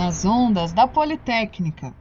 nas 0.00 0.24
ondas 0.24 0.72
da 0.72 0.88
Politécnica. 0.88 1.94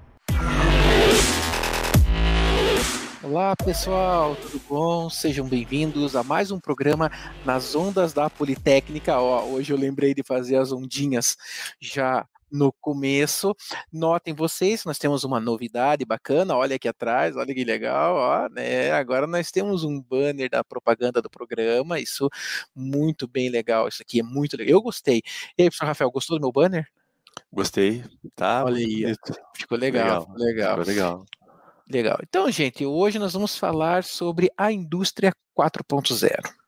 Olá 3.22 3.54
pessoal, 3.58 4.38
tudo 4.38 4.62
bom? 4.70 5.10
Sejam 5.10 5.46
bem-vindos 5.46 6.16
a 6.16 6.24
mais 6.24 6.50
um 6.50 6.62
programa 6.62 7.12
nas 7.44 7.76
ondas 7.76 8.14
da 8.14 8.30
Politécnica. 8.30 9.20
Ó, 9.20 9.44
hoje 9.48 9.74
eu 9.74 9.78
lembrei 9.78 10.14
de 10.14 10.24
fazer 10.24 10.56
as 10.56 10.72
ondinhas 10.72 11.36
já 11.78 12.26
no 12.50 12.72
começo. 12.72 13.54
Notem 13.92 14.34
vocês, 14.34 14.86
nós 14.86 14.98
temos 14.98 15.26
uma 15.26 15.42
novidade 15.42 16.06
bacana, 16.06 16.56
olha 16.56 16.78
aqui 16.78 16.88
atrás, 16.88 17.36
olha 17.36 17.54
que 17.54 17.66
legal, 17.66 18.16
ó, 18.16 18.50
né? 18.50 18.92
Agora 18.92 19.28
nós 19.28 19.52
temos 19.52 19.84
um 19.84 20.02
banner 20.02 20.50
da 20.50 20.64
propaganda 20.64 21.22
do 21.22 21.30
programa, 21.30 22.00
isso 22.00 22.30
muito 22.74 23.28
bem 23.28 23.50
legal, 23.50 23.90
isso 23.90 24.02
aqui 24.02 24.22
é 24.22 24.24
muito 24.24 24.56
legal. 24.56 24.78
Eu 24.78 24.82
gostei. 24.82 25.22
E 25.58 25.64
aí, 25.64 25.70
professor 25.70 25.88
Rafael, 25.88 26.10
gostou 26.10 26.38
do 26.38 26.42
meu 26.42 26.52
banner? 26.54 26.88
Gostei, 27.52 28.04
tá? 28.36 28.64
Olha 28.64 28.78
aí, 28.78 29.16
ficou 29.56 29.78
legal, 29.78 30.28
legal. 30.36 30.36
legal. 30.36 30.78
Ficou 30.78 30.94
legal. 30.94 31.26
Legal. 31.92 32.20
Então, 32.22 32.52
gente, 32.52 32.86
hoje 32.86 33.18
nós 33.18 33.34
vamos 33.34 33.58
falar 33.58 34.04
sobre 34.04 34.52
a 34.56 34.72
indústria 34.72 35.32
4.0 35.58 36.60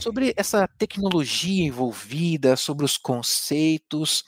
sobre 0.00 0.32
essa 0.36 0.66
tecnologia 0.66 1.64
envolvida, 1.64 2.56
sobre 2.56 2.84
os 2.84 2.96
conceitos. 2.96 4.24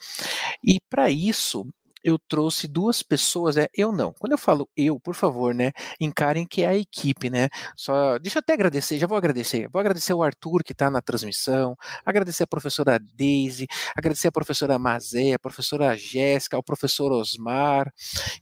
E 0.63 0.79
para 0.89 1.09
isso, 1.09 1.67
eu 2.05 2.19
trouxe 2.19 2.67
duas 2.67 3.01
pessoas, 3.01 3.57
é, 3.57 3.67
eu 3.73 3.91
não. 3.91 4.13
Quando 4.13 4.33
eu 4.33 4.37
falo 4.37 4.69
eu, 4.77 4.99
por 4.99 5.15
favor, 5.15 5.55
né, 5.55 5.71
encarem 5.99 6.45
que 6.45 6.61
é 6.61 6.67
a 6.67 6.77
equipe, 6.77 7.31
né? 7.31 7.49
Só 7.75 8.19
deixa 8.19 8.37
eu 8.37 8.41
até 8.41 8.53
agradecer, 8.53 8.99
já 8.99 9.07
vou 9.07 9.17
agradecer. 9.17 9.67
Vou 9.69 9.79
agradecer 9.79 10.13
o 10.13 10.21
Arthur 10.21 10.63
que 10.63 10.71
está 10.71 10.91
na 10.91 11.01
transmissão, 11.01 11.75
agradecer 12.05 12.43
a 12.43 12.47
professora 12.47 12.99
Daisy, 12.99 13.65
agradecer 13.95 14.27
a 14.27 14.31
professora 14.31 14.77
Mazé, 14.77 15.33
a 15.33 15.39
professora 15.39 15.97
Jéssica, 15.97 16.59
o 16.59 16.63
professor 16.63 17.11
Osmar, 17.11 17.91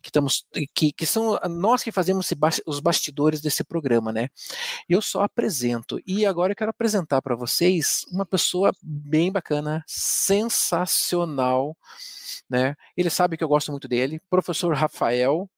que 0.02 0.10
estamos 0.10 0.46
que, 0.76 0.92
que 0.92 1.06
são 1.06 1.40
nós 1.50 1.84
que 1.84 1.92
fazemos 1.92 2.34
os 2.66 2.82
bastidores 2.82 3.40
desse 3.40 3.64
programa, 3.64 4.12
né? 4.12 4.28
Eu 4.90 5.02
só 5.02 5.22
apresento 5.22 6.02
e 6.06 6.26
agora 6.26 6.52
eu 6.52 6.56
quero 6.58 6.72
apresentar 6.72 7.22
para 7.22 7.36
vocês 7.36 8.04
uma 8.12 8.26
pessoa 8.26 8.74
bem 8.84 9.32
bacana, 9.32 9.86
sensacional 9.88 11.78
né? 12.50 12.76
Ele 12.96 13.10
sabe 13.10 13.38
que 13.38 13.44
eu 13.44 13.48
gosto 13.48 13.72
muito 13.72 13.88
dele, 13.88 14.22
professor 14.30 14.74
Rafael, 14.76 15.50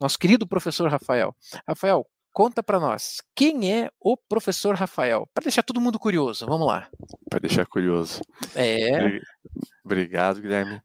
nosso 0.00 0.18
querido 0.18 0.46
professor 0.46 0.90
Rafael. 0.90 1.34
Rafael, 1.66 2.06
conta 2.32 2.62
para 2.62 2.80
nós, 2.80 3.22
quem 3.34 3.72
é 3.72 3.90
o 4.00 4.16
professor 4.16 4.74
Rafael? 4.74 5.28
Para 5.34 5.44
deixar 5.44 5.62
todo 5.62 5.80
mundo 5.80 5.98
curioso, 5.98 6.46
vamos 6.46 6.66
lá. 6.66 6.88
Para 7.28 7.40
deixar 7.40 7.66
curioso. 7.66 8.20
É. 8.54 9.20
Obrigado, 9.84 10.40
Guilherme. 10.40 10.80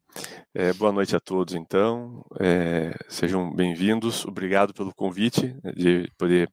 É, 0.54 0.74
boa 0.74 0.92
noite 0.92 1.16
a 1.16 1.20
todos, 1.20 1.54
então. 1.54 2.26
É, 2.40 2.92
sejam 3.10 3.54
bem-vindos. 3.54 4.26
Obrigado 4.26 4.74
pelo 4.74 4.94
convite 4.94 5.56
né, 5.64 5.72
de 5.76 6.12
poder 6.18 6.50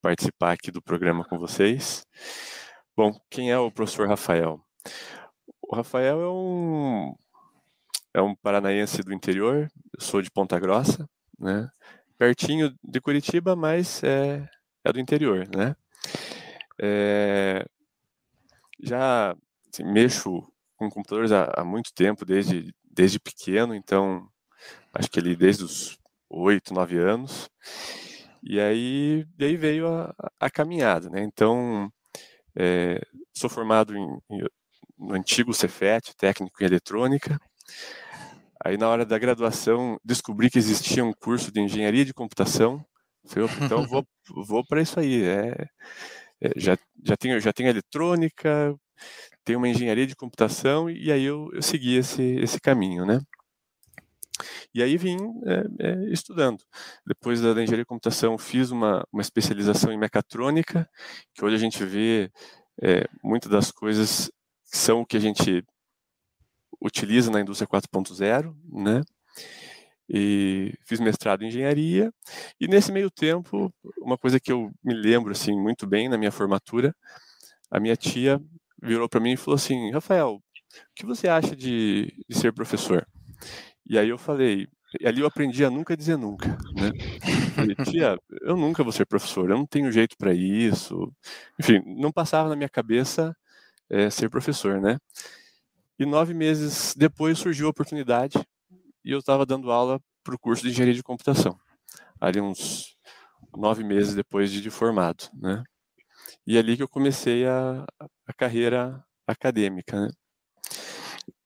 participar 0.00 0.52
aqui 0.52 0.70
do 0.70 0.82
programa 0.82 1.24
com 1.24 1.38
vocês. 1.38 2.06
Bom, 2.96 3.12
quem 3.30 3.50
é 3.50 3.58
o 3.58 3.70
professor 3.70 4.08
Rafael? 4.08 4.60
O 5.62 5.76
Rafael 5.76 6.20
é 6.22 6.28
um 6.30 7.14
é 8.14 8.20
um 8.20 8.34
paranaense 8.34 9.02
do 9.02 9.12
interior, 9.12 9.70
eu 9.96 10.00
sou 10.00 10.22
de 10.22 10.30
Ponta 10.30 10.58
Grossa, 10.58 11.08
né? 11.38 11.70
Pertinho 12.16 12.74
de 12.82 13.00
Curitiba, 13.00 13.54
mas 13.54 14.02
é, 14.02 14.48
é 14.84 14.92
do 14.92 15.00
interior, 15.00 15.48
né? 15.54 15.76
É, 16.80 17.64
já 18.80 19.36
assim, 19.72 19.84
mexo 19.84 20.42
com 20.76 20.90
computadores 20.90 21.32
há, 21.32 21.52
há, 21.56 21.64
muito 21.64 21.92
tempo, 21.92 22.24
desde, 22.24 22.74
desde 22.90 23.18
pequeno, 23.18 23.74
então 23.74 24.28
acho 24.94 25.10
que 25.10 25.18
ele 25.18 25.36
desde 25.36 25.64
os 25.64 25.98
oito, 26.30 26.74
nove 26.74 26.98
anos. 26.98 27.48
E 28.42 28.60
aí, 28.60 29.26
e 29.38 29.44
aí 29.44 29.56
veio 29.56 29.88
a, 29.88 30.14
a 30.38 30.50
caminhada, 30.50 31.10
né? 31.10 31.22
Então, 31.22 31.92
é, 32.56 33.00
sou 33.34 33.50
formado 33.50 33.96
em, 33.96 34.18
em, 34.30 34.42
no 34.98 35.14
antigo 35.14 35.52
Cefet, 35.52 36.14
técnico 36.16 36.62
em 36.62 36.66
eletrônica, 36.66 37.40
Aí 38.64 38.76
na 38.76 38.88
hora 38.88 39.04
da 39.04 39.18
graduação 39.18 39.98
descobri 40.04 40.50
que 40.50 40.58
existia 40.58 41.04
um 41.04 41.12
curso 41.12 41.52
de 41.52 41.60
engenharia 41.60 42.04
de 42.04 42.14
computação. 42.14 42.84
Falei, 43.26 43.48
então 43.62 43.86
vou, 43.86 44.04
vou 44.46 44.64
para 44.66 44.80
isso 44.82 44.98
aí. 44.98 45.22
É, 45.22 45.66
é, 46.40 46.52
já, 46.56 46.76
já, 47.04 47.16
tenho, 47.16 47.40
já 47.40 47.52
tenho 47.52 47.68
eletrônica, 47.68 48.74
tenho 49.44 49.58
uma 49.58 49.68
engenharia 49.68 50.06
de 50.06 50.16
computação 50.16 50.90
e 50.90 51.10
aí 51.12 51.24
eu, 51.24 51.48
eu 51.52 51.62
segui 51.62 51.96
esse, 51.96 52.22
esse 52.22 52.60
caminho, 52.60 53.06
né? 53.06 53.20
E 54.74 54.82
aí 54.82 54.96
vim 54.96 55.16
é, 55.46 55.88
é, 55.88 56.12
estudando. 56.12 56.62
Depois 57.06 57.40
da, 57.40 57.54
da, 57.54 57.62
engenharia 57.62 57.84
de 57.84 57.88
computação, 57.88 58.38
fiz 58.38 58.70
uma, 58.70 59.04
uma 59.12 59.22
especialização 59.22 59.92
em 59.92 59.98
mecatrônica, 59.98 60.88
que 61.34 61.44
hoje 61.44 61.56
a 61.56 61.58
gente 61.58 61.84
vê 61.84 62.30
é, 62.82 63.08
muitas 63.22 63.50
das 63.50 63.72
coisas 63.72 64.30
que 64.70 64.78
são 64.78 65.00
o 65.00 65.06
que 65.06 65.16
a 65.16 65.20
gente 65.20 65.64
utiliza 66.80 67.30
na 67.30 67.40
indústria 67.40 67.66
4.0, 67.68 68.54
né? 68.72 69.02
E 70.08 70.72
fiz 70.86 71.00
mestrado 71.00 71.42
em 71.42 71.48
engenharia 71.48 72.10
e 72.58 72.66
nesse 72.66 72.90
meio 72.90 73.10
tempo, 73.10 73.72
uma 73.98 74.16
coisa 74.16 74.40
que 74.40 74.50
eu 74.50 74.70
me 74.82 74.94
lembro 74.94 75.32
assim 75.32 75.52
muito 75.52 75.86
bem 75.86 76.08
na 76.08 76.16
minha 76.16 76.32
formatura, 76.32 76.94
a 77.70 77.78
minha 77.80 77.96
tia 77.96 78.40
virou 78.82 79.08
para 79.08 79.20
mim 79.20 79.32
e 79.32 79.36
falou 79.36 79.56
assim: 79.56 79.90
"Rafael, 79.92 80.36
o 80.36 80.42
que 80.96 81.06
você 81.06 81.28
acha 81.28 81.54
de, 81.56 82.12
de 82.28 82.36
ser 82.38 82.52
professor?" 82.54 83.06
E 83.86 83.98
aí 83.98 84.08
eu 84.10 84.18
falei, 84.18 84.68
e 85.00 85.06
ali 85.06 85.20
eu 85.20 85.26
aprendi 85.26 85.64
a 85.64 85.70
nunca 85.70 85.96
dizer 85.96 86.16
nunca, 86.16 86.48
né? 86.74 86.90
Falei, 87.54 87.74
tia, 87.76 88.16
eu 88.42 88.56
nunca 88.56 88.82
vou 88.82 88.92
ser 88.92 89.06
professor, 89.06 89.50
eu 89.50 89.56
não 89.58 89.66
tenho 89.66 89.92
jeito 89.92 90.16
para 90.18 90.32
isso. 90.34 91.12
Enfim, 91.60 91.82
não 91.86 92.12
passava 92.12 92.48
na 92.48 92.56
minha 92.56 92.68
cabeça 92.68 93.36
é, 93.90 94.10
ser 94.10 94.30
professor, 94.30 94.80
né? 94.80 94.98
E 95.98 96.06
nove 96.06 96.32
meses 96.32 96.94
depois 96.94 97.38
surgiu 97.38 97.66
a 97.66 97.70
oportunidade 97.70 98.38
e 99.04 99.10
eu 99.10 99.18
estava 99.18 99.44
dando 99.44 99.72
aula 99.72 100.00
para 100.22 100.34
o 100.34 100.38
curso 100.38 100.62
de 100.62 100.68
engenharia 100.70 100.94
de 100.94 101.02
computação, 101.02 101.58
ali 102.20 102.40
uns 102.40 102.96
nove 103.56 103.82
meses 103.82 104.14
depois 104.14 104.52
de, 104.52 104.70
formado, 104.70 105.24
né? 105.34 105.62
E 106.46 106.56
é 106.56 106.60
ali 106.60 106.76
que 106.76 106.82
eu 106.82 106.88
comecei 106.88 107.46
a, 107.46 107.84
a 108.26 108.32
carreira 108.34 109.02
acadêmica, 109.26 110.00
né? 110.00 110.10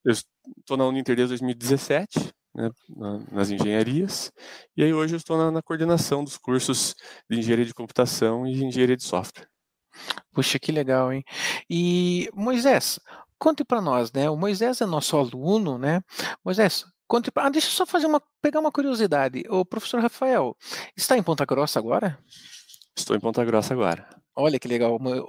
Eu 0.05 0.13
estou 0.13 0.77
na 0.77 0.87
Uninter 0.87 1.15
desde 1.15 1.31
2017, 1.31 2.33
né, 2.55 2.69
nas 3.31 3.51
engenharias, 3.51 4.33
e 4.77 4.83
aí 4.83 4.93
hoje 4.93 5.15
eu 5.15 5.19
estou 5.19 5.39
na, 5.39 5.51
na, 5.51 5.63
coordenação 5.63 6.25
dos 6.25 6.37
cursos 6.37 6.95
de 7.31 7.39
engenharia 7.39 7.65
de 7.65 7.73
computação 7.73 8.47
e 8.47 8.65
engenharia 8.65 8.97
de 8.97 9.05
software. 9.05 9.49
Puxa, 10.33 10.59
que 10.59 10.73
legal, 10.73 11.13
hein? 11.13 11.23
E, 11.71 12.29
Moisés, 12.35 12.99
Conte 13.43 13.65
para 13.65 13.81
nós, 13.81 14.13
né? 14.13 14.31
O 14.31 14.37
Moisés 14.37 14.81
é 14.81 14.87
nosso 14.87 15.17
aluno, 15.17 15.77
né? 15.77 16.01
Moisés, 16.45 16.85
conte 17.09 17.29
pra... 17.29 17.47
ah, 17.47 17.51
deixa 17.51 17.67
eu 17.67 17.73
só 17.73 17.85
fazer 17.85 18.07
uma 18.07 18.23
pegar 18.41 18.61
uma 18.61 18.71
curiosidade. 18.71 19.43
O 19.51 19.65
professor 19.65 20.01
Rafael 20.01 20.57
está 20.97 21.19
em 21.19 21.25
Ponta 21.25 21.45
Grossa 21.45 21.81
agora? 21.81 22.17
Estou 22.97 23.17
em 23.17 23.19
Ponta 23.19 23.45
Grossa 23.45 23.75
agora. 23.75 24.09
Olha 24.37 24.61
que 24.61 24.69
legal. 24.69 24.97
O, 24.97 25.09
é 25.09 25.21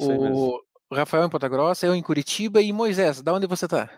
o, 0.00 0.62
o 0.90 0.94
Rafael 0.94 1.26
em 1.26 1.28
Ponta 1.28 1.46
Grossa, 1.46 1.84
eu 1.84 1.94
em 1.94 2.02
Curitiba 2.02 2.62
e 2.62 2.72
Moisés, 2.72 3.20
da 3.20 3.34
onde 3.34 3.46
você 3.46 3.66
está? 3.66 3.90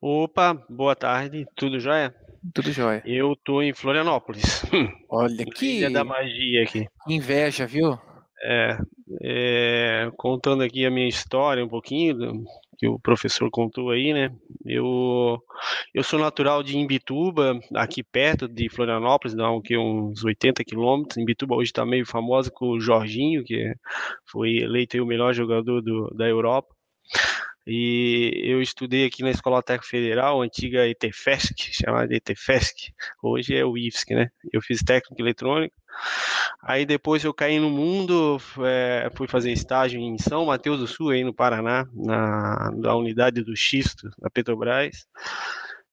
Opa, 0.00 0.54
boa 0.68 0.96
tarde, 0.96 1.46
tudo 1.54 1.78
jóia? 1.78 2.12
Tudo 2.52 2.72
jóia. 2.72 3.04
Eu 3.06 3.36
tô 3.44 3.62
em 3.62 3.72
Florianópolis. 3.72 4.64
Olha 5.08 5.44
que 5.44 5.76
Ilha 5.76 5.90
da 5.90 6.02
magia 6.02 6.64
aqui. 6.64 6.88
Inveja, 7.06 7.68
viu? 7.68 7.96
É, 8.42 8.78
é, 9.22 10.10
contando 10.16 10.64
aqui 10.64 10.84
a 10.84 10.90
minha 10.90 11.08
história 11.08 11.64
um 11.64 11.68
pouquinho, 11.68 12.42
que 12.80 12.88
o 12.88 12.98
professor 12.98 13.50
contou 13.50 13.90
aí, 13.90 14.14
né? 14.14 14.34
Eu, 14.64 15.38
eu 15.92 16.02
sou 16.02 16.18
natural 16.18 16.62
de 16.62 16.78
Imbituba, 16.78 17.60
aqui 17.74 18.02
perto 18.02 18.48
de 18.48 18.70
Florianópolis, 18.70 19.36
dá 19.36 19.52
uns 19.52 20.24
80 20.24 20.64
quilômetros. 20.64 21.18
Imbituba 21.18 21.54
hoje 21.54 21.68
está 21.68 21.84
meio 21.84 22.06
famosa 22.06 22.50
com 22.50 22.70
o 22.70 22.80
Jorginho, 22.80 23.44
que 23.44 23.74
foi 24.24 24.56
eleito 24.56 24.96
o 24.96 25.06
melhor 25.06 25.34
jogador 25.34 25.82
do, 25.82 26.08
da 26.16 26.26
Europa. 26.26 26.74
E 27.66 28.42
eu 28.44 28.62
estudei 28.62 29.04
aqui 29.06 29.22
na 29.22 29.30
Escola 29.30 29.62
Técnica 29.62 29.90
Federal, 29.90 30.40
antiga 30.40 30.88
ETFESC, 30.88 31.72
chamada 31.72 32.14
ETFESC, 32.14 32.92
hoje 33.22 33.54
é 33.54 33.64
o 33.64 33.76
IFSC, 33.76 34.14
né? 34.14 34.30
Eu 34.52 34.62
fiz 34.62 34.82
técnico 34.82 35.20
eletrônico. 35.20 35.74
Aí 36.62 36.86
depois 36.86 37.22
eu 37.22 37.34
caí 37.34 37.58
no 37.58 37.70
mundo, 37.70 38.38
é, 38.64 39.10
fui 39.14 39.26
fazer 39.26 39.52
estágio 39.52 40.00
em 40.00 40.16
São 40.18 40.46
Mateus 40.46 40.78
do 40.78 40.86
Sul, 40.86 41.10
aí 41.10 41.22
no 41.22 41.34
Paraná, 41.34 41.86
na, 41.92 42.70
na 42.74 42.94
unidade 42.94 43.42
do 43.42 43.56
Xisto, 43.56 44.10
da 44.18 44.30
Petrobras. 44.30 45.06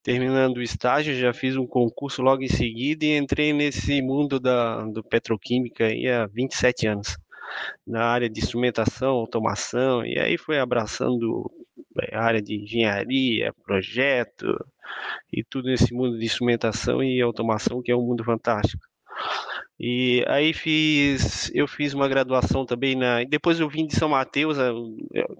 Terminando 0.02 0.58
o 0.58 0.62
estágio, 0.62 1.14
já 1.14 1.34
fiz 1.34 1.56
um 1.56 1.66
concurso 1.66 2.22
logo 2.22 2.42
em 2.42 2.48
seguida 2.48 3.04
e 3.04 3.16
entrei 3.16 3.52
nesse 3.52 4.00
mundo 4.00 4.40
da 4.40 4.84
do 4.86 5.02
petroquímica 5.02 5.84
aí 5.84 6.08
há 6.08 6.26
27 6.26 6.86
anos 6.86 7.18
na 7.86 8.04
área 8.04 8.28
de 8.28 8.40
instrumentação, 8.40 9.10
automação, 9.10 10.04
e 10.04 10.18
aí 10.18 10.36
foi 10.36 10.58
abraçando 10.58 11.50
é, 12.00 12.16
área 12.16 12.40
de 12.40 12.56
engenharia, 12.56 13.52
projeto 13.64 14.46
e 15.32 15.42
tudo 15.44 15.68
nesse 15.68 15.92
mundo 15.92 16.18
de 16.18 16.24
instrumentação 16.24 17.02
e 17.02 17.20
automação 17.20 17.82
que 17.82 17.90
é 17.90 17.96
um 17.96 18.02
mundo 18.02 18.24
fantástico. 18.24 18.82
E 19.80 20.24
aí 20.26 20.52
fiz, 20.52 21.52
eu 21.54 21.68
fiz 21.68 21.94
uma 21.94 22.08
graduação 22.08 22.66
também 22.66 22.96
na, 22.96 23.22
depois 23.22 23.60
eu 23.60 23.68
vim 23.68 23.86
de 23.86 23.94
São 23.94 24.08
Mateus, 24.08 24.58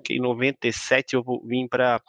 em 0.09 0.21
97 0.21 1.15
eu 1.17 1.25
vim 1.45 1.67
para 1.67 2.01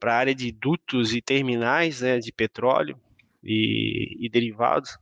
para 0.00 0.14
a 0.14 0.18
área 0.18 0.34
de 0.34 0.50
dutos 0.50 1.14
e 1.14 1.22
terminais, 1.22 2.00
né, 2.00 2.18
de 2.18 2.32
petróleo 2.32 2.98
e, 3.42 4.16
e 4.20 4.28
derivados 4.28 4.98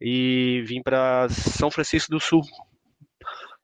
e 0.00 0.62
vim 0.66 0.82
para 0.82 1.28
São 1.28 1.70
Francisco 1.70 2.10
do 2.10 2.20
Sul. 2.20 2.42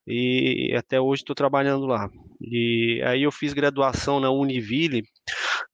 E 0.06 0.72
até 0.76 1.00
hoje 1.00 1.22
estou 1.22 1.34
trabalhando 1.34 1.86
lá. 1.86 2.08
E 2.40 3.02
aí 3.04 3.22
eu 3.22 3.32
fiz 3.32 3.52
graduação 3.52 4.20
na 4.20 4.30
Univille 4.30 5.02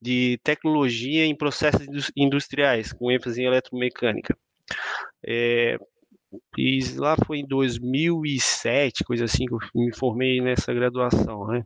de 0.01 0.39
tecnologia 0.43 1.25
em 1.25 1.35
processos 1.35 2.11
industriais, 2.15 2.91
com 2.91 3.11
ênfase 3.11 3.41
em 3.41 3.45
eletromecânica. 3.45 4.35
É, 5.25 5.77
fiz 6.55 6.95
lá 6.97 7.15
foi 7.25 7.39
em 7.39 7.47
2007, 7.47 9.03
coisa 9.03 9.25
assim, 9.25 9.45
que 9.45 9.53
eu 9.53 9.59
me 9.75 9.95
formei 9.95 10.41
nessa 10.41 10.73
graduação, 10.73 11.47
né? 11.47 11.63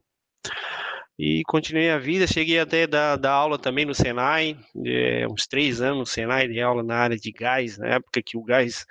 E 1.19 1.41
continuei 1.47 1.89
a 1.89 1.97
vida, 1.97 2.27
cheguei 2.27 2.59
até 2.59 2.85
dar, 2.85 3.15
dar 3.15 3.31
aula 3.31 3.57
também 3.57 3.85
no 3.85 3.95
Senai, 3.95 4.55
é, 4.85 5.25
uns 5.27 5.47
três 5.47 5.81
anos 5.81 5.97
no 5.97 6.05
Senai, 6.05 6.47
de 6.47 6.61
aula 6.61 6.83
na 6.83 6.95
área 6.95 7.17
de 7.17 7.31
gás, 7.31 7.79
na 7.79 7.87
época 7.87 8.21
que 8.21 8.37
o 8.37 8.43
gás, 8.43 8.85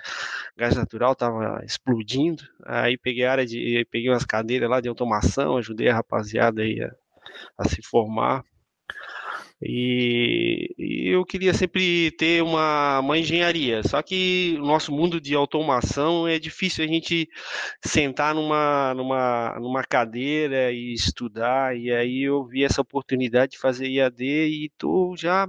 gás 0.57 0.75
natural 0.75 1.13
estava 1.13 1.63
explodindo. 1.63 2.43
Aí 2.65 2.97
peguei 2.97 3.23
a 3.23 3.31
área 3.31 3.45
de, 3.45 3.87
peguei 3.89 4.09
umas 4.09 4.25
cadeiras 4.25 4.69
lá 4.69 4.81
de 4.81 4.89
automação, 4.89 5.55
ajudei 5.55 5.87
a 5.87 5.95
rapaziada 5.95 6.63
aí 6.63 6.81
a, 6.81 6.91
a 7.57 7.69
se 7.69 7.81
formar. 7.81 8.43
E, 9.61 10.73
e, 10.77 11.09
eu 11.09 11.25
queria 11.25 11.51
sempre 11.53 12.11
ter 12.11 12.43
uma, 12.43 12.99
uma 12.99 13.17
engenharia, 13.17 13.81
só 13.81 14.03
que 14.03 14.55
o 14.59 14.65
nosso 14.65 14.91
mundo 14.91 15.19
de 15.19 15.33
automação 15.33 16.27
é 16.27 16.37
difícil 16.37 16.85
a 16.85 16.87
gente 16.87 17.27
sentar 17.83 18.35
numa, 18.35 18.93
numa, 18.93 19.57
numa 19.59 19.83
cadeira 19.83 20.71
e 20.71 20.93
estudar, 20.93 21.75
e 21.75 21.91
aí 21.91 22.23
eu 22.23 22.45
vi 22.45 22.63
essa 22.63 22.81
oportunidade 22.81 23.53
de 23.53 23.57
fazer 23.57 23.87
IAD 23.87 24.23
e 24.23 24.71
tô 24.77 25.15
já 25.17 25.47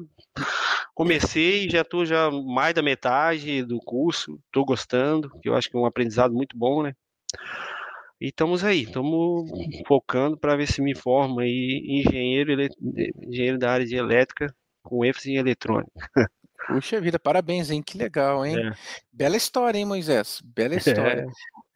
comecei, 0.94 1.69
já 1.69 1.82
estou 1.82 2.06
já 2.06 2.31
mais 2.31 2.75
da 2.75 2.82
metade 2.82 3.62
do 3.62 3.78
curso, 3.78 4.40
estou 4.46 4.64
gostando, 4.64 5.31
que 5.43 5.50
eu 5.50 5.54
acho 5.54 5.69
que 5.70 5.76
é 5.76 5.81
um 5.81 5.87
aprendizado 5.87 6.32
muito 6.32 6.56
bom, 6.56 6.82
né? 6.82 6.94
E 8.20 8.26
estamos 8.26 8.65
aí, 8.65 8.82
estamos 8.82 9.49
focando 9.87 10.37
para 10.37 10.56
ver 10.56 10.67
se 10.67 10.82
me 10.82 10.94
forma 10.97 11.43
aí 11.43 11.82
engenheiro, 11.87 12.53
engenheiro 13.23 13.59
da 13.59 13.70
área 13.70 13.87
de 13.87 13.94
elétrica 13.94 14.53
com 14.82 15.05
ênfase 15.05 15.31
em 15.31 15.37
eletrônica. 15.37 15.93
Puxa 16.67 17.00
vida, 17.00 17.19
parabéns, 17.19 17.70
hein? 17.70 17.82
Que 17.82 17.97
legal, 17.97 18.44
hein? 18.44 18.59
É. 18.59 18.73
Bela 19.12 19.37
história, 19.37 19.79
hein, 19.79 19.87
Moisés? 19.87 20.43
Bela 20.44 20.75
história. 20.76 21.23
É. 21.23 21.26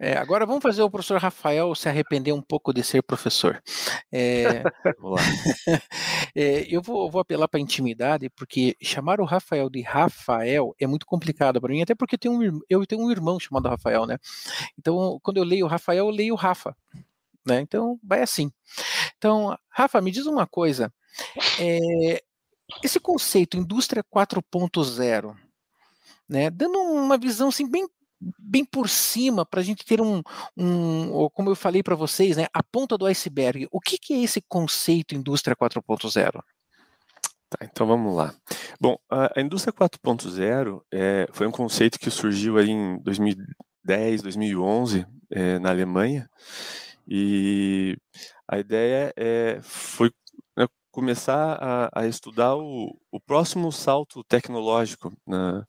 É, 0.04 0.16
agora 0.16 0.44
vamos 0.44 0.64
fazer 0.64 0.82
o 0.82 0.90
professor 0.90 1.16
Rafael 1.20 1.72
se 1.76 1.88
arrepender 1.88 2.32
um 2.32 2.42
pouco 2.42 2.72
de 2.72 2.82
ser 2.82 3.04
professor. 3.04 3.62
É, 4.10 4.64
vamos 4.98 5.20
lá. 5.20 5.22
É, 6.34 6.66
eu 6.74 6.80
vou, 6.80 7.10
vou 7.10 7.20
apelar 7.20 7.46
para 7.46 7.58
a 7.58 7.60
intimidade, 7.60 8.30
porque 8.30 8.74
chamar 8.82 9.20
o 9.20 9.24
Rafael 9.24 9.68
de 9.68 9.82
Rafael 9.82 10.74
é 10.80 10.86
muito 10.86 11.04
complicado 11.04 11.60
para 11.60 11.70
mim, 11.70 11.82
até 11.82 11.94
porque 11.94 12.14
eu 12.14 12.18
tenho, 12.18 12.34
um, 12.34 12.60
eu 12.70 12.86
tenho 12.86 13.02
um 13.02 13.10
irmão 13.10 13.38
chamado 13.38 13.68
Rafael, 13.68 14.06
né? 14.06 14.16
Então, 14.78 15.20
quando 15.22 15.36
eu 15.36 15.44
leio 15.44 15.66
Rafael, 15.66 16.06
eu 16.06 16.10
leio 16.10 16.34
Rafa. 16.34 16.74
Né? 17.46 17.60
Então, 17.60 18.00
vai 18.02 18.22
assim. 18.22 18.50
Então, 19.18 19.56
Rafa, 19.68 20.00
me 20.00 20.10
diz 20.10 20.24
uma 20.24 20.46
coisa. 20.46 20.90
É, 21.60 22.22
esse 22.82 22.98
conceito 22.98 23.58
indústria 23.58 24.02
4.0, 24.02 25.36
né, 26.26 26.48
dando 26.48 26.78
uma 26.78 27.18
visão 27.18 27.50
assim 27.50 27.70
bem 27.70 27.86
bem 28.38 28.64
por 28.64 28.88
cima 28.88 29.44
para 29.44 29.60
a 29.60 29.62
gente 29.62 29.84
ter 29.84 30.00
um, 30.00 30.22
um, 30.56 31.28
como 31.30 31.50
eu 31.50 31.56
falei 31.56 31.82
para 31.82 31.94
vocês, 31.94 32.36
né, 32.36 32.46
a 32.52 32.62
ponta 32.62 32.96
do 32.96 33.06
iceberg. 33.06 33.68
O 33.70 33.80
que, 33.80 33.98
que 33.98 34.14
é 34.14 34.22
esse 34.22 34.40
conceito 34.42 35.14
indústria 35.14 35.56
4.0? 35.56 36.32
Tá, 36.32 37.58
então 37.62 37.86
vamos 37.86 38.16
lá. 38.16 38.34
Bom, 38.80 38.96
a, 39.10 39.40
indústria 39.40 39.72
4.0 39.72 40.82
é, 40.92 41.26
foi 41.32 41.46
um 41.46 41.52
conceito 41.52 41.98
que 41.98 42.10
surgiu 42.10 42.58
ali 42.58 42.70
em 42.70 42.98
2010, 43.02 44.22
2011 44.22 45.06
é, 45.30 45.58
na 45.58 45.70
Alemanha 45.70 46.28
e 47.06 47.96
a 48.48 48.58
ideia 48.58 49.12
é, 49.16 49.60
foi 49.62 50.10
começar 50.92 51.58
a, 51.58 52.00
a 52.02 52.06
estudar 52.06 52.54
o, 52.54 52.94
o, 53.10 53.18
próximo 53.18 53.72
salto 53.72 54.22
tecnológico 54.24 55.10
na, 55.26 55.66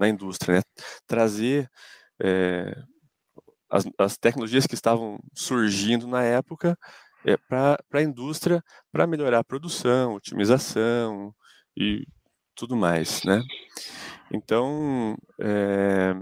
na 0.00 0.08
indústria, 0.08 0.56
né? 0.56 0.62
trazer 1.06 1.70
é, 2.20 2.74
as, 3.68 3.84
as, 3.98 4.16
tecnologias 4.16 4.66
que 4.66 4.74
estavam 4.74 5.20
surgindo 5.34 6.08
na 6.08 6.22
época 6.22 6.76
é, 7.24 7.36
para 7.36 7.78
a 7.92 8.02
indústria 8.02 8.64
para 8.90 9.06
melhorar 9.06 9.40
a 9.40 9.44
produção, 9.44 10.14
otimização 10.14 11.34
e 11.76 12.06
tudo 12.54 12.74
mais, 12.74 13.22
né? 13.24 13.42
Então, 14.32 15.16
é, 15.38 16.14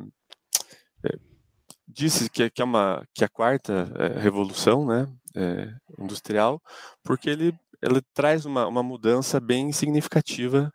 disse 1.86 2.28
que, 2.28 2.50
que, 2.50 2.60
é 2.60 2.64
uma 2.64 3.04
que 3.14 3.22
é 3.22 3.26
a 3.26 3.30
quarta 3.30 3.84
revolução, 4.18 4.86
né, 4.86 5.06
industrial, 5.98 6.60
porque 7.02 7.28
ele 7.28 7.54
ela 7.80 8.02
traz 8.12 8.44
uma, 8.44 8.66
uma 8.66 8.82
mudança 8.82 9.38
bem 9.38 9.72
significativa 9.72 10.72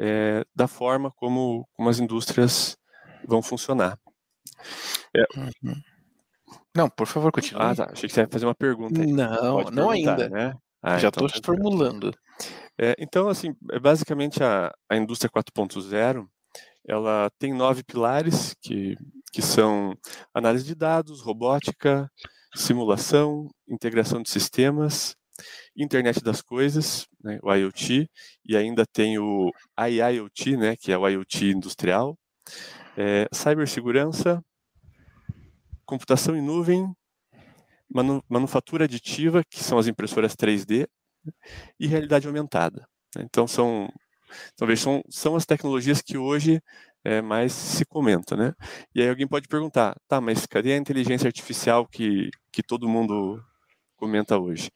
é, 0.00 0.44
da 0.54 0.66
forma 0.66 1.12
como, 1.12 1.68
como 1.74 1.90
as 1.90 1.98
indústrias 1.98 2.76
vão 3.28 3.42
funcionar. 3.42 3.98
É, 5.14 5.24
uhum. 5.36 5.74
Não, 6.74 6.88
por 6.88 7.06
favor, 7.06 7.30
continue. 7.30 7.62
Ah, 7.62 7.74
tá. 7.74 7.90
Achei 7.92 8.08
que 8.08 8.14
você 8.14 8.22
ia 8.22 8.28
fazer 8.30 8.46
uma 8.46 8.54
pergunta. 8.54 9.00
Aí. 9.00 9.12
Não, 9.12 9.62
não 9.64 9.90
ainda. 9.90 10.28
Né? 10.28 10.54
Ah, 10.82 10.98
Já 10.98 11.08
estou 11.08 11.26
então, 11.26 11.40
tá 11.40 11.46
formulando. 11.46 12.14
É, 12.80 12.94
então, 12.98 13.28
assim, 13.28 13.54
é 13.70 13.78
basicamente 13.78 14.42
a, 14.42 14.72
a 14.88 14.96
indústria 14.96 15.30
4.0, 15.30 16.26
ela 16.88 17.30
tem 17.38 17.52
nove 17.52 17.82
pilares 17.82 18.54
que, 18.62 18.96
que 19.32 19.42
são 19.42 19.94
análise 20.32 20.64
de 20.64 20.74
dados, 20.74 21.20
robótica, 21.20 22.10
simulação, 22.54 23.48
integração 23.68 24.22
de 24.22 24.30
sistemas, 24.30 25.14
Internet 25.76 26.22
das 26.22 26.42
Coisas, 26.42 27.06
né, 27.22 27.38
o 27.42 27.52
IoT, 27.52 28.08
e 28.44 28.56
ainda 28.56 28.84
tem 28.86 29.18
o 29.18 29.50
IIoT, 29.78 30.56
né, 30.56 30.76
que 30.76 30.92
é 30.92 30.98
o 30.98 31.08
IoT 31.08 31.50
industrial, 31.50 32.18
é, 32.96 33.28
cibersegurança, 33.32 34.42
computação 35.86 36.36
em 36.36 36.42
nuvem, 36.42 36.86
manu 37.88 38.22
manufatura 38.28 38.84
aditiva, 38.84 39.42
que 39.48 39.62
são 39.62 39.78
as 39.78 39.86
impressoras 39.86 40.34
3D, 40.36 40.86
e 41.78 41.86
realidade 41.86 42.26
aumentada. 42.26 42.86
Né. 43.16 43.22
Então 43.24 43.46
são, 43.46 43.88
talvez 44.56 44.80
são, 44.80 45.02
são 45.08 45.36
as 45.36 45.46
tecnologias 45.46 46.00
que 46.00 46.16
hoje 46.16 46.62
é, 47.04 47.22
mais 47.22 47.52
se 47.52 47.84
comenta, 47.84 48.36
né? 48.36 48.54
E 48.94 49.02
aí 49.02 49.08
alguém 49.08 49.26
pode 49.26 49.48
perguntar, 49.48 49.96
tá, 50.06 50.20
mas 50.20 50.46
cadê 50.46 50.72
a 50.72 50.76
inteligência 50.76 51.26
artificial 51.26 51.86
que, 51.86 52.30
que 52.52 52.62
todo 52.62 52.88
mundo 52.88 53.42
comenta 53.96 54.38
hoje? 54.38 54.70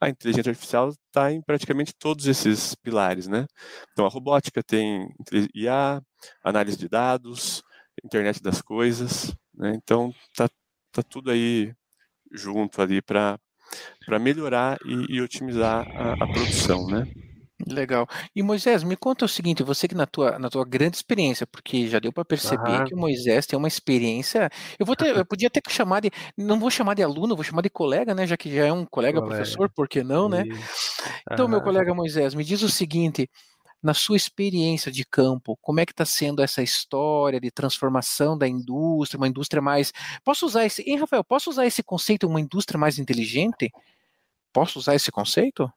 A 0.00 0.08
inteligência 0.08 0.50
artificial 0.50 0.88
está 0.90 1.32
em 1.32 1.40
praticamente 1.40 1.94
todos 1.98 2.26
esses 2.26 2.74
pilares, 2.74 3.26
né? 3.26 3.46
Então, 3.92 4.06
a 4.06 4.08
robótica 4.08 4.62
tem 4.62 5.08
IA, 5.54 6.00
análise 6.42 6.76
de 6.76 6.88
dados, 6.88 7.62
internet 8.04 8.42
das 8.42 8.60
coisas, 8.60 9.34
né? 9.54 9.72
Então, 9.74 10.12
tá, 10.36 10.48
tá 10.92 11.02
tudo 11.02 11.30
aí 11.30 11.72
junto 12.32 12.82
ali 12.82 13.00
para 13.00 13.38
melhorar 14.20 14.78
e, 14.84 15.16
e 15.16 15.20
otimizar 15.20 15.86
a, 15.96 16.12
a 16.12 16.26
produção, 16.26 16.86
né? 16.86 17.06
Legal. 17.66 18.06
E 18.34 18.42
Moisés, 18.42 18.82
me 18.82 18.96
conta 18.96 19.24
o 19.24 19.28
seguinte, 19.28 19.62
você 19.62 19.88
que 19.88 19.94
na 19.94 20.06
tua, 20.06 20.38
na 20.38 20.50
tua 20.50 20.64
grande 20.64 20.96
experiência, 20.96 21.46
porque 21.46 21.88
já 21.88 21.98
deu 21.98 22.12
para 22.12 22.24
perceber 22.24 22.84
que 22.84 22.94
o 22.94 22.98
Moisés 22.98 23.46
tem 23.46 23.58
uma 23.58 23.68
experiência. 23.68 24.50
Eu 24.78 24.84
vou 24.84 24.94
ter, 24.94 25.16
eu 25.16 25.24
podia 25.24 25.48
até 25.48 25.60
chamar 25.68 26.00
de, 26.00 26.10
não 26.36 26.60
vou 26.60 26.70
chamar 26.70 26.94
de 26.94 27.02
aluno, 27.02 27.34
vou 27.34 27.44
chamar 27.44 27.62
de 27.62 27.70
colega, 27.70 28.14
né? 28.14 28.26
Já 28.26 28.36
que 28.36 28.54
já 28.54 28.66
é 28.66 28.72
um 28.72 28.84
colega, 28.84 29.18
colega. 29.18 29.36
professor, 29.36 29.70
por 29.70 29.88
que 29.88 30.02
não, 30.02 30.28
né? 30.28 30.44
Então, 31.30 31.48
meu 31.48 31.62
colega 31.62 31.94
Moisés, 31.94 32.34
me 32.34 32.44
diz 32.44 32.62
o 32.62 32.68
seguinte, 32.68 33.30
na 33.82 33.94
sua 33.94 34.16
experiência 34.16 34.92
de 34.92 35.04
campo, 35.04 35.58
como 35.60 35.80
é 35.80 35.86
que 35.86 35.92
está 35.92 36.04
sendo 36.04 36.42
essa 36.42 36.62
história 36.62 37.40
de 37.40 37.50
transformação 37.50 38.36
da 38.36 38.46
indústria, 38.46 39.18
uma 39.18 39.28
indústria 39.28 39.62
mais. 39.62 39.92
Posso 40.22 40.44
usar 40.44 40.66
esse. 40.66 40.82
Hein, 40.82 40.98
Rafael, 40.98 41.24
posso 41.24 41.50
usar 41.50 41.66
esse 41.66 41.82
conceito, 41.82 42.26
uma 42.26 42.40
indústria 42.40 42.78
mais 42.78 42.98
inteligente? 42.98 43.70
Posso 44.52 44.78
usar 44.78 44.94
esse 44.94 45.10
conceito? 45.10 45.70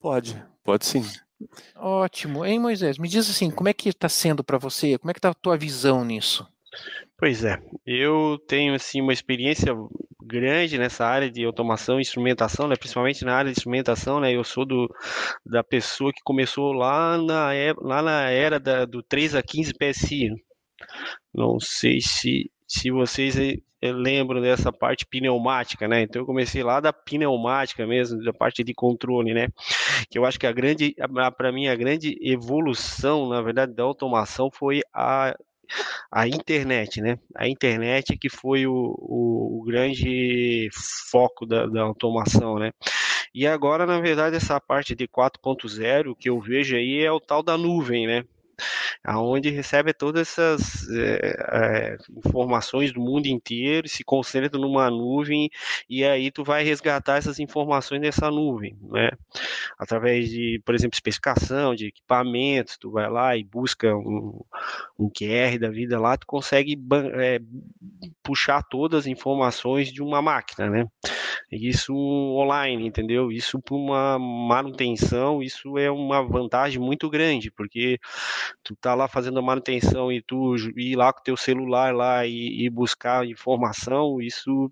Pode, 0.00 0.42
pode 0.64 0.86
sim. 0.86 1.04
Ótimo. 1.76 2.44
Hein, 2.44 2.58
Moisés? 2.58 2.98
Me 2.98 3.08
diz 3.08 3.28
assim, 3.28 3.50
como 3.50 3.68
é 3.68 3.72
que 3.72 3.88
está 3.88 4.08
sendo 4.08 4.44
para 4.44 4.58
você? 4.58 4.98
Como 4.98 5.10
é 5.10 5.14
que 5.14 5.18
está 5.18 5.30
a 5.30 5.34
tua 5.34 5.56
visão 5.56 6.04
nisso? 6.04 6.46
Pois 7.18 7.44
é, 7.44 7.56
eu 7.86 8.36
tenho 8.48 8.74
assim 8.74 9.00
uma 9.00 9.12
experiência 9.12 9.72
grande 10.24 10.78
nessa 10.78 11.06
área 11.06 11.30
de 11.30 11.44
automação 11.44 11.98
e 11.98 12.00
instrumentação, 12.00 12.66
né? 12.66 12.74
principalmente 12.74 13.24
na 13.24 13.36
área 13.36 13.52
de 13.52 13.58
instrumentação. 13.58 14.18
Né? 14.18 14.32
Eu 14.32 14.42
sou 14.42 14.64
do, 14.64 14.92
da 15.44 15.62
pessoa 15.62 16.12
que 16.12 16.22
começou 16.24 16.72
lá 16.72 17.16
na, 17.18 17.50
lá 17.78 18.02
na 18.02 18.30
era 18.30 18.58
da, 18.58 18.84
do 18.84 19.02
3 19.02 19.34
a 19.36 19.42
15 19.42 19.72
PSI. 19.74 20.30
Não 21.32 21.60
sei 21.60 22.00
se, 22.00 22.50
se 22.66 22.90
vocês 22.90 23.36
lembram 23.90 24.40
dessa 24.40 24.72
parte 24.72 25.04
pneumática, 25.04 25.88
né? 25.88 26.02
Então 26.02 26.22
eu 26.22 26.26
comecei 26.26 26.62
lá 26.62 26.78
da 26.78 26.92
pneumática 26.92 27.86
mesmo, 27.86 28.22
da 28.22 28.32
parte 28.32 28.62
de 28.62 28.72
controle, 28.72 29.34
né? 29.34 29.48
Que 30.10 30.18
eu 30.18 30.24
acho 30.24 30.38
que 30.38 30.46
a 30.46 30.52
grande, 30.52 30.94
para 31.36 31.50
mim, 31.50 31.66
a 31.66 31.74
grande 31.74 32.16
evolução, 32.20 33.28
na 33.28 33.42
verdade, 33.42 33.74
da 33.74 33.82
automação 33.82 34.50
foi 34.52 34.82
a 34.92 35.34
a 36.10 36.28
internet, 36.28 37.00
né? 37.00 37.18
A 37.34 37.48
internet 37.48 38.16
que 38.18 38.28
foi 38.28 38.66
o, 38.66 38.94
o, 38.98 39.60
o 39.60 39.64
grande 39.64 40.68
foco 41.10 41.46
da, 41.46 41.66
da, 41.66 41.82
automação, 41.82 42.58
né? 42.58 42.72
E 43.34 43.46
agora, 43.46 43.86
na 43.86 43.98
verdade, 43.98 44.36
essa 44.36 44.60
parte 44.60 44.94
de 44.94 45.08
4.0 45.08 46.14
que 46.18 46.28
eu 46.28 46.38
vejo 46.38 46.76
aí 46.76 47.02
é 47.02 47.10
o 47.10 47.20
tal 47.20 47.42
da 47.42 47.56
nuvem, 47.56 48.06
né? 48.06 48.24
Aonde 49.04 49.50
recebe 49.50 49.92
todas 49.92 50.28
essas 50.28 50.88
é, 50.90 51.36
é, 51.52 51.96
informações 52.26 52.92
do 52.92 53.00
mundo 53.00 53.26
inteiro, 53.26 53.88
se 53.88 54.04
concentra 54.04 54.58
numa 54.58 54.90
nuvem 54.90 55.50
e 55.88 56.04
aí 56.04 56.30
tu 56.30 56.44
vai 56.44 56.62
resgatar 56.62 57.16
essas 57.16 57.38
informações 57.38 58.00
dessa 58.00 58.30
nuvem, 58.30 58.76
né? 58.82 59.10
Através 59.78 60.30
de, 60.30 60.60
por 60.64 60.74
exemplo, 60.74 60.94
especificação 60.94 61.74
de 61.74 61.86
equipamentos, 61.86 62.76
tu 62.78 62.90
vai 62.90 63.10
lá 63.10 63.36
e 63.36 63.44
busca 63.44 63.94
um, 63.94 64.40
um 64.98 65.10
QR 65.10 65.58
da 65.58 65.70
vida 65.70 65.98
lá, 65.98 66.16
tu 66.16 66.26
consegue 66.26 66.78
é, 67.14 67.40
puxar 68.22 68.62
todas 68.62 69.00
as 69.00 69.06
informações 69.06 69.92
de 69.92 70.02
uma 70.02 70.22
máquina, 70.22 70.68
né? 70.68 70.86
Isso 71.50 71.94
online, 71.94 72.86
entendeu? 72.86 73.30
Isso 73.30 73.60
para 73.60 73.74
uma 73.74 74.18
manutenção, 74.18 75.42
isso 75.42 75.76
é 75.76 75.90
uma 75.90 76.22
vantagem 76.22 76.80
muito 76.80 77.10
grande, 77.10 77.50
porque 77.50 77.98
tu 78.62 78.76
tá 78.76 78.94
lá 78.94 79.08
fazendo 79.08 79.38
a 79.38 79.42
manutenção 79.42 80.12
e 80.12 80.22
tu 80.22 80.56
ir 80.76 80.96
lá 80.96 81.12
com 81.12 81.22
teu 81.22 81.36
celular 81.36 81.94
lá 81.94 82.26
e, 82.26 82.64
e 82.64 82.70
buscar 82.70 83.26
informação, 83.26 84.20
isso 84.20 84.70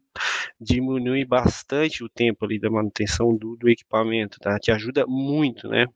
diminui 0.60 1.24
bastante 1.24 2.04
o 2.04 2.08
tempo 2.08 2.44
ali 2.44 2.58
da 2.58 2.70
manutenção 2.70 3.36
do, 3.36 3.56
do 3.56 3.68
equipamento, 3.68 4.38
tá? 4.38 4.58
Te 4.58 4.70
ajuda 4.70 5.06
muito, 5.06 5.68
né? 5.68 5.86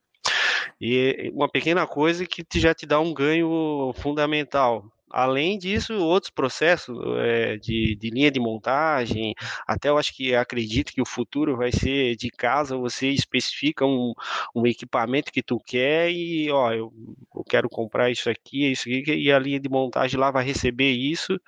E 0.80 1.30
uma 1.34 1.48
pequena 1.48 1.86
coisa 1.86 2.26
que 2.26 2.44
já 2.54 2.74
te 2.74 2.86
dá 2.86 3.00
um 3.00 3.12
ganho 3.12 3.92
fundamental. 3.96 4.84
Além 5.16 5.56
disso, 5.56 5.94
outros 5.94 6.28
processos 6.28 6.98
é, 7.18 7.56
de, 7.56 7.94
de, 7.94 8.10
linha 8.10 8.32
de 8.32 8.40
montagem, 8.40 9.32
até 9.64 9.88
eu 9.88 9.96
acho 9.96 10.12
que 10.12 10.34
acredito 10.34 10.92
que 10.92 11.00
o 11.00 11.06
futuro 11.06 11.56
vai 11.56 11.70
ser 11.70 12.16
de 12.16 12.28
casa, 12.30 12.76
você 12.76 13.10
especifica 13.10 13.86
um, 13.86 14.12
um 14.52 14.66
equipamento 14.66 15.30
que 15.30 15.40
tu 15.40 15.60
quer 15.64 16.10
e, 16.10 16.50
ó, 16.50 16.72
eu, 16.72 16.92
eu, 17.32 17.44
quero 17.48 17.68
comprar 17.68 18.10
isso 18.10 18.28
aqui, 18.28 18.72
isso 18.72 18.88
aqui, 18.88 19.14
e 19.14 19.30
a 19.30 19.38
linha 19.38 19.60
de 19.60 19.68
montagem 19.68 20.18
lá 20.18 20.32
vai 20.32 20.44
receber 20.44 20.90
isso, 20.90 21.40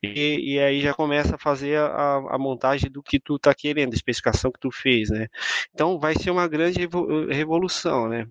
e, 0.00 0.54
e 0.54 0.60
aí 0.60 0.80
já 0.80 0.94
começa 0.94 1.34
a 1.34 1.38
fazer 1.38 1.76
a, 1.76 2.22
a, 2.30 2.38
montagem 2.38 2.88
do 2.88 3.02
que 3.02 3.18
tu 3.18 3.36
tá 3.36 3.52
querendo, 3.52 3.94
a 3.94 3.96
especificação 3.96 4.52
que 4.52 4.60
tu 4.60 4.70
fez, 4.70 5.10
né? 5.10 5.26
Então 5.74 5.98
vai 5.98 6.14
ser 6.14 6.30
uma 6.30 6.46
grande 6.46 6.88
revolução, 7.28 8.08
né? 8.08 8.28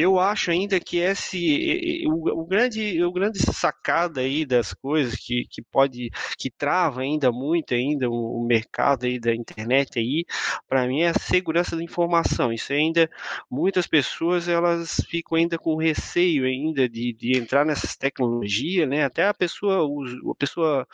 Eu 0.00 0.18
acho 0.18 0.50
ainda 0.50 0.80
que 0.80 0.98
esse 0.98 2.04
o, 2.06 2.40
o, 2.40 2.46
grande 2.46 3.02
o 3.04 3.12
grande 3.12 3.38
sacada 3.38 4.20
aí 4.22 4.46
das 4.46 4.72
coisas 4.72 5.14
que, 5.14 5.44
que 5.50 5.60
pode 5.62 6.10
que 6.38 6.50
trava 6.50 7.02
ainda 7.02 7.30
muito 7.30 7.74
ainda 7.74 8.08
o, 8.08 8.40
o 8.40 8.46
mercado 8.46 9.04
aí 9.04 9.18
da 9.18 9.34
internet 9.34 9.98
aí, 9.98 10.24
para 10.68 10.86
mim 10.86 11.02
é 11.02 11.08
a 11.10 11.14
segurança 11.14 11.76
da 11.76 11.82
informação. 11.82 12.52
Isso 12.52 12.72
ainda 12.72 13.10
muitas 13.50 13.86
pessoas 13.86 14.48
elas 14.48 15.00
ficam 15.08 15.36
ainda 15.36 15.58
com 15.58 15.76
receio 15.76 16.44
ainda 16.44 16.88
de, 16.88 17.12
de 17.12 17.38
entrar 17.38 17.66
nessas 17.66 17.94
tecnologias, 17.96 18.88
né? 18.88 19.04
Até 19.04 19.26
a 19.26 19.34
pessoa 19.34 19.86
a 20.30 20.34
pessoa 20.34 20.86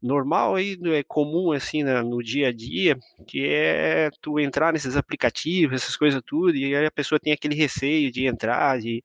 normal 0.00 0.54
aí 0.54 0.78
é 0.86 1.02
comum 1.02 1.52
assim 1.52 1.82
né, 1.82 2.00
no 2.02 2.22
dia 2.22 2.48
a 2.48 2.52
dia, 2.52 2.96
que 3.26 3.44
é 3.44 4.10
tu 4.20 4.38
entrar 4.38 4.72
nesses 4.72 4.96
aplicativos, 4.96 5.82
essas 5.82 5.96
coisas 5.96 6.22
tudo, 6.24 6.56
e 6.56 6.74
aí 6.74 6.86
a 6.86 6.90
pessoa 6.90 7.18
tem 7.18 7.32
aquele 7.32 7.54
receio 7.54 8.10
de 8.10 8.26
entrar 8.26 8.51
entrar, 8.52 8.78
de, 8.78 9.02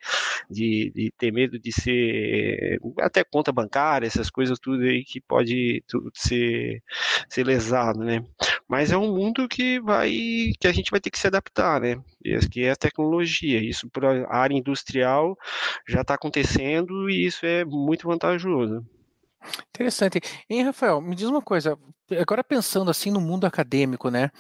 de, 0.50 0.92
de, 0.94 1.12
ter 1.18 1.32
medo 1.32 1.58
de 1.60 1.72
ser 1.72 2.80
até 3.00 3.24
conta 3.24 3.52
bancária, 3.52 4.06
essas 4.06 4.30
coisas 4.30 4.60
tudo 4.60 4.84
aí 4.84 5.04
que 5.04 5.22
pode 5.22 5.84
tudo 5.88 6.12
ser, 6.14 6.84
ser 7.30 7.46
lesado, 7.46 8.00
né? 8.00 8.24
Mas 8.68 8.92
é 8.92 8.98
um 8.98 9.14
mundo 9.16 9.48
que 9.48 9.80
vai 9.80 10.12
que 10.60 10.68
a 10.68 10.72
gente 10.72 10.92
vai 10.92 11.00
ter 11.00 11.10
que 11.10 11.20
se 11.20 11.28
adaptar, 11.28 11.80
né? 11.82 12.02
Que 12.52 12.66
é 12.66 12.72
a 12.72 12.76
tecnologia. 12.76 13.60
Isso 13.64 13.90
para 13.90 14.26
a 14.28 14.38
área 14.38 14.56
industrial 14.56 15.38
já 15.88 16.02
está 16.02 16.16
acontecendo 16.16 17.10
e 17.10 17.26
isso 17.26 17.46
é 17.46 17.64
muito 17.66 18.08
vantajoso. 18.08 18.86
Interessante. 19.70 20.20
Hein, 20.50 20.64
Rafael, 20.64 21.00
me 21.02 21.16
diz 21.16 21.28
uma 21.28 21.42
coisa, 21.42 21.78
agora 22.20 22.44
pensando 22.44 22.90
assim 22.90 23.12
no 23.12 23.22
mundo 23.22 23.46
acadêmico, 23.46 24.10
né, 24.10 24.32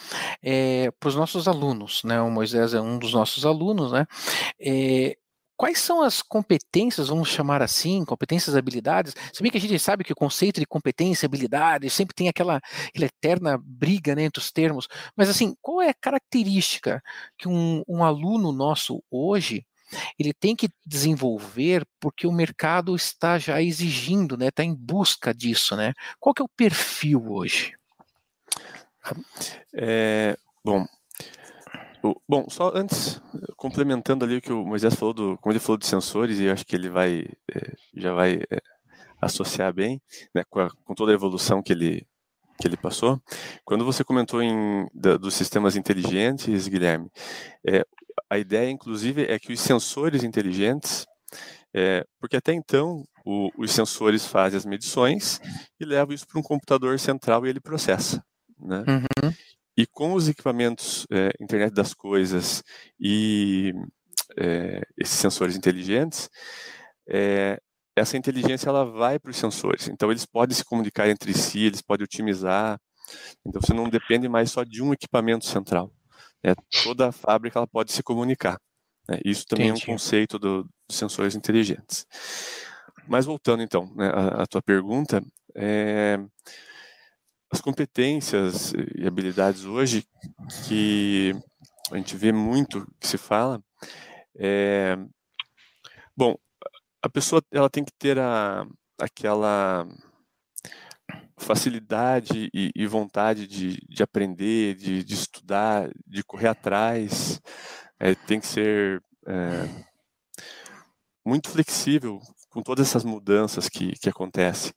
é, 0.41 0.91
para 0.99 1.09
os 1.09 1.15
nossos 1.15 1.47
alunos, 1.47 2.03
né, 2.03 2.21
o 2.21 2.29
Moisés 2.31 2.73
é 2.73 2.81
um 2.81 2.97
dos 2.97 3.13
nossos 3.13 3.45
alunos, 3.45 3.91
né, 3.91 4.05
é, 4.59 5.15
quais 5.57 5.79
são 5.79 6.01
as 6.03 6.21
competências, 6.21 7.09
vamos 7.09 7.29
chamar 7.29 7.61
assim, 7.61 8.05
competências, 8.05 8.55
habilidades? 8.55 9.15
Se 9.33 9.41
bem 9.41 9.51
que 9.51 9.57
a 9.57 9.61
gente 9.61 9.79
sabe 9.79 10.03
que 10.03 10.13
o 10.13 10.15
conceito 10.15 10.59
de 10.59 10.67
competência, 10.67 11.25
habilidade, 11.25 11.89
sempre 11.89 12.15
tem 12.15 12.29
aquela, 12.29 12.57
aquela 12.57 13.05
eterna 13.07 13.59
briga 13.63 14.15
né, 14.15 14.23
entre 14.23 14.39
os 14.41 14.51
termos, 14.51 14.87
mas 15.15 15.29
assim, 15.29 15.55
qual 15.61 15.81
é 15.81 15.89
a 15.89 15.93
característica 15.93 17.01
que 17.37 17.47
um, 17.49 17.83
um 17.87 18.03
aluno 18.03 18.51
nosso 18.51 19.03
hoje 19.11 19.65
ele 20.19 20.33
tem 20.33 20.55
que 20.55 20.69
desenvolver 20.85 21.85
porque 21.99 22.27
o 22.27 22.31
mercado 22.31 22.95
está 22.95 23.37
já 23.37 23.61
exigindo, 23.61 24.37
né? 24.37 24.47
Está 24.47 24.63
em 24.63 24.75
busca 24.75 25.33
disso, 25.33 25.75
né? 25.75 25.93
Qual 26.19 26.33
que 26.33 26.41
é 26.41 26.45
o 26.45 26.49
perfil 26.49 27.31
hoje? 27.31 27.73
É, 29.73 30.37
bom, 30.63 30.85
bom, 32.27 32.45
só 32.49 32.71
antes, 32.75 33.21
complementando 33.55 34.25
ali 34.25 34.37
o 34.37 34.41
que 34.41 34.51
o 34.51 34.65
Moisés 34.65 34.93
falou, 34.95 35.13
do, 35.13 35.37
como 35.37 35.53
ele 35.53 35.59
falou 35.59 35.77
de 35.77 35.87
sensores, 35.87 36.39
e 36.39 36.49
acho 36.49 36.65
que 36.65 36.75
ele 36.75 36.89
vai, 36.89 37.25
é, 37.53 37.73
já 37.95 38.13
vai 38.13 38.41
é, 38.49 38.61
associar 39.21 39.73
bem, 39.73 40.01
né, 40.33 40.43
com, 40.49 40.59
a, 40.59 40.69
com, 40.83 40.93
toda 40.93 41.11
a 41.11 41.15
evolução 41.15 41.61
que 41.61 41.73
ele, 41.73 42.05
que 42.59 42.67
ele 42.67 42.77
passou. 42.77 43.21
Quando 43.63 43.85
você 43.85 44.03
comentou 44.03 44.41
em, 44.41 44.87
da, 44.93 45.17
dos 45.17 45.33
sistemas 45.33 45.75
inteligentes, 45.75 46.67
Guilherme, 46.67 47.09
é, 47.67 47.85
a 48.29 48.37
ideia, 48.37 48.69
inclusive, 48.69 49.23
é 49.23 49.39
que 49.39 49.53
os 49.53 49.59
sensores 49.59 50.23
inteligentes, 50.23 51.05
é, 51.73 52.05
porque 52.19 52.37
até 52.37 52.53
então 52.53 53.03
o, 53.25 53.49
os 53.57 53.71
sensores 53.71 54.25
fazem 54.25 54.57
as 54.57 54.65
medições 54.65 55.39
e 55.79 55.85
levam 55.85 56.13
isso 56.13 56.27
para 56.27 56.39
um 56.39 56.43
computador 56.43 56.99
central 56.99 57.45
e 57.45 57.49
ele 57.49 57.59
processa. 57.59 58.23
Né? 58.59 58.83
Uhum. 58.87 59.33
E 59.77 59.85
com 59.85 60.13
os 60.13 60.27
equipamentos 60.27 61.05
é, 61.11 61.29
internet 61.39 61.73
das 61.73 61.93
coisas 61.93 62.63
e 62.99 63.73
é, 64.37 64.81
esses 64.97 65.17
sensores 65.17 65.55
inteligentes, 65.55 66.29
é, 67.07 67.59
essa 67.95 68.17
inteligência 68.17 68.69
ela 68.69 68.85
vai 68.85 69.19
para 69.19 69.31
os 69.31 69.37
sensores. 69.37 69.87
Então 69.87 70.11
eles 70.11 70.25
podem 70.25 70.55
se 70.55 70.65
comunicar 70.65 71.07
entre 71.09 71.33
si, 71.33 71.65
eles 71.65 71.81
podem 71.81 72.03
otimizar. 72.03 72.79
Então 73.45 73.61
você 73.61 73.73
não 73.73 73.89
depende 73.89 74.27
mais 74.27 74.51
só 74.51 74.63
de 74.63 74.81
um 74.81 74.93
equipamento 74.93 75.45
central 75.45 75.91
é, 76.47 76.55
toda 76.83 77.09
a 77.09 77.11
fábrica 77.11 77.59
ela 77.59 77.67
pode 77.67 77.91
se 77.91 78.01
comunicar. 78.01 78.57
Né? 79.09 79.19
Isso 79.25 79.45
também 79.45 79.67
Entendi. 79.67 79.83
é 79.83 79.83
um 79.83 79.93
conceito 79.95 80.39
do, 80.39 80.63
dos 80.63 80.97
sensores 80.97 81.35
inteligentes. 81.35 82.05
Mas 83.07 83.25
voltando 83.25 83.61
então 83.61 83.93
né, 83.95 84.07
à, 84.07 84.43
à 84.43 84.47
tua 84.47 84.61
pergunta, 84.61 85.21
é, 85.53 86.17
as 87.51 87.59
competências 87.59 88.73
e 88.95 89.05
habilidades 89.05 89.65
hoje 89.65 90.05
que 90.67 91.33
a 91.91 91.97
gente 91.97 92.15
vê 92.15 92.31
muito 92.31 92.85
que 92.99 93.07
se 93.07 93.17
fala, 93.17 93.61
é, 94.37 94.97
bom, 96.15 96.35
a 97.01 97.09
pessoa 97.09 97.41
ela 97.51 97.69
tem 97.69 97.83
que 97.83 97.93
ter 97.97 98.19
a, 98.19 98.65
aquela 98.99 99.87
facilidade 101.37 102.49
e, 102.53 102.71
e 102.75 102.87
vontade 102.87 103.47
de, 103.47 103.77
de 103.87 104.01
aprender, 104.01 104.75
de, 104.75 105.03
de, 105.03 105.13
estudar, 105.13 105.89
de 106.05 106.23
correr 106.23 106.47
atrás, 106.47 107.39
é, 107.99 108.15
tem 108.15 108.39
que 108.39 108.47
ser 108.47 109.01
é, 109.27 109.69
muito 111.23 111.49
flexível 111.49 112.19
com 112.49 112.61
todas 112.61 112.87
essas 112.87 113.03
mudanças 113.03 113.69
que, 113.69 113.91
que 113.99 114.09
acontecem. 114.09 114.73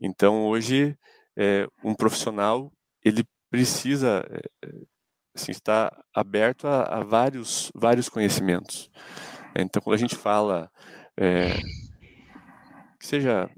Então, 0.00 0.44
hoje, 0.44 0.98
é, 1.36 1.66
um 1.84 1.94
profissional, 1.94 2.72
ele 3.04 3.24
precisa 3.48 4.24
assim, 5.34 5.52
estar 5.52 5.96
aberto 6.12 6.66
a, 6.66 6.82
a, 6.82 7.04
vários, 7.04 7.70
vários 7.74 8.08
conhecimentos. 8.08 8.90
Então, 9.54 9.80
quando 9.80 9.94
a 9.94 9.98
gente 9.98 10.16
fala 10.16 10.70
que 12.98 13.06
seja 13.06 13.48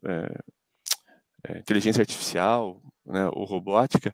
é, 1.47 1.59
inteligência 1.59 2.01
artificial 2.01 2.81
né, 3.07 3.29
ou 3.33 3.45
robótica, 3.45 4.13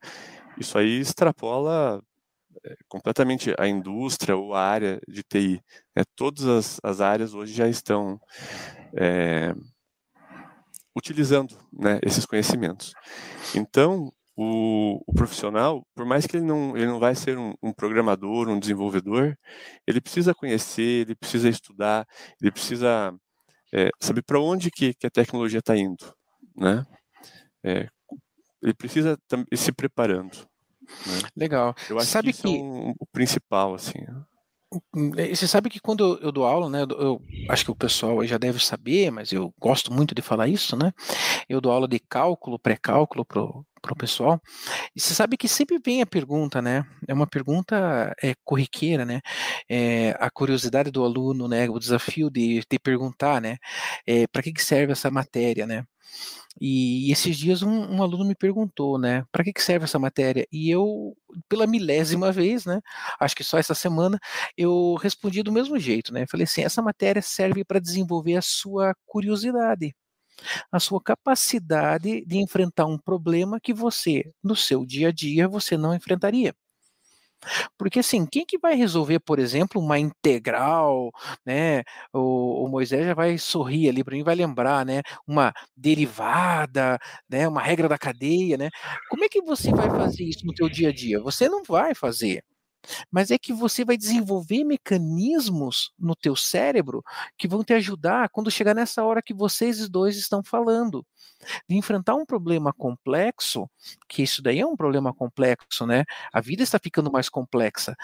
isso 0.59 0.78
aí 0.78 1.00
extrapola 1.00 2.02
é, 2.64 2.76
completamente 2.88 3.54
a 3.59 3.66
indústria 3.66 4.37
ou 4.37 4.54
a 4.54 4.61
área 4.61 5.00
de 5.09 5.23
TI. 5.23 5.61
Né? 5.97 6.02
Todas 6.16 6.47
as, 6.47 6.81
as, 6.83 7.00
áreas 7.00 7.35
hoje 7.35 7.52
já 7.52 7.69
estão 7.69 8.21
é, 8.97 9.54
utilizando 10.97 11.57
né, 11.73 11.99
esses 12.02 12.25
conhecimentos. 12.25 12.93
Então, 13.54 14.12
o, 14.37 15.02
o, 15.07 15.14
profissional, 15.14 15.87
por 15.95 16.04
mais 16.04 16.26
que 16.26 16.37
ele 16.37 16.45
não, 16.45 16.76
ele 16.76 16.87
não 16.87 16.99
vai 16.99 17.14
ser 17.14 17.38
um, 17.38 17.54
um, 17.62 17.73
programador, 17.73 18.49
um 18.49 18.59
desenvolvedor, 18.59 19.37
ele 19.87 20.00
precisa 20.00 20.35
conhecer, 20.35 21.07
ele 21.07 21.14
precisa 21.14 21.49
estudar, 21.49 22.07
ele 22.40 22.50
precisa 22.50 23.14
é, 23.73 23.90
saber 24.00 24.23
para 24.23 24.40
onde 24.40 24.71
que, 24.71 24.95
que, 24.95 25.07
a 25.07 25.11
tecnologia 25.11 25.61
está 25.61 25.76
indo, 25.76 26.14
né? 26.57 26.85
É, 27.64 27.88
ele 28.62 28.75
precisa 28.75 29.18
ir 29.50 29.56
se 29.56 29.73
preparando. 29.73 30.37
Né? 31.06 31.28
Legal. 31.37 31.75
Eu 31.88 31.99
acho 31.99 32.06
Sabe 32.06 32.33
que, 32.33 32.42
que... 32.42 32.49
é 32.49 32.50
um, 32.50 32.94
o 32.99 33.06
principal, 33.06 33.75
assim. 33.75 34.04
Hum, 34.94 35.12
é, 35.16 35.35
você 35.35 35.47
sabe 35.47 35.71
que 35.71 35.80
quando 35.80 36.18
eu 36.21 36.33
dou 36.33 36.44
aula, 36.44 36.68
né, 36.68 36.83
eu, 36.83 37.00
eu, 37.00 37.23
acho 37.49 37.64
que 37.64 37.71
o 37.71 37.76
pessoal 37.76 38.25
já 38.26 38.38
deve 38.38 38.64
saber, 38.64 39.11
mas 39.11 39.33
eu 39.33 39.52
gosto 39.59 39.92
muito 39.92 40.14
de 40.14 40.23
falar 40.23 40.49
isso, 40.49 40.76
né? 40.76 40.92
Eu 41.49 41.61
dou 41.61 41.73
aula 41.73 41.87
de 41.87 41.99
cálculo, 42.00 42.59
pré-cálculo 42.59 43.25
pro, 43.25 43.64
pro 43.80 43.94
pessoal. 43.94 44.40
E 44.97 45.00
você 45.00 45.14
sabe 45.14 45.37
que 45.37 45.47
sempre 45.49 45.78
vem 45.85 46.02
a 46.02 46.06
pergunta, 46.06 46.61
né? 46.61 46.85
É 47.06 47.14
uma 47.14 47.26
pergunta 47.26 48.14
é, 48.23 48.35
corriqueira, 48.44 49.04
né? 49.04 49.21
É, 49.68 50.16
a 50.18 50.30
curiosidade 50.30 50.90
do 50.90 51.04
aluno, 51.04 51.47
né? 51.47 51.68
O 51.68 51.78
desafio 51.78 52.30
de, 52.30 52.62
de 52.68 52.78
perguntar, 52.78 53.40
né? 53.40 53.59
É, 54.06 54.26
para 54.26 54.42
que, 54.42 54.52
que 54.52 54.64
serve 54.64 54.92
essa 54.92 55.11
matéria, 55.11 55.66
né? 55.66 55.85
E 56.61 57.11
esses 57.11 57.37
dias 57.37 57.63
um, 57.63 57.97
um 57.97 58.03
aluno 58.03 58.25
me 58.25 58.35
perguntou, 58.35 58.99
né, 58.99 59.25
para 59.33 59.43
que, 59.45 59.53
que 59.53 59.63
serve 59.63 59.85
essa 59.85 59.99
matéria? 59.99 60.47
E 60.53 60.71
eu, 60.71 61.17
pela 61.49 61.67
milésima 61.67 62.31
vez, 62.33 62.65
né, 62.65 62.81
acho 63.21 63.35
que 63.35 63.43
só 63.45 63.59
essa 63.59 63.75
semana, 63.75 64.19
eu 64.57 64.95
respondi 64.97 65.43
do 65.43 65.53
mesmo 65.53 65.79
jeito, 65.79 66.13
né? 66.13 66.27
Falei 66.31 66.45
assim, 66.45 66.63
essa 66.63 66.81
matéria 66.83 67.23
serve 67.23 67.65
para 67.65 67.81
desenvolver 67.81 68.37
a 68.37 68.43
sua 68.43 68.95
curiosidade, 69.07 69.95
a 70.73 70.81
sua 70.81 71.03
capacidade 71.03 72.25
de 72.27 72.39
enfrentar 72.39 72.87
um 72.87 72.99
problema 72.99 73.61
que 73.61 73.75
você, 73.75 74.33
no 74.43 74.57
seu 74.57 74.87
dia 74.87 75.09
a 75.09 75.13
dia, 75.13 75.49
você 75.49 75.77
não 75.77 75.95
enfrentaria. 75.95 76.55
Porque 77.79 78.01
assim, 78.01 78.27
quem 78.27 78.45
que 78.47 78.59
vai 78.59 78.75
resolver, 78.75 79.21
por 79.21 79.39
exemplo, 79.39 79.81
uma 79.81 79.99
integral, 79.99 81.11
né? 81.45 81.83
O, 82.13 82.65
o 82.65 82.69
Moisés 82.69 83.07
já 83.07 83.15
vai 83.15 83.39
sorrir 83.39 83.89
ali 83.89 84.05
para 84.05 84.15
mim, 84.17 84.23
vai 84.23 84.35
lembrar, 84.35 84.85
né? 84.85 85.03
Uma 85.27 85.53
derivada, 85.77 86.99
né? 87.29 87.47
Uma 87.49 87.63
regra 87.63 87.89
da 87.89 87.99
cadeia, 87.99 88.57
né? 88.57 88.71
Como 89.09 89.25
é 89.25 89.29
que 89.29 89.43
você 89.43 89.71
vai 89.71 89.89
fazer 89.91 90.25
isso 90.25 90.47
no 90.47 90.55
teu 90.55 90.69
dia 90.69 90.89
a 90.91 90.93
dia? 90.93 91.21
Você 91.21 91.49
não 91.49 91.63
vai 91.63 91.95
fazer 91.95 92.43
mas 93.11 93.31
é 93.31 93.38
que 93.38 93.53
você 93.53 93.85
vai 93.85 93.97
desenvolver 93.97 94.64
mecanismos 94.64 95.93
no 95.99 96.14
teu 96.14 96.37
cérebro 96.37 97.03
que 97.38 97.49
vão 97.49 97.64
te 97.64 97.73
ajudar 97.75 98.29
quando 98.31 98.50
chegar 98.50 98.75
nessa 98.75 99.05
hora 99.05 99.23
que 99.23 99.35
vocês 99.35 99.88
dois 99.88 100.17
estão 100.17 100.43
falando 100.43 101.05
de 101.69 101.76
enfrentar 101.76 102.14
um 102.14 102.25
problema 102.25 102.73
complexo, 102.73 103.69
que 104.09 104.23
isso 104.23 104.43
daí 104.43 104.61
é 104.61 104.67
um 104.67 104.76
problema 104.76 105.12
complexo, 105.12 105.87
né? 105.87 106.05
A 106.33 106.41
vida 106.41 106.62
está 106.62 106.79
ficando 106.79 107.11
mais 107.11 107.29
complexa. 107.29 107.95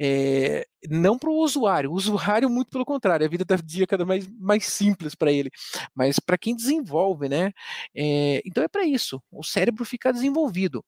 É, 0.00 0.66
não 0.88 1.18
para 1.18 1.30
o 1.30 1.38
usuário, 1.38 1.90
o 1.90 1.94
usuário, 1.94 2.48
muito 2.50 2.70
pelo 2.70 2.84
contrário, 2.84 3.26
a 3.26 3.28
vida 3.28 3.42
está 3.42 3.56
dia 3.56 3.86
cada 3.86 4.04
mais, 4.04 4.28
mais 4.38 4.66
simples 4.66 5.14
para 5.14 5.32
ele, 5.32 5.50
mas 5.94 6.18
para 6.18 6.38
quem 6.38 6.54
desenvolve, 6.54 7.28
né? 7.28 7.52
É, 7.94 8.42
então 8.44 8.62
é 8.62 8.68
para 8.68 8.84
isso, 8.84 9.22
o 9.30 9.42
cérebro 9.42 9.84
fica 9.84 10.12
desenvolvido. 10.12 10.84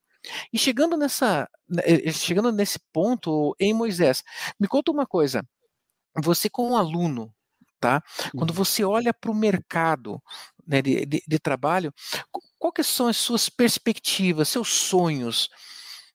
E 0.53 0.59
chegando 0.59 0.97
nessa, 0.97 1.49
né, 1.69 1.83
chegando 2.13 2.53
nesse 2.53 2.79
ponto, 2.93 3.55
em 3.59 3.73
Moisés, 3.73 4.23
me 4.59 4.69
conta 4.69 4.91
uma 4.91 5.07
coisa. 5.07 5.43
Você 6.23 6.49
como 6.49 6.77
aluno, 6.77 7.33
tá? 7.81 8.03
Quando 8.37 8.51
uhum. 8.51 8.57
você 8.57 8.85
olha 8.85 9.13
para 9.13 9.31
o 9.31 9.35
mercado 9.35 10.21
né, 10.67 10.83
de, 10.83 11.05
de, 11.07 11.23
de, 11.27 11.39
trabalho, 11.39 11.93
quais 12.59 12.87
são 12.87 13.09
as 13.09 13.17
suas 13.17 13.49
perspectivas, 13.49 14.49
seus 14.49 14.69
sonhos? 14.69 15.49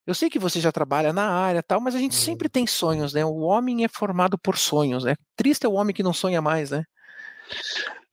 Eu 0.05 0.15
sei 0.15 0.29
que 0.29 0.39
você 0.39 0.59
já 0.59 0.71
trabalha 0.71 1.13
na 1.13 1.29
área 1.29 1.61
tal, 1.61 1.79
mas 1.79 1.95
a 1.95 1.99
gente 1.99 2.15
sempre 2.15 2.47
uhum. 2.47 2.51
tem 2.51 2.67
sonhos, 2.67 3.13
né? 3.13 3.23
O 3.23 3.41
homem 3.41 3.85
é 3.85 3.87
formado 3.87 4.37
por 4.37 4.57
sonhos, 4.57 5.03
né? 5.03 5.15
Triste 5.35 5.65
é 5.65 5.69
o 5.69 5.73
homem 5.73 5.93
que 5.93 6.03
não 6.03 6.13
sonha 6.13 6.41
mais, 6.41 6.71
né? 6.71 6.83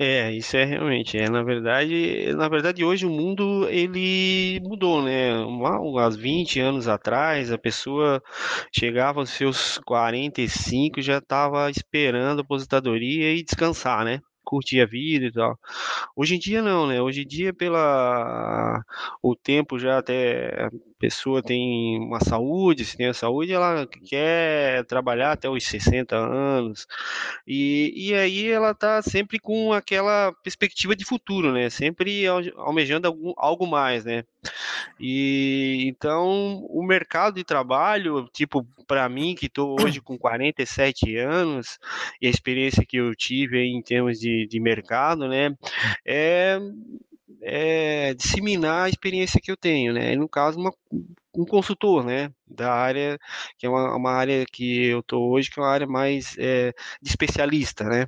É, 0.01 0.33
isso 0.33 0.57
é 0.57 0.65
realmente, 0.65 1.19
é, 1.19 1.29
na 1.29 1.43
verdade, 1.43 2.33
na 2.35 2.49
verdade 2.49 2.85
hoje 2.85 3.05
o 3.05 3.11
mundo 3.11 3.69
ele 3.69 4.61
mudou, 4.61 5.03
né? 5.03 5.33
Há 5.99 6.09
20 6.11 6.61
anos 6.61 6.87
atrás, 6.87 7.51
a 7.51 7.59
pessoa 7.59 8.23
chegava 8.73 9.19
aos 9.21 9.31
seus 9.31 9.79
45 9.79 11.03
já 11.03 11.19
estava 11.19 11.69
esperando 11.71 12.39
a 12.39 12.43
aposentadoria 12.43 13.35
e 13.35 13.43
descansar, 13.43 14.05
né? 14.05 14.21
curtir 14.45 14.81
a 14.81 14.87
vida 14.87 15.27
e 15.27 15.33
tal. 15.33 15.59
Hoje 16.17 16.37
em 16.37 16.39
dia 16.39 16.63
não, 16.63 16.87
né? 16.87 17.03
Hoje 17.03 17.23
em 17.23 17.27
dia 17.27 17.53
pela 17.53 18.83
o 19.23 19.37
tempo 19.37 19.79
já 19.79 19.99
até 19.99 20.69
pessoa 20.99 21.43
tem 21.43 21.99
uma 22.01 22.21
saúde, 22.21 22.85
se 22.85 22.97
tem 22.97 23.07
a 23.07 23.15
saúde, 23.15 23.53
ela 23.53 23.87
quer 24.07 24.85
trabalhar 24.87 25.33
até 25.33 25.49
os 25.49 25.65
60 25.65 26.17
anos. 26.17 26.87
E, 27.47 27.93
e 28.09 28.15
aí 28.15 28.49
ela 28.49 28.75
tá 28.75 29.01
sempre 29.03 29.39
com 29.39 29.73
aquela 29.73 30.33
perspectiva 30.43 30.97
de 30.97 31.05
futuro, 31.05 31.53
né? 31.53 31.71
Sempre 31.71 32.27
almejando 32.57 33.07
algum, 33.07 33.33
algo 33.37 33.67
mais, 33.67 34.05
né? 34.05 34.25
E 35.01 35.85
então 35.87 36.65
o 36.69 36.83
mercado 36.83 37.37
de 37.37 37.45
trabalho, 37.45 38.29
tipo, 38.33 38.67
para 38.87 39.09
mim 39.09 39.35
que 39.35 39.47
estou 39.47 39.77
hoje 39.81 40.01
com 40.01 40.19
47 40.19 41.17
anos 41.17 41.79
e 42.21 42.27
a 42.27 42.31
experiência 42.31 42.85
que 42.87 42.97
eu 42.97 43.15
tive 43.15 43.63
em 43.63 43.83
termos 43.83 44.19
de, 44.19 44.47
de 44.49 44.59
mercado, 44.59 45.29
né, 45.29 45.55
é, 46.07 46.59
é 47.43 48.15
disseminar 48.15 48.85
a 48.85 48.89
experiência 48.89 49.41
que 49.41 49.51
eu 49.51 49.57
tenho, 49.57 49.93
né? 49.93 50.17
No 50.17 50.29
caso, 50.29 50.59
uma, 50.59 50.73
um 51.35 51.45
consultor, 51.45 52.05
né, 52.05 52.31
da 52.47 52.73
área 52.73 53.19
que 53.57 53.67
é 53.67 53.69
uma, 53.69 53.97
uma 53.97 54.13
área 54.13 54.45
que 54.53 54.87
eu 54.87 55.01
estou 55.01 55.31
hoje, 55.31 55.51
que 55.51 55.61
é 55.61 55.63
uma 55.63 55.71
área 55.71 55.87
mais 55.87 56.37
é, 56.39 56.73
de 57.01 57.09
especialista, 57.09 57.85
né? 57.85 58.07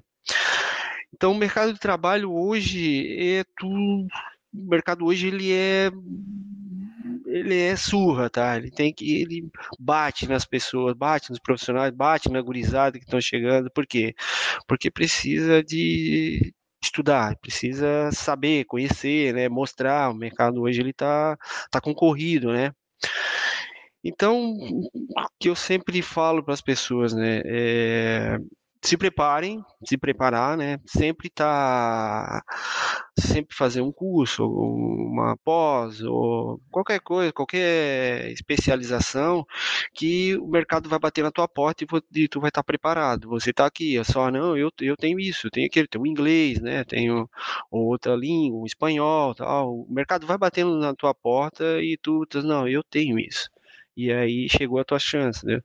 Então, 1.12 1.32
o 1.32 1.36
mercado 1.36 1.72
de 1.72 1.80
trabalho 1.80 2.32
hoje 2.32 3.16
é 3.18 3.44
tudo 3.58 4.06
o 4.52 4.68
mercado 4.68 5.04
hoje 5.04 5.28
ele 5.28 5.52
é 5.52 5.90
ele 7.26 7.56
é 7.56 7.76
surra, 7.76 8.28
tá? 8.28 8.56
Ele 8.56 8.70
tem 8.70 8.92
que 8.92 9.22
ele 9.22 9.48
bate 9.78 10.26
nas 10.28 10.44
pessoas, 10.44 10.94
bate 10.96 11.30
nos 11.30 11.38
profissionais, 11.38 11.94
bate 11.94 12.28
na 12.28 12.40
gurizada 12.40 12.98
que 12.98 13.04
estão 13.04 13.20
chegando. 13.20 13.70
Por 13.70 13.86
quê? 13.86 14.14
Porque 14.66 14.90
precisa 14.90 15.62
de 15.62 16.52
estudar, 16.82 17.36
precisa 17.38 18.10
saber, 18.12 18.64
conhecer, 18.64 19.34
né, 19.34 19.48
mostrar. 19.48 20.10
O 20.10 20.14
mercado 20.14 20.62
hoje 20.62 20.80
ele 20.80 20.92
tá 20.92 21.36
tá 21.70 21.80
concorrido, 21.80 22.52
né? 22.52 22.72
Então, 24.02 24.56
o 24.56 24.90
que 25.38 25.48
eu 25.48 25.54
sempre 25.54 26.00
falo 26.00 26.42
para 26.42 26.54
as 26.54 26.62
pessoas, 26.62 27.12
né, 27.12 27.42
é, 27.44 28.38
se 28.82 28.96
preparem, 28.96 29.62
se 29.84 29.98
preparar, 29.98 30.56
né? 30.56 30.78
Sempre 30.86 31.28
tá, 31.28 32.42
sempre 33.18 33.54
fazer 33.54 33.82
um 33.82 33.92
curso, 33.92 34.46
uma 34.46 35.36
pós, 35.44 36.00
ou 36.02 36.60
qualquer 36.70 37.00
coisa, 37.00 37.32
qualquer 37.32 38.30
especialização 38.32 39.44
que 39.92 40.36
o 40.36 40.48
mercado 40.48 40.88
vai 40.88 40.98
bater 40.98 41.22
na 41.22 41.30
tua 41.30 41.46
porta 41.46 41.84
e, 42.14 42.28
tu 42.28 42.40
vai 42.40 42.48
estar 42.48 42.62
tá 42.62 42.64
preparado. 42.64 43.28
Você 43.28 43.52
tá 43.52 43.66
aqui, 43.66 43.98
é 43.98 44.04
só 44.04 44.30
não, 44.30 44.56
eu, 44.56 44.70
eu 44.80 44.96
tenho 44.96 45.20
isso, 45.20 45.46
eu 45.46 45.50
tenho 45.50 45.66
aquele, 45.66 45.86
tenho 45.88 46.06
inglês, 46.06 46.60
né? 46.60 46.84
Tenho 46.84 47.28
outra 47.70 48.14
língua, 48.16 48.66
espanhol, 48.66 49.34
tal. 49.34 49.74
O 49.80 49.86
mercado 49.90 50.26
vai 50.26 50.38
batendo 50.38 50.78
na 50.78 50.94
tua 50.94 51.14
porta 51.14 51.80
e 51.82 51.98
tu 51.98 52.26
diz, 52.30 52.44
não, 52.44 52.66
eu 52.66 52.82
tenho 52.82 53.18
isso 53.18 53.50
e 54.06 54.12
aí 54.12 54.48
chegou 54.48 54.78
a 54.80 54.84
tua 54.84 54.98
chance, 54.98 55.44
né? 55.44 55.60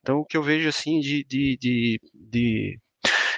Então, 0.00 0.18
o 0.18 0.24
que 0.24 0.36
eu 0.36 0.42
vejo, 0.42 0.68
assim, 0.68 1.00
de, 1.00 1.24
de, 1.24 1.56
de, 1.56 2.00
de, 2.14 2.80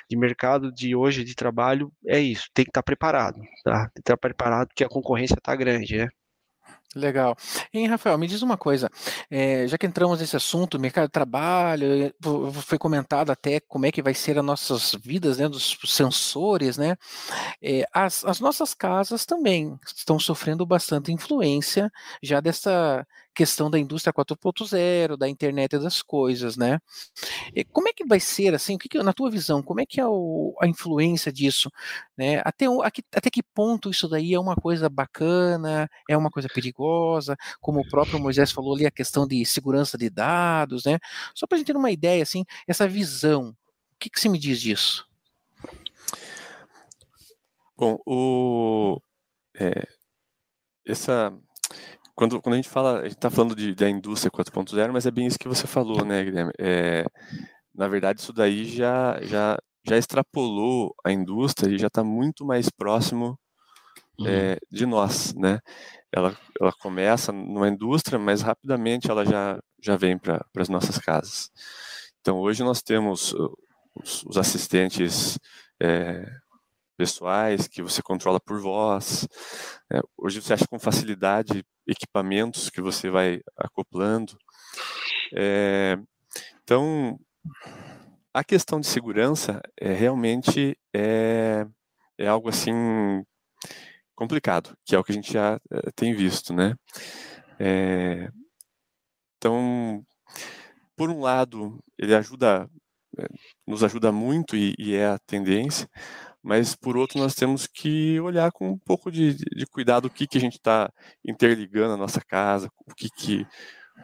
de 0.08 0.16
mercado 0.16 0.72
de 0.72 0.94
hoje, 0.94 1.24
de 1.24 1.34
trabalho, 1.34 1.92
é 2.06 2.18
isso, 2.20 2.48
tem 2.54 2.64
que 2.64 2.70
estar 2.70 2.82
tá 2.82 2.84
preparado, 2.84 3.40
tá? 3.64 3.84
Tem 3.86 3.94
que 3.94 4.00
estar 4.00 4.16
tá 4.16 4.18
preparado 4.18 4.68
porque 4.68 4.84
a 4.84 4.88
concorrência 4.88 5.34
está 5.34 5.54
grande, 5.56 5.98
né? 5.98 6.08
Legal. 6.94 7.36
E, 7.72 7.86
Rafael, 7.86 8.18
me 8.18 8.26
diz 8.26 8.42
uma 8.42 8.56
coisa, 8.56 8.90
é, 9.30 9.64
já 9.68 9.78
que 9.78 9.86
entramos 9.86 10.18
nesse 10.18 10.34
assunto, 10.34 10.76
mercado 10.76 11.06
de 11.06 11.12
trabalho, 11.12 11.86
eh, 12.06 12.12
foi 12.62 12.78
comentado 12.78 13.30
até 13.30 13.60
como 13.60 13.86
é 13.86 13.92
que 13.92 14.02
vai 14.02 14.12
ser 14.12 14.36
as 14.36 14.44
nossas 14.44 14.96
vidas, 15.00 15.38
né, 15.38 15.48
dos 15.48 15.78
sensores, 15.84 16.76
né, 16.76 16.96
é, 17.62 17.86
as, 17.92 18.24
as 18.24 18.40
nossas 18.40 18.74
casas 18.74 19.24
também 19.24 19.78
estão 19.86 20.18
sofrendo 20.18 20.66
bastante 20.66 21.12
influência 21.12 21.92
já 22.20 22.40
dessa 22.40 23.06
questão 23.40 23.70
da 23.70 23.78
indústria 23.78 24.12
4.0, 24.12 25.16
da 25.16 25.26
internet 25.26 25.78
das 25.78 26.02
coisas, 26.02 26.58
né? 26.58 26.78
E 27.54 27.64
como 27.64 27.88
é 27.88 27.92
que 27.92 28.04
vai 28.04 28.20
ser, 28.20 28.54
assim, 28.54 28.74
o 28.74 28.78
que, 28.78 28.86
que 28.86 29.02
na 29.02 29.14
tua 29.14 29.30
visão, 29.30 29.62
como 29.62 29.80
é 29.80 29.86
que 29.86 29.98
é 29.98 30.06
o, 30.06 30.54
a 30.60 30.66
influência 30.66 31.32
disso, 31.32 31.70
né? 32.18 32.42
Até, 32.44 32.66
até 33.16 33.30
que 33.30 33.42
ponto 33.42 33.88
isso 33.88 34.06
daí 34.06 34.34
é 34.34 34.38
uma 34.38 34.54
coisa 34.54 34.90
bacana, 34.90 35.88
é 36.06 36.14
uma 36.18 36.30
coisa 36.30 36.50
perigosa, 36.54 37.34
como 37.62 37.80
o 37.80 37.88
próprio 37.88 38.20
Moisés 38.20 38.52
falou 38.52 38.74
ali, 38.74 38.84
a 38.84 38.90
questão 38.90 39.26
de 39.26 39.42
segurança 39.46 39.96
de 39.96 40.10
dados, 40.10 40.84
né? 40.84 40.98
Só 41.34 41.46
para 41.46 41.56
a 41.56 41.58
gente 41.58 41.68
ter 41.68 41.76
uma 41.76 41.90
ideia, 41.90 42.22
assim, 42.22 42.44
essa 42.68 42.86
visão, 42.86 43.56
o 43.94 43.98
que, 43.98 44.10
que 44.10 44.20
você 44.20 44.28
me 44.28 44.38
diz 44.38 44.60
disso? 44.60 45.08
Bom, 47.74 47.98
o, 48.04 49.00
é, 49.58 49.88
essa 50.84 51.32
quando, 52.20 52.38
quando 52.42 52.52
a 52.52 52.56
gente 52.56 52.68
fala, 52.68 52.98
a 52.98 53.02
gente 53.04 53.12
está 53.12 53.30
falando 53.30 53.56
de, 53.56 53.74
da 53.74 53.88
indústria 53.88 54.30
4.0, 54.30 54.92
mas 54.92 55.06
é 55.06 55.10
bem 55.10 55.26
isso 55.26 55.38
que 55.38 55.48
você 55.48 55.66
falou, 55.66 56.04
né, 56.04 56.22
Guilherme? 56.22 56.52
É, 56.58 57.06
na 57.74 57.88
verdade, 57.88 58.20
isso 58.20 58.30
daí 58.30 58.66
já, 58.66 59.18
já, 59.22 59.58
já 59.86 59.96
extrapolou 59.96 60.94
a 61.02 61.10
indústria 61.10 61.74
e 61.74 61.78
já 61.78 61.86
está 61.86 62.04
muito 62.04 62.44
mais 62.44 62.68
próximo 62.68 63.40
uhum. 64.18 64.26
é, 64.26 64.58
de 64.70 64.84
nós, 64.84 65.32
né? 65.34 65.60
Ela, 66.12 66.36
ela 66.60 66.72
começa 66.82 67.32
numa 67.32 67.70
indústria, 67.70 68.18
mas 68.18 68.42
rapidamente 68.42 69.10
ela 69.10 69.24
já, 69.24 69.58
já 69.82 69.96
vem 69.96 70.18
para 70.18 70.44
as 70.58 70.68
nossas 70.68 70.98
casas. 70.98 71.48
Então, 72.20 72.38
hoje 72.38 72.62
nós 72.62 72.82
temos 72.82 73.32
os, 73.96 74.24
os 74.24 74.36
assistentes 74.36 75.38
é, 75.80 76.30
pessoais 77.00 77.66
que 77.66 77.80
você 77.80 78.02
controla 78.02 78.38
por 78.38 78.60
voz. 78.60 79.26
É, 79.90 80.00
hoje 80.18 80.42
você 80.42 80.52
acha 80.52 80.66
com 80.68 80.78
facilidade 80.78 81.64
equipamentos 81.86 82.68
que 82.68 82.82
você 82.82 83.08
vai 83.08 83.40
acoplando. 83.56 84.36
É, 85.34 85.96
então, 86.62 87.18
a 88.34 88.44
questão 88.44 88.78
de 88.78 88.86
segurança 88.86 89.62
é 89.80 89.94
realmente 89.94 90.76
é, 90.94 91.66
é 92.18 92.28
algo 92.28 92.50
assim 92.50 93.24
complicado, 94.14 94.76
que 94.84 94.94
é 94.94 94.98
o 94.98 95.02
que 95.02 95.12
a 95.12 95.14
gente 95.14 95.32
já 95.32 95.58
é, 95.72 95.90
tem 95.96 96.14
visto, 96.14 96.52
né? 96.52 96.74
É, 97.58 98.28
então, 99.38 100.04
por 100.94 101.08
um 101.08 101.20
lado, 101.20 101.82
ele 101.98 102.14
ajuda, 102.14 102.68
é, 103.18 103.26
nos 103.66 103.82
ajuda 103.82 104.12
muito 104.12 104.54
e, 104.54 104.74
e 104.78 104.94
é 104.94 105.06
a 105.06 105.18
tendência, 105.18 105.88
mas 106.42 106.74
por 106.74 106.96
outro 106.96 107.18
nós 107.18 107.34
temos 107.34 107.66
que 107.66 108.18
olhar 108.20 108.50
com 108.52 108.70
um 108.70 108.78
pouco 108.78 109.10
de, 109.10 109.34
de 109.34 109.66
cuidado 109.66 110.06
o 110.06 110.10
que, 110.10 110.26
que 110.26 110.38
a 110.38 110.40
gente 110.40 110.56
está 110.56 110.90
interligando 111.24 111.94
a 111.94 111.96
nossa 111.96 112.20
casa, 112.20 112.68
o 112.86 112.94
que, 112.94 113.08
que, 113.10 113.46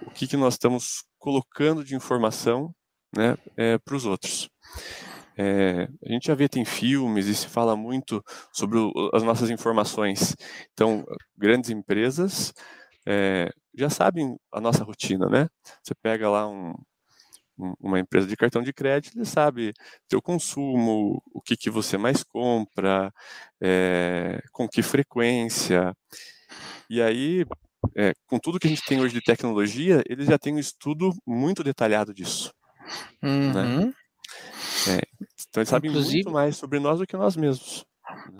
o 0.03 0.11
que, 0.11 0.27
que 0.27 0.37
nós 0.37 0.55
estamos 0.55 1.05
colocando 1.18 1.85
de 1.85 1.94
informação 1.94 2.75
né, 3.16 3.37
é, 3.57 3.79
para 3.79 3.96
os 3.96 4.05
outros. 4.05 4.49
É, 5.38 5.88
a 6.05 6.12
gente 6.12 6.29
já 6.29 6.35
vê, 6.35 6.49
tem 6.49 6.64
filmes 6.64 7.27
e 7.27 7.35
se 7.35 7.46
fala 7.46 7.77
muito 7.77 8.22
sobre 8.53 8.79
o, 8.79 8.92
as 9.12 9.22
nossas 9.22 9.51
informações. 9.51 10.35
Então, 10.72 11.05
grandes 11.37 11.70
empresas 11.70 12.55
é, 13.07 13.51
já 13.77 13.90
sabem 13.90 14.37
a 14.53 14.61
nossa 14.61 14.83
rotina, 14.83 15.29
né? 15.29 15.49
Você 15.83 15.94
pega 16.03 16.31
lá 16.31 16.49
um, 16.49 16.75
uma 17.80 17.98
empresa 17.98 18.26
de 18.26 18.36
cartão 18.36 18.62
de 18.62 18.72
crédito, 18.72 19.16
ele 19.16 19.24
sabe 19.24 19.72
teu 20.08 20.20
consumo, 20.20 21.22
o 21.32 21.40
que, 21.40 21.56
que 21.56 21.70
você 21.70 21.96
mais 21.96 22.22
compra, 22.22 23.12
é, 23.60 24.42
com 24.52 24.68
que 24.68 24.82
frequência. 24.82 25.94
E 26.88 27.00
aí, 27.00 27.44
é, 27.96 28.12
com 28.26 28.38
tudo 28.38 28.58
que 28.58 28.66
a 28.66 28.70
gente 28.70 28.84
tem 28.84 29.00
hoje 29.00 29.14
de 29.14 29.22
tecnologia, 29.22 30.02
eles 30.08 30.26
já 30.26 30.38
têm 30.38 30.54
um 30.54 30.58
estudo 30.58 31.12
muito 31.26 31.64
detalhado 31.64 32.12
disso. 32.12 32.52
Né? 33.22 33.30
Uhum. 33.30 33.86
Né? 33.86 33.92
É, 34.88 35.00
então 35.48 35.60
eles 35.60 35.68
sabem 35.68 35.90
Inclusive... 35.90 36.16
muito 36.16 36.30
mais 36.30 36.56
sobre 36.56 36.78
nós 36.78 36.98
do 36.98 37.06
que 37.06 37.16
nós 37.16 37.36
mesmos. 37.36 37.84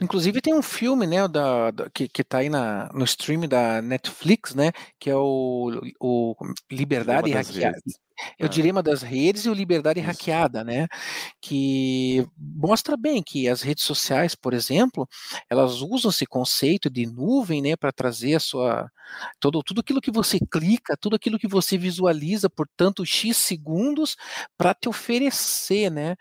Inclusive 0.01 0.41
tem 0.41 0.55
um 0.55 0.63
filme, 0.63 1.07
né, 1.07 1.27
da, 1.27 1.73
da 1.73 1.91
que, 1.91 2.09
que 2.09 2.23
tá 2.23 2.39
aí 2.39 2.49
na, 2.49 2.89
no 2.93 3.05
stream 3.05 3.49
da 3.49 3.83
Netflix, 3.83 4.55
né, 4.55 4.71
que 4.99 5.11
é 5.11 5.17
o, 5.17 5.73
o 5.99 6.37
Liberdade 6.71 7.33
Hackeada. 7.33 7.77
É 8.39 8.47
o 8.47 8.49
dilema 8.49 8.83
das 8.83 9.03
redes 9.03 9.45
e 9.45 9.51
o 9.51 9.55
liberdade 9.55 10.01
Isso. 10.01 10.09
hackeada, 10.09 10.65
né? 10.65 10.87
Que 11.41 12.27
mostra 12.37 12.97
bem 12.97 13.23
que 13.23 13.49
as 13.49 13.63
redes 13.63 13.85
sociais, 13.85 14.35
por 14.35 14.55
exemplo, 14.55 15.09
elas 15.51 15.81
usam 15.83 16.11
esse 16.11 16.27
conceito 16.27 16.89
de 16.89 17.07
nuvem, 17.07 17.61
né, 17.63 17.77
para 17.77 17.93
trazer 17.93 18.35
a 18.35 18.41
sua 18.41 18.91
todo 19.39 19.63
tudo 19.63 19.81
aquilo 19.81 20.01
que 20.01 20.11
você 20.11 20.39
clica, 20.51 20.97
tudo 20.97 21.15
aquilo 21.17 21.39
que 21.39 21.47
você 21.47 21.79
visualiza 21.79 22.51
por 22.51 22.69
tanto 22.77 23.05
x 23.07 23.37
segundos 23.37 24.17
para 24.59 24.75
te 24.75 24.89
oferecer, 24.89 25.91
né? 25.91 26.17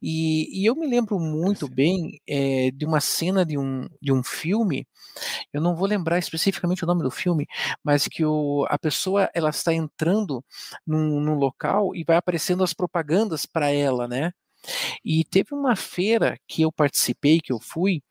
E, 0.00 0.62
e, 0.62 0.66
eu 0.66 0.74
me 0.74 0.86
lembro 0.86 1.18
muito 1.18 1.68
bem 1.68 2.20
é, 2.26 2.70
de 2.70 2.86
uma 2.86 3.00
cena 3.00 3.44
de 3.44 3.58
um 3.58 3.88
de 4.00 4.12
um 4.12 4.22
filme 4.22 4.86
eu 5.52 5.60
não 5.60 5.74
vou 5.74 5.86
lembrar 5.86 6.18
especificamente 6.18 6.84
o 6.84 6.86
nome 6.86 7.02
do 7.02 7.10
filme, 7.10 7.46
mas 7.84 8.08
que 8.08 8.24
o, 8.24 8.66
a 8.68 8.78
pessoa 8.78 9.30
ela 9.34 9.50
está 9.50 9.72
entrando 9.72 10.44
num, 10.86 11.20
num 11.20 11.31
local 11.34 11.94
e 11.94 12.04
vai 12.04 12.16
aparecendo 12.16 12.64
as 12.64 12.72
propagandas 12.72 13.46
para 13.46 13.70
ela, 13.70 14.08
né? 14.08 14.32
E 15.04 15.24
teve 15.24 15.54
uma 15.54 15.74
feira 15.74 16.38
que 16.46 16.62
eu 16.62 16.70
participei, 16.72 17.40
que 17.40 17.52
eu 17.52 17.58
fui, 17.60 18.02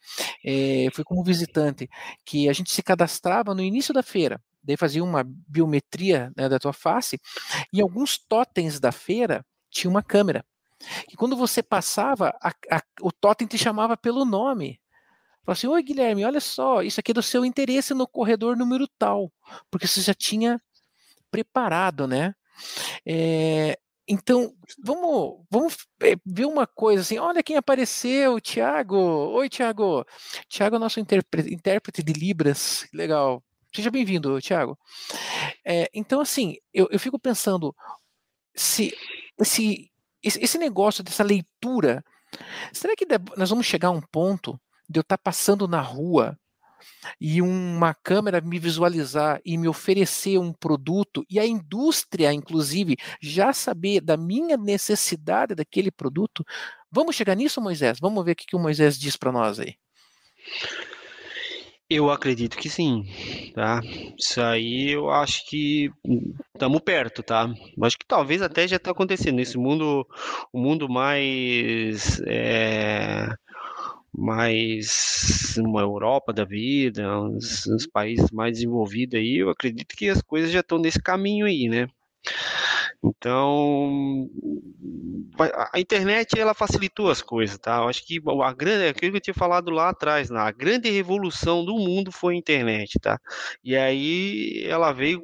é, 0.46 0.88
fui 0.94 1.04
como 1.04 1.24
visitante, 1.24 1.90
que 2.26 2.50
a 2.50 2.54
gente 2.54 2.72
se 2.72 2.84
cadastrava 2.84 3.56
no 3.56 3.62
início 3.62 3.94
da 3.94 4.04
feira, 4.04 4.42
daí 4.62 4.76
fazia 4.76 5.04
uma 5.04 5.24
biometria 5.26 6.32
né, 6.36 6.50
da 6.50 6.60
tua 6.60 6.74
face, 6.74 7.20
e 7.72 7.82
alguns 7.82 8.18
totens 8.18 8.80
da 8.80 8.92
feira 8.92 9.46
tinha 9.70 9.90
uma 9.90 10.04
câmera. 10.04 10.46
E 11.12 11.16
quando 11.16 11.36
você 11.36 11.64
passava, 11.64 12.36
a, 12.42 12.50
a, 12.72 12.82
o 13.02 13.12
totem 13.12 13.48
te 13.48 13.58
chamava 13.58 13.96
pelo 13.96 14.26
nome. 14.26 14.80
Falou 15.46 15.54
assim: 15.54 15.68
Oi, 15.68 15.84
Guilherme, 15.84 16.26
olha 16.26 16.40
só, 16.40 16.82
isso 16.82 17.00
aqui 17.00 17.12
é 17.12 17.14
do 17.14 17.22
seu 17.24 17.46
interesse 17.46 17.94
no 17.94 18.08
corredor 18.08 18.58
número 18.58 18.88
tal, 18.98 19.32
porque 19.70 19.88
você 19.88 20.02
já 20.02 20.14
tinha 20.14 20.62
preparado, 21.32 22.08
né? 22.08 22.34
É, 23.06 23.78
então, 24.08 24.54
vamos, 24.84 25.46
vamos 25.50 25.78
eh, 26.02 26.18
ver 26.26 26.46
uma 26.46 26.68
coisa 26.68 27.02
assim. 27.02 27.18
Olha 27.18 27.44
quem 27.44 27.56
apareceu, 27.56 28.42
Tiago. 28.42 28.98
Oi, 28.98 29.48
Tiago. 29.48 30.06
Tiago 30.50 30.76
é 30.76 30.80
nosso 30.80 31.00
intérprete 31.00 32.04
de 32.04 32.14
Libras. 32.14 32.88
Legal. 32.94 33.44
Seja 33.74 33.90
bem-vindo, 33.90 34.42
Tiago. 34.42 34.78
É, 35.66 35.90
então, 35.94 36.20
assim, 36.20 36.58
eu, 36.74 36.90
eu 36.92 37.00
fico 37.00 37.18
pensando 37.18 37.74
se 38.54 38.94
esse, 39.40 39.90
esse 40.22 40.58
negócio 40.58 41.04
dessa 41.04 41.24
leitura, 41.24 42.04
será 42.74 42.96
que 42.96 43.06
nós 43.38 43.50
vamos 43.50 43.66
chegar 43.66 43.88
a 43.90 43.92
um 43.92 44.02
ponto 44.02 44.60
de 44.90 45.00
eu 45.00 45.02
estar 45.02 45.18
tá 45.18 45.24
passando 45.24 45.68
na 45.70 45.80
rua 45.80 46.38
e 47.20 47.42
uma 47.42 47.94
câmera 47.94 48.42
me 48.42 48.60
visualizar 48.60 49.42
e 49.46 49.58
me 49.58 49.68
oferecer 49.68 50.38
um 50.38 50.54
produto 50.54 51.26
e 51.30 51.40
a 51.40 51.46
indústria, 51.46 52.34
inclusive, 52.34 52.98
já 53.22 53.54
saber 53.54 54.02
da 54.02 54.18
minha 54.18 54.58
necessidade 54.58 55.56
daquele 55.56 55.92
produto. 55.92 56.46
Vamos 56.92 57.16
chegar 57.16 57.36
nisso, 57.36 57.62
Moisés? 57.62 58.00
Vamos 58.00 58.24
ver 58.24 58.32
o 58.32 58.36
que, 58.36 58.56
o 58.56 58.60
Moisés 58.60 58.98
diz 59.00 59.16
para 59.16 59.32
nós 59.32 59.60
aí. 59.60 59.76
Eu 61.90 62.10
acredito 62.10 62.58
que 62.58 62.70
sim, 62.70 63.04
tá? 63.54 63.82
Isso 64.18 64.42
aí 64.42 64.92
eu 64.92 65.10
acho 65.10 65.46
que 65.50 65.92
estamos 66.54 66.80
perto, 66.80 67.22
tá? 67.22 67.54
Acho 67.82 67.98
que 67.98 68.06
talvez 68.08 68.42
até 68.42 68.66
já 68.66 68.78
está 68.78 68.92
acontecendo 68.92 69.36
nesse 69.36 69.58
mundo, 69.58 70.08
o 70.54 70.60
mundo 70.60 70.88
mais 70.88 72.22
é 72.26 73.28
mais 74.14 75.56
uma 75.58 75.82
Europa 75.82 76.34
da 76.34 76.44
vida, 76.46 77.20
uns, 77.22 77.68
uns 77.68 77.88
países 77.88 78.32
mais 78.32 78.54
desenvolvidos 78.54 79.20
aí, 79.20 79.38
eu 79.38 79.50
acredito 79.50 79.96
que 79.96 80.10
as 80.10 80.22
coisas 80.22 80.52
já 80.52 80.60
estão 80.62 80.78
nesse 80.78 81.02
caminho 81.02 81.46
aí, 81.46 81.68
né? 81.70 81.88
Então, 83.04 84.30
a 85.74 85.80
internet 85.80 86.40
ela 86.40 86.54
facilitou 86.54 87.10
as 87.10 87.22
coisas, 87.22 87.58
tá? 87.58 87.78
Eu 87.78 87.90
acho 87.90 88.06
que 88.06 88.22
a 88.44 88.54
grande, 88.54 88.88
aquilo 88.88 89.12
que 89.12 89.18
eu 89.18 89.22
tinha 89.22 89.34
falado 89.34 89.72
lá 89.72 89.90
atrás, 89.90 90.30
né? 90.30 90.40
a 90.40 90.52
grande 90.52 90.90
revolução 90.90 91.66
do 91.66 91.74
mundo 91.76 92.12
foi 92.12 92.36
a 92.36 92.38
internet, 92.38 93.00
tá? 93.00 93.20
E 93.64 93.76
aí 93.76 94.64
ela 94.68 94.92
veio, 94.92 95.22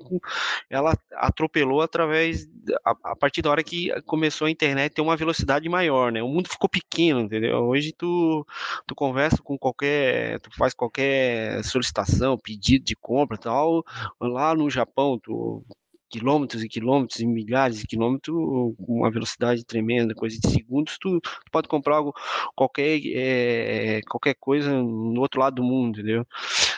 ela 0.70 0.98
atropelou 1.14 1.82
através 1.82 2.48
a, 2.84 2.92
a 3.12 3.16
partir 3.16 3.42
da 3.42 3.52
hora 3.52 3.64
que 3.64 3.90
começou 4.04 4.48
a 4.48 4.52
internet 4.52 4.94
ter 4.94 5.02
uma 5.02 5.16
velocidade 5.18 5.68
maior, 5.70 6.12
né? 6.12 6.24
O 6.24 6.28
mundo 6.28 6.50
ficou 6.50 6.70
pequeno, 6.70 7.22
entendeu? 7.22 7.58
Hoje 7.60 7.94
tu 7.96 8.46
tu 8.88 8.96
conversa 8.96 9.38
com 9.44 9.58
qualquer, 9.58 10.40
tu 10.42 10.50
faz 10.58 10.74
qualquer 10.74 11.64
solicitação, 11.64 12.38
pedido 12.38 12.86
de 12.86 12.96
compra, 12.96 13.38
tal, 13.38 13.84
lá 14.20 14.56
no 14.56 14.70
Japão, 14.70 15.20
tu 15.20 15.64
quilômetros 16.10 16.64
e 16.64 16.70
quilômetros 16.70 17.20
e 17.20 17.26
milhares 17.26 17.80
de 17.80 17.88
quilômetros 17.88 18.36
com 18.36 19.00
uma 19.00 19.12
velocidade 19.12 19.66
tremenda, 19.66 20.16
coisa 20.16 20.40
de 20.40 20.50
segundos, 20.50 20.98
tu, 21.00 21.20
tu 21.22 21.52
pode 21.52 21.68
comprar 21.68 21.98
algo, 21.98 22.14
qualquer, 22.56 23.00
é, 23.06 24.02
qualquer 24.10 24.36
coisa 24.36 24.72
no 24.72 25.22
outro 25.22 25.40
lado 25.40 25.56
do 25.56 25.64
mundo, 25.64 26.00
entendeu? 26.00 26.26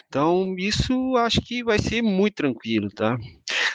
Então, 0.08 0.56
isso 0.58 1.16
acho 1.18 1.42
que 1.42 1.64
vai 1.64 1.78
ser 1.80 2.02
muito 2.02 2.36
tranquilo, 2.36 2.90
tá? 2.90 3.18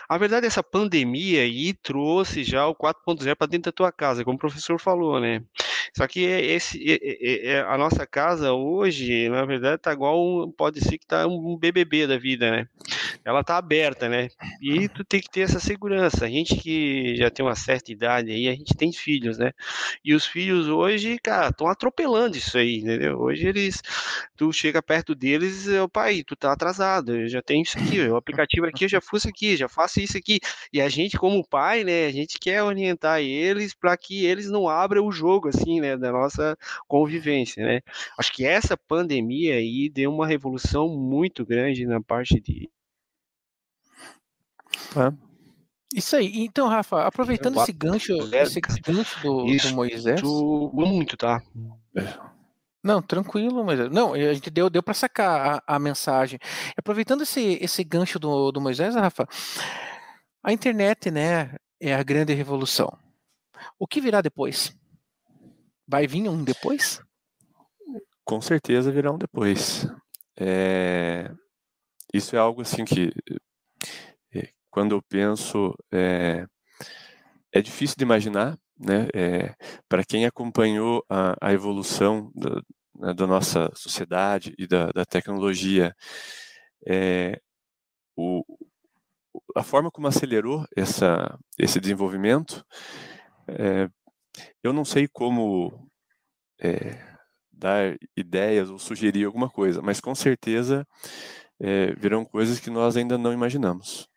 A 0.08 0.18
verdade, 0.18 0.46
essa 0.46 0.62
pandemia 0.62 1.42
aí 1.42 1.72
trouxe 1.72 2.44
já 2.44 2.66
o 2.66 2.74
4.0 2.74 3.34
para 3.36 3.46
dentro 3.46 3.70
da 3.70 3.76
tua 3.76 3.92
casa, 3.92 4.24
como 4.24 4.36
o 4.36 4.40
professor 4.40 4.78
falou, 4.78 5.18
né? 5.20 5.42
Só 5.96 6.06
que 6.06 6.22
esse, 6.22 6.80
é, 7.42 7.60
a 7.60 7.76
nossa 7.76 8.06
casa 8.06 8.52
hoje, 8.52 9.28
na 9.28 9.44
verdade, 9.44 9.80
tá 9.80 9.92
igual, 9.92 10.50
pode 10.52 10.80
ser 10.80 10.98
que 10.98 11.06
tá 11.06 11.26
um 11.26 11.56
BBB 11.56 12.06
da 12.06 12.18
vida, 12.18 12.50
né? 12.50 12.68
Ela 13.24 13.42
tá 13.42 13.56
aberta, 13.56 14.08
né? 14.08 14.28
E 14.60 14.88
tu 14.88 15.04
tem 15.04 15.20
que 15.20 15.30
ter 15.30 15.40
essa 15.40 15.58
segurança. 15.58 16.26
A 16.26 16.28
gente 16.28 16.56
que 16.56 17.16
já 17.16 17.30
tem 17.30 17.44
uma 17.44 17.54
certa 17.54 17.90
idade 17.90 18.30
aí, 18.30 18.48
a 18.48 18.52
gente 18.52 18.76
tem 18.76 18.92
filhos, 18.92 19.38
né? 19.38 19.52
E 20.04 20.14
os 20.14 20.26
filhos 20.26 20.68
hoje, 20.68 21.18
cara, 21.18 21.48
estão 21.48 21.66
atropelando 21.66 22.36
isso 22.36 22.58
aí, 22.58 22.78
entendeu? 22.78 23.18
Hoje 23.18 23.46
eles, 23.46 23.80
tu 24.36 24.52
chega 24.52 24.82
perto 24.82 25.14
deles, 25.14 25.66
o 25.66 25.88
pai, 25.88 26.22
tu 26.26 26.36
tá 26.36 26.52
atrasado, 26.52 27.16
eu 27.16 27.28
já 27.28 27.40
tenho 27.40 27.62
isso 27.62 27.78
aqui, 27.78 28.00
o 28.00 28.16
aplicativo 28.16 28.66
aqui, 28.66 28.84
eu 28.84 28.88
já 28.88 29.00
faço 29.00 29.28
aqui, 29.28 29.56
já 29.56 29.68
faço 29.68 30.00
isso 30.00 30.16
aqui. 30.16 30.38
E 30.72 30.80
a 30.80 30.88
gente, 30.88 31.16
como 31.16 31.46
pai, 31.46 31.84
né, 31.84 32.06
a 32.06 32.12
gente 32.12 32.38
quer 32.38 32.62
orientar 32.62 33.20
eles 33.20 33.74
para 33.74 33.96
que 33.96 34.24
eles 34.26 34.50
não 34.50 34.68
abram 34.68 35.06
o 35.06 35.12
jogo, 35.12 35.48
assim, 35.48 35.73
né, 35.80 35.96
da 35.96 36.12
nossa 36.12 36.56
convivência, 36.86 37.64
né? 37.64 37.80
Acho 38.18 38.32
que 38.32 38.44
essa 38.44 38.76
pandemia 38.76 39.54
aí 39.54 39.88
deu 39.88 40.12
uma 40.12 40.26
revolução 40.26 40.88
muito 40.88 41.44
grande 41.44 41.86
na 41.86 42.00
parte 42.00 42.40
de. 42.40 42.70
Isso 45.94 46.16
aí. 46.16 46.44
Então, 46.44 46.66
Rafa, 46.68 47.06
aproveitando 47.06 47.60
esse 47.60 47.72
gancho, 47.72 48.12
esse 48.34 48.60
gancho 48.60 49.22
do, 49.22 49.46
Isso, 49.46 49.68
do 49.68 49.74
Moisés. 49.74 50.20
Muito, 50.22 51.16
tá? 51.16 51.40
Não, 52.82 53.00
tranquilo, 53.00 53.64
mas 53.64 53.90
não, 53.90 54.12
a 54.12 54.34
gente 54.34 54.50
deu, 54.50 54.68
deu 54.68 54.82
para 54.82 54.92
sacar 54.92 55.62
a, 55.66 55.76
a, 55.76 55.78
mensagem. 55.78 56.38
Aproveitando 56.76 57.22
esse, 57.22 57.58
esse 57.62 57.82
gancho 57.82 58.18
do, 58.18 58.52
do 58.52 58.60
Moisés, 58.60 58.94
Rafa, 58.94 59.26
a 60.42 60.52
internet, 60.52 61.10
né, 61.10 61.54
é 61.80 61.94
a 61.94 62.02
grande 62.02 62.34
revolução. 62.34 62.92
O 63.78 63.86
que 63.86 64.02
virá 64.02 64.20
depois? 64.20 64.76
Vai 65.86 66.06
vir 66.06 66.28
um 66.28 66.42
depois? 66.42 67.00
Com 68.24 68.40
certeza 68.40 68.90
virá 68.90 69.12
um 69.12 69.18
depois. 69.18 69.86
É... 70.38 71.30
Isso 72.12 72.36
é 72.36 72.38
algo 72.38 72.62
assim 72.62 72.84
que, 72.84 73.12
é, 74.32 74.48
quando 74.70 74.94
eu 74.94 75.02
penso, 75.02 75.74
é, 75.92 76.46
é 77.52 77.60
difícil 77.60 77.96
de 77.96 78.04
imaginar, 78.04 78.56
né? 78.78 79.08
É, 79.12 79.54
para 79.88 80.04
quem 80.04 80.24
acompanhou 80.24 81.04
a, 81.08 81.34
a 81.40 81.52
evolução 81.52 82.30
da, 82.34 82.62
né, 82.96 83.14
da, 83.14 83.26
nossa 83.26 83.68
sociedade 83.74 84.54
e 84.56 84.66
da, 84.66 84.90
da 84.92 85.04
tecnologia, 85.04 85.94
é, 86.86 87.40
o, 88.16 88.44
a 89.56 89.62
forma 89.62 89.90
como 89.90 90.06
acelerou 90.06 90.64
essa, 90.76 91.38
esse 91.58 91.80
desenvolvimento, 91.80 92.64
é, 93.48 93.88
eu 94.64 94.72
não 94.72 94.84
sei 94.84 95.06
como 95.06 95.88
é, 96.60 96.98
dar 97.52 97.96
ideias 98.16 98.70
ou 98.70 98.78
sugerir 98.78 99.26
alguma 99.26 99.50
coisa, 99.50 99.82
mas 99.82 100.00
com 100.00 100.14
certeza 100.14 100.86
é, 101.60 101.92
virão 101.94 102.24
coisas 102.24 102.58
que 102.58 102.70
nós 102.70 102.96
ainda 102.96 103.18
não 103.18 103.32
imaginamos. 103.32 104.08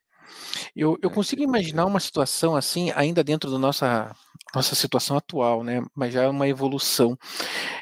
Eu, 0.75 0.97
eu 1.01 1.11
consigo 1.11 1.41
imaginar 1.41 1.85
uma 1.85 1.99
situação 1.99 2.55
assim, 2.55 2.91
ainda 2.95 3.23
dentro 3.23 3.51
da 3.51 3.57
nossa, 3.59 4.15
nossa 4.55 4.73
situação 4.73 5.17
atual, 5.17 5.63
né? 5.63 5.81
Mas 5.93 6.13
já 6.13 6.23
é 6.23 6.27
uma 6.27 6.47
evolução. 6.47 7.17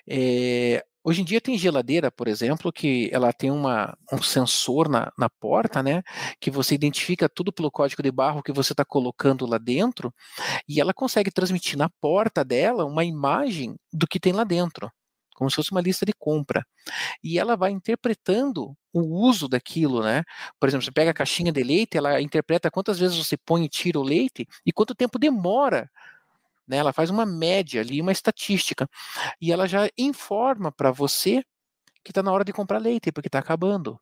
É, 0.08 0.84
Hoje 1.08 1.22
em 1.22 1.26
dia 1.26 1.40
tem 1.40 1.58
geladeira, 1.58 2.12
por 2.12 2.28
exemplo, 2.28 2.74
que 2.74 3.10
ela 3.14 3.32
tem 3.32 3.52
uma, 3.52 3.96
um 4.12 4.22
sensor 4.24 4.90
na, 4.90 5.12
na 5.18 5.30
porta, 5.30 5.84
né? 5.84 6.02
Que 6.40 6.50
você 6.50 6.74
identifica 6.74 7.30
tudo 7.30 7.54
pelo 7.54 7.70
código 7.70 8.02
de 8.02 8.12
barro 8.12 8.42
que 8.42 8.52
você 8.52 8.74
está 8.74 8.84
colocando 8.84 9.46
lá 9.46 9.60
dentro, 9.60 10.12
e 10.68 10.82
ela 10.82 10.94
consegue 10.94 11.32
transmitir 11.32 11.78
na 11.78 11.90
porta 12.02 12.44
dela 12.44 12.86
uma 12.86 13.06
imagem 13.06 13.76
do 13.94 14.08
que 14.08 14.20
tem 14.20 14.34
lá 14.34 14.44
dentro 14.44 14.92
como 15.36 15.50
se 15.50 15.58
fosse 15.58 15.72
uma 15.72 15.82
lista 15.82 16.06
de 16.06 16.14
compra. 16.18 16.66
E 17.24 17.38
ela 17.38 17.58
vai 17.58 17.72
interpretando 17.72 18.76
o 18.94 19.02
uso 19.02 19.48
daquilo, 19.50 20.02
né? 20.04 20.24
Por 20.60 20.70
exemplo, 20.70 20.86
você 20.86 20.92
pega 20.92 21.12
a 21.12 21.14
caixinha 21.14 21.52
de 21.52 21.62
leite, 21.64 21.98
ela 21.98 22.22
interpreta 22.22 22.72
quantas 22.72 22.98
vezes 22.98 23.18
você 23.18 23.38
põe 23.38 23.66
e 23.66 23.70
tira 23.70 24.00
o 24.00 24.04
leite 24.04 24.48
e 24.66 24.72
quanto 24.72 24.96
tempo 24.96 25.20
demora. 25.20 25.90
Né? 26.68 26.78
Ela 26.78 26.94
faz 26.94 27.10
uma 27.10 27.26
média 27.26 27.82
ali, 27.82 28.02
uma 28.02 28.12
estatística. 28.12 28.88
E 29.42 29.52
ela 29.52 29.68
já 29.68 29.90
informa 29.98 30.72
para 30.72 30.92
você 30.92 31.44
que 32.04 32.12
está 32.12 32.24
na 32.24 32.32
hora 32.32 32.46
de 32.46 32.54
comprar 32.54 32.80
leite, 32.80 33.12
porque 33.12 33.28
está 33.30 33.40
acabando. 33.40 34.00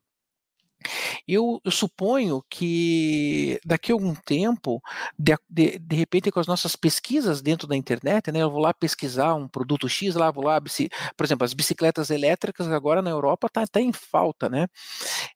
Eu, 1.27 1.61
eu, 1.63 1.71
suponho 1.71 2.43
que 2.49 3.59
daqui 3.65 3.91
a 3.91 3.95
algum 3.95 4.13
tempo, 4.13 4.81
de, 5.17 5.33
de, 5.49 5.79
de, 5.79 5.95
repente, 5.95 6.29
com 6.31 6.39
as 6.39 6.47
nossas 6.47 6.75
pesquisas 6.75 7.41
dentro 7.41 7.65
da 7.65 7.77
internet, 7.77 8.31
né, 8.31 8.41
eu 8.41 8.51
vou 8.51 8.59
lá 8.59 8.73
pesquisar 8.73 9.33
um 9.33 9.47
produto 9.47 9.87
X, 9.87 10.15
lá 10.15 10.29
vou 10.31 10.43
lá, 10.43 10.59
por 10.59 11.23
exemplo, 11.25 11.45
as 11.45 11.53
bicicletas 11.53 12.09
elétricas 12.09 12.67
agora 12.67 13.01
na 13.01 13.09
Europa 13.09 13.47
está 13.47 13.65
tá 13.65 13.79
em 13.81 13.93
falta, 13.93 14.49
né? 14.49 14.67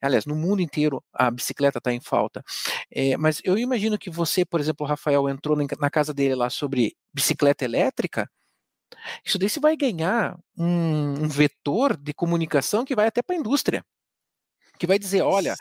Aliás, 0.01 0.25
no 0.25 0.35
mundo 0.35 0.61
inteiro 0.61 1.01
a 1.13 1.31
bicicleta 1.31 1.77
está 1.77 1.93
em 1.93 2.01
falta. 2.01 2.43
É, 2.91 3.15
mas 3.17 3.41
eu 3.43 3.57
imagino 3.57 3.97
que 3.97 4.09
você, 4.09 4.43
por 4.45 4.59
exemplo, 4.59 4.85
Rafael 4.85 5.29
entrou 5.29 5.57
na 5.79 5.89
casa 5.89 6.13
dele 6.13 6.35
lá 6.35 6.49
sobre 6.49 6.95
bicicleta 7.13 7.63
elétrica, 7.65 8.29
isso 9.23 9.37
daí 9.37 9.49
você 9.49 9.59
vai 9.59 9.75
ganhar 9.77 10.37
um, 10.57 11.23
um 11.23 11.27
vetor 11.27 11.95
de 11.97 12.13
comunicação 12.13 12.85
que 12.85 12.95
vai 12.95 13.07
até 13.07 13.21
para 13.21 13.35
a 13.35 13.39
indústria 13.39 13.83
que 14.77 14.87
vai 14.87 14.99
dizer: 14.99 15.21
olha, 15.21 15.55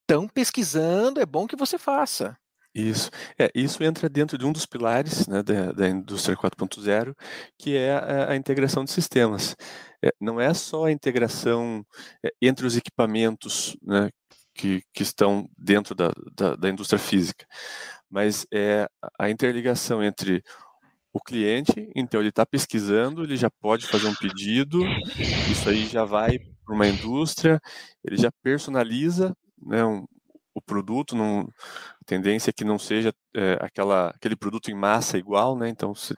estão 0.00 0.28
pesquisando, 0.28 1.20
é 1.20 1.26
bom 1.26 1.46
que 1.46 1.56
você 1.56 1.78
faça. 1.78 2.36
Isso, 2.74 3.10
é, 3.38 3.50
isso 3.54 3.84
entra 3.84 4.08
dentro 4.08 4.38
de 4.38 4.46
um 4.46 4.52
dos 4.52 4.64
pilares 4.64 5.26
né, 5.26 5.42
da, 5.42 5.72
da 5.72 5.88
indústria 5.88 6.34
4.0, 6.34 7.14
que 7.58 7.76
é 7.76 7.92
a, 7.92 8.30
a, 8.30 8.36
integração 8.36 8.82
de 8.82 8.90
sistemas. 8.90 9.54
É, 10.02 10.10
não 10.18 10.40
é 10.40 10.54
só 10.54 10.86
a 10.86 10.92
integração 10.92 11.84
é, 12.24 12.30
entre 12.40 12.66
os 12.66 12.74
equipamentos 12.74 13.76
né, 13.82 14.08
que, 14.54 14.82
que 14.92 15.02
estão 15.02 15.46
dentro 15.56 15.94
da, 15.94 16.12
da, 16.34 16.56
da 16.56 16.70
indústria 16.70 16.98
física, 16.98 17.46
mas 18.08 18.46
é 18.50 18.88
a 19.18 19.28
interligação 19.28 20.02
entre 20.02 20.42
o 21.12 21.20
cliente, 21.20 21.90
então 21.94 22.20
ele 22.20 22.30
está 22.30 22.46
pesquisando, 22.46 23.22
ele 23.22 23.36
já 23.36 23.50
pode 23.50 23.86
fazer 23.86 24.06
um 24.06 24.14
pedido, 24.14 24.82
isso 25.50 25.68
aí 25.68 25.86
já 25.86 26.06
vai 26.06 26.38
para 26.64 26.74
uma 26.74 26.86
indústria, 26.86 27.60
ele 28.04 28.16
já 28.16 28.30
personaliza 28.42 29.36
né, 29.60 29.84
um, 29.84 30.04
o 30.54 30.60
produto, 30.60 31.16
não, 31.16 31.40
a 31.40 32.04
tendência 32.04 32.50
é 32.50 32.52
que 32.52 32.64
não 32.64 32.78
seja 32.78 33.12
é, 33.34 33.58
aquela, 33.60 34.08
aquele 34.10 34.36
produto 34.36 34.70
em 34.70 34.74
massa 34.74 35.16
igual, 35.16 35.56
né? 35.56 35.68
Então, 35.68 35.94
se, 35.94 36.14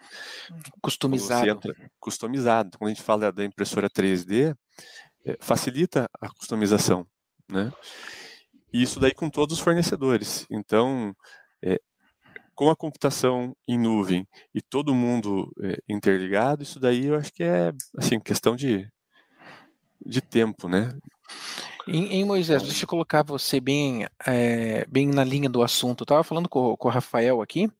customizado. 0.82 1.48
Entra, 1.48 1.74
customizado. 2.00 2.76
Quando 2.78 2.90
a 2.90 2.94
gente 2.94 3.02
fala 3.02 3.30
da 3.30 3.44
impressora 3.44 3.88
3D, 3.88 4.54
é, 5.24 5.36
facilita 5.40 6.08
a 6.20 6.28
customização, 6.28 7.06
né? 7.48 7.72
E 8.72 8.82
isso 8.82 8.98
daí 8.98 9.14
com 9.14 9.30
todos 9.30 9.58
os 9.58 9.62
fornecedores. 9.62 10.46
Então, 10.50 11.14
é, 11.62 11.80
com 12.54 12.70
a 12.70 12.76
computação 12.76 13.54
em 13.68 13.78
nuvem 13.78 14.26
e 14.54 14.60
todo 14.60 14.94
mundo 14.94 15.52
é, 15.62 15.76
interligado, 15.88 16.62
isso 16.62 16.80
daí 16.80 17.06
eu 17.06 17.16
acho 17.16 17.32
que 17.32 17.44
é 17.44 17.72
assim 17.96 18.18
questão 18.18 18.56
de, 18.56 18.88
de 20.04 20.20
tempo, 20.20 20.68
né? 20.68 20.96
Em, 21.86 22.20
em, 22.20 22.24
Moisés, 22.24 22.62
deixa 22.62 22.84
eu 22.84 22.88
colocar 22.88 23.22
você 23.22 23.60
bem, 23.60 24.06
é, 24.26 24.86
bem 24.88 25.06
na 25.06 25.22
linha 25.22 25.50
do 25.50 25.62
assunto. 25.62 26.00
Eu 26.00 26.04
estava 26.04 26.24
falando 26.24 26.48
com, 26.48 26.76
com, 26.76 26.88
o 26.88 26.90
Rafael 26.90 27.42
aqui 27.42 27.70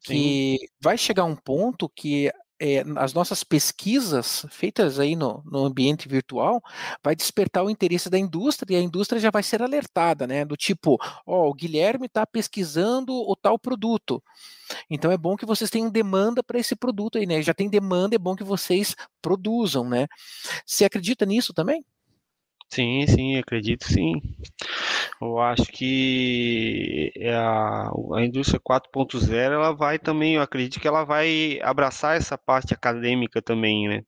que 0.00 0.58
Sim. 0.60 0.66
vai 0.80 0.96
chegar 0.96 1.24
um 1.24 1.34
ponto 1.34 1.88
que 1.88 2.30
é, 2.62 2.84
as 2.96 3.12
nossas 3.12 3.42
pesquisas 3.42 4.46
feitas 4.48 5.00
aí 5.00 5.16
no, 5.16 5.42
no, 5.44 5.64
ambiente 5.64 6.08
virtual 6.08 6.62
vai 7.02 7.16
despertar 7.16 7.64
o 7.64 7.70
interesse 7.70 8.08
da 8.08 8.16
indústria 8.16 8.74
e 8.74 8.78
a 8.78 8.80
indústria 8.80 9.20
já 9.20 9.32
vai 9.32 9.42
ser 9.42 9.60
alertada, 9.60 10.28
né? 10.28 10.44
Do 10.44 10.56
tipo, 10.56 10.96
ó, 11.26 11.46
oh, 11.46 11.50
o 11.50 11.54
Guilherme 11.54 12.06
está 12.06 12.24
pesquisando 12.24 13.12
o 13.12 13.34
tal 13.34 13.58
produto. 13.58 14.22
Então 14.88 15.10
é 15.10 15.16
bom 15.16 15.36
que 15.36 15.44
vocês 15.44 15.70
tenham 15.70 15.90
demanda 15.90 16.40
para 16.40 16.56
esse 16.56 16.76
produto 16.76 17.18
aí, 17.18 17.26
né? 17.26 17.42
Já 17.42 17.52
tem 17.52 17.68
demanda, 17.68 18.14
é 18.14 18.18
bom 18.18 18.36
que 18.36 18.44
vocês 18.44 18.94
produzam, 19.20 19.88
né? 19.88 20.06
Você 20.64 20.84
acredita 20.84 21.26
nisso 21.26 21.52
também? 21.52 21.84
Sim, 22.72 23.06
sim, 23.06 23.36
acredito 23.38 23.84
sim. 23.84 24.14
Eu 25.20 25.38
acho 25.38 25.64
que 25.66 27.12
a, 27.34 27.90
a 28.16 28.24
indústria 28.24 28.60
4.0 28.60 29.54
ela 29.54 29.72
vai 29.72 29.98
também, 29.98 30.34
eu 30.36 30.42
acredito 30.42 30.80
que 30.80 30.88
ela 30.88 31.04
vai 31.04 31.60
abraçar 31.62 32.16
essa 32.16 32.36
parte 32.38 32.74
acadêmica 32.74 33.40
também, 33.42 33.88
né? 33.88 34.02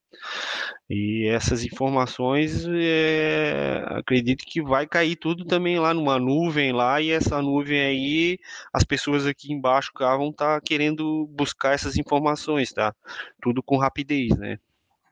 E 0.90 1.27
essas 1.29 1.64
informações, 1.64 2.66
é, 2.68 3.85
acredito 3.90 4.44
que 4.46 4.62
vai 4.62 4.87
cair 4.87 5.16
tudo 5.16 5.44
também 5.46 5.79
lá 5.79 5.94
numa 5.94 6.18
nuvem 6.18 6.72
lá, 6.72 7.00
e 7.00 7.11
essa 7.11 7.42
nuvem 7.42 7.81
aí, 7.81 8.38
as 8.72 8.85
pessoas 8.85 9.27
aqui 9.27 9.53
embaixo 9.53 9.92
cá 9.94 10.16
vão 10.16 10.31
estar 10.31 10.61
tá 10.61 10.62
querendo 10.66 11.27
buscar 11.33 11.74
essas 11.74 11.96
informações, 11.96 12.72
tá? 12.72 12.94
Tudo 13.42 13.62
com 13.62 13.79
rapidez, 13.79 14.37
né? 14.38 14.59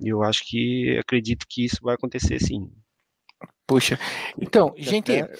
Eu 0.01 0.23
acho 0.23 0.45
que 0.47 0.99
acredito 0.99 1.47
que 1.49 1.65
isso 1.67 1.79
vai 1.83 1.95
acontecer 1.97 2.41
sim. 2.41 2.71
Puxa. 3.73 3.99
Então, 4.39 4.75
gente. 4.77 5.13
Até, 5.13 5.35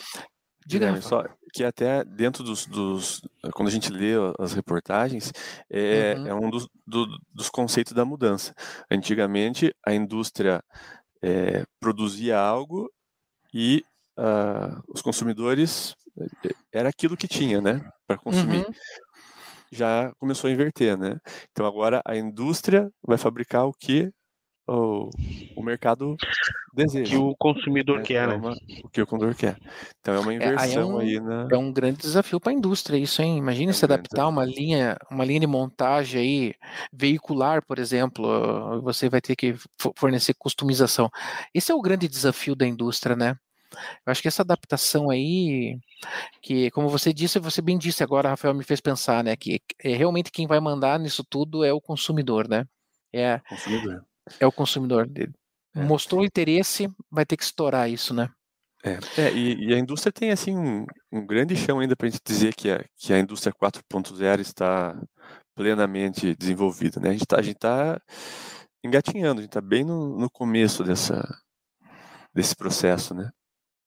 Diga, 0.65 1.01
só, 1.03 1.25
que 1.53 1.65
até 1.65 2.05
dentro 2.05 2.43
dos, 2.43 2.67
dos, 2.67 3.21
quando 3.53 3.69
a 3.69 3.71
gente 3.71 3.93
lê 3.93 4.13
as 4.39 4.53
reportagens 4.53 5.33
é, 5.69 6.15
uhum. 6.17 6.27
é 6.27 6.35
um 6.35 6.51
dos, 6.51 6.69
do, 6.87 7.07
dos 7.33 7.51
conceitos 7.51 7.93
da 7.93 8.05
mudança. 8.05 8.55
Antigamente 8.91 9.75
a 9.85 9.93
indústria 9.93 10.63
é, 11.21 11.65
produzia 11.81 12.39
algo 12.39 12.91
e 13.53 13.85
uh, 14.19 14.83
os 14.89 15.03
consumidores 15.03 15.95
é, 16.19 16.51
era 16.73 16.89
aquilo 16.89 17.17
que 17.17 17.29
tinha, 17.29 17.61
né, 17.61 17.85
para 18.07 18.17
consumir. 18.17 18.65
Uhum. 18.65 18.73
Já 19.71 20.13
começou 20.19 20.49
a 20.49 20.53
inverter, 20.53 20.99
né? 20.99 21.19
Então 21.51 21.67
agora 21.67 22.03
a 22.05 22.15
indústria 22.15 22.91
vai 23.03 23.17
fabricar 23.17 23.67
o 23.67 23.73
que 23.73 24.13
o, 24.67 25.11
o 25.57 25.63
mercado 25.63 26.17
deseja. 26.73 27.11
Que 27.11 27.17
o 27.17 27.35
consumidor 27.37 28.01
é, 28.01 28.03
quer, 28.03 28.29
é 28.29 28.35
uma, 28.35 28.57
O 28.85 28.89
que 28.89 29.03
o 29.03 29.07
consumidor 29.07 29.37
quer. 29.37 29.57
Então 30.01 30.15
é 30.15 30.19
uma 30.21 30.35
inversão 30.35 31.01
é, 31.01 31.03
aí, 31.03 31.15
é 31.15 31.19
um, 31.19 31.21
aí 31.21 31.21
na. 31.21 31.49
É 31.51 31.57
um 31.57 31.73
grande 31.73 31.99
desafio 31.99 32.41
para 32.41 32.53
a 32.53 32.55
indústria 32.55 32.97
isso, 32.97 33.23
hein? 33.23 33.39
Imagine 33.39 33.69
é 33.69 33.71
um 33.71 33.75
se 33.75 33.85
adaptar 33.85 34.29
uma 34.29 34.45
linha, 34.45 34.97
uma 35.11 35.25
linha 35.25 35.41
de 35.41 35.47
montagem 35.47 36.21
aí 36.21 36.55
veicular, 36.93 37.65
por 37.65 37.79
exemplo, 37.79 38.81
você 38.83 39.09
vai 39.09 39.21
ter 39.21 39.37
que 39.37 39.55
fornecer 39.97 40.35
customização. 40.35 41.11
Esse 41.55 41.73
é 41.73 41.75
o 41.75 41.83
grande 41.83 42.09
desafio 42.09 42.55
da 42.55 42.67
indústria, 42.67 43.17
né? 43.17 43.37
Eu 44.07 44.11
acho 44.11 44.21
que 44.21 44.29
essa 44.29 44.43
adaptação 44.43 45.09
aí, 45.09 45.79
que 46.43 46.71
como 46.73 46.91
você 46.91 47.13
disse, 47.13 47.39
você 47.39 47.63
bem 47.63 47.79
disse 47.79 48.03
agora, 48.03 48.29
Rafael 48.29 48.53
me 48.55 48.65
fez 48.65 48.83
pensar, 48.83 49.25
né, 49.25 49.35
que 49.35 49.63
é 49.83 49.95
realmente 49.95 50.31
quem 50.31 50.47
vai 50.47 50.61
mandar 50.61 51.01
nisso 51.01 51.25
tudo 51.25 51.65
é 51.65 51.73
o 51.73 51.81
consumidor, 51.81 52.47
né? 52.47 52.67
É, 53.11 53.41
consumidor. 53.49 54.05
É 54.41 54.47
o 54.47 54.53
consumidor 54.53 55.07
dele. 55.07 55.33
É. 55.75 55.83
Mostrou 55.83 56.25
interesse, 56.25 56.89
vai 57.11 57.25
ter 57.25 57.37
que 57.37 57.45
estourar 57.45 57.89
isso, 57.89 58.13
né? 58.13 58.29
É, 58.85 58.99
é 59.17 59.33
e, 59.33 59.69
e, 59.69 59.75
a 59.75 59.79
indústria 59.79 60.13
tem 60.13 60.33
assim 60.33 60.57
um, 60.57 60.85
um 61.13 61.25
grande 61.25 61.57
chão 61.57 61.79
ainda 61.79 61.95
para 61.95 62.09
a 62.09 62.11
gente 62.11 62.21
dizer 62.25 62.53
que 62.55 62.69
a, 62.69 62.85
que 62.97 63.13
a 63.13 63.19
indústria 63.19 63.53
4.0 63.53 64.41
está 64.41 65.01
plenamente 65.55 66.35
desenvolvida, 66.35 67.01
né? 67.01 67.11
A 67.11 67.13
gente 67.13 67.23
está 67.23 67.37
tá 67.59 68.03
engatinhando, 68.85 69.39
a 69.41 69.43
gente 69.43 69.51
está 69.51 69.61
bem 69.61 69.85
no, 69.85 70.19
no 70.19 70.29
começo 70.29 70.83
dessa, 70.83 71.23
desse 72.35 72.57
processo, 72.57 73.15
né? 73.15 73.31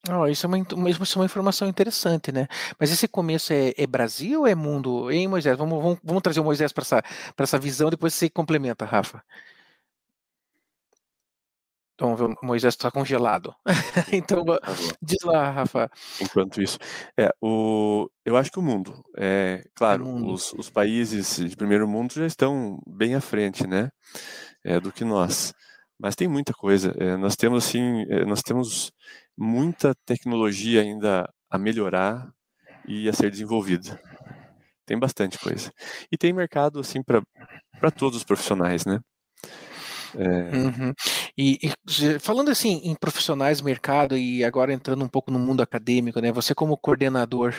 Oh, 0.10 0.28
isso, 0.28 0.46
é 0.46 0.48
uma, 0.48 0.90
isso 0.90 1.18
é 1.18 1.20
uma 1.20 1.26
informação 1.26 1.68
interessante, 1.68 2.32
né? 2.32 2.48
Mas 2.80 2.92
esse 2.92 3.08
começo 3.08 3.52
é, 3.52 3.74
é 3.76 3.88
Brasil 3.88 4.42
ou 4.42 4.48
é 4.48 4.54
mundo? 4.54 5.12
Hein, 5.12 5.28
Moisés? 5.28 5.58
Vamos, 5.58 5.82
vamos, 5.82 6.00
vamos 6.04 6.22
trazer 6.22 6.40
o 6.40 6.44
Moisés 6.44 6.72
para 6.72 6.84
essa, 6.84 7.04
essa 7.38 7.60
visão, 7.60 7.90
depois 7.90 8.14
você 8.14 8.30
complementa, 8.30 8.86
Rafa. 8.86 9.24
Então, 11.96 12.36
Moisés 12.44 12.74
está 12.74 12.92
congelado. 12.92 13.56
então, 14.12 14.44
diz 15.02 15.24
lá, 15.24 15.50
Rafa. 15.50 15.90
Enquanto 16.22 16.62
isso, 16.62 16.78
é, 17.18 17.34
o, 17.42 18.10
eu 18.26 18.36
acho 18.36 18.52
que 18.52 18.60
o 18.60 18.62
mundo, 18.62 19.02
é, 19.18 19.64
claro, 19.74 20.04
o 20.04 20.08
mundo. 20.08 20.34
Os, 20.34 20.52
os, 20.54 20.70
países 20.70 21.38
de 21.38 21.56
primeiro 21.56 21.88
mundo 21.88 22.14
já 22.14 22.26
estão 22.26 22.80
bem 22.86 23.16
à 23.16 23.22
frente, 23.22 23.66
né, 23.66 23.90
é, 24.64 24.80
do 24.80 24.92
que 24.92 25.06
nós. 25.06 25.54
Mas 25.98 26.16
tem 26.16 26.28
muita 26.28 26.54
coisa. 26.54 26.94
É, 27.00 27.16
nós 27.16 27.38
temos 27.38 27.66
assim, 27.66 28.06
é, 28.10 28.26
nós 28.26 28.42
temos 28.42 28.92
muita 29.38 29.96
tecnologia 30.06 30.82
ainda 30.82 31.30
a 31.50 31.58
melhorar 31.58 32.30
e 32.86 33.08
a 33.08 33.14
ser 33.14 33.32
desenvolvida. 33.32 33.98
Tem 34.86 35.00
bastante 35.00 35.40
coisa. 35.40 35.72
E 36.12 36.18
tem 36.18 36.34
mercado 36.34 36.80
assim 36.80 37.02
para 37.02 37.24
para 37.80 37.92
todos 37.92 38.18
os 38.18 38.24
profissionais, 38.24 38.86
né? 38.86 39.00
É... 40.18 40.56
Uhum. 40.56 40.94
E, 41.38 41.60
e, 41.62 42.20
falando 42.20 42.50
assim 42.50 42.82
em 42.84 42.96
profissionais, 42.96 43.62
mercado 43.62 44.18
e 44.18 44.44
agora 44.44 44.74
entrando 44.74 45.04
um 45.04 45.10
pouco 45.10 45.32
no 45.32 45.40
mundo 45.40 45.62
acadêmico, 45.62 46.20
né? 46.20 46.32
Você 46.32 46.56
como 46.56 46.78
coordenador, 46.78 47.54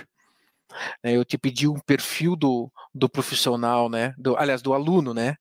né, 1.02 1.16
eu 1.16 1.24
te 1.24 1.38
pedi 1.38 1.68
um 1.68 1.78
perfil 1.78 2.34
do, 2.34 2.70
do 2.94 3.08
profissional, 3.08 3.88
né? 3.88 4.14
Do, 4.16 4.36
aliás, 4.36 4.62
do 4.62 4.72
aluno, 4.72 5.12
né? 5.12 5.36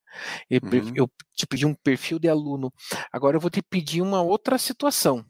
Eu, 0.50 0.60
uhum. 0.62 0.92
eu 0.94 1.10
te 1.34 1.46
pedi 1.46 1.66
um 1.66 1.74
perfil 1.74 2.18
de 2.18 2.28
aluno. 2.28 2.72
Agora 3.12 3.36
eu 3.36 3.40
vou 3.40 3.50
te 3.50 3.62
pedir 3.62 4.02
uma 4.02 4.22
outra 4.22 4.58
situação, 4.58 5.24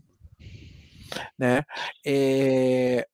né? 1.39 1.63
É, 2.05 3.07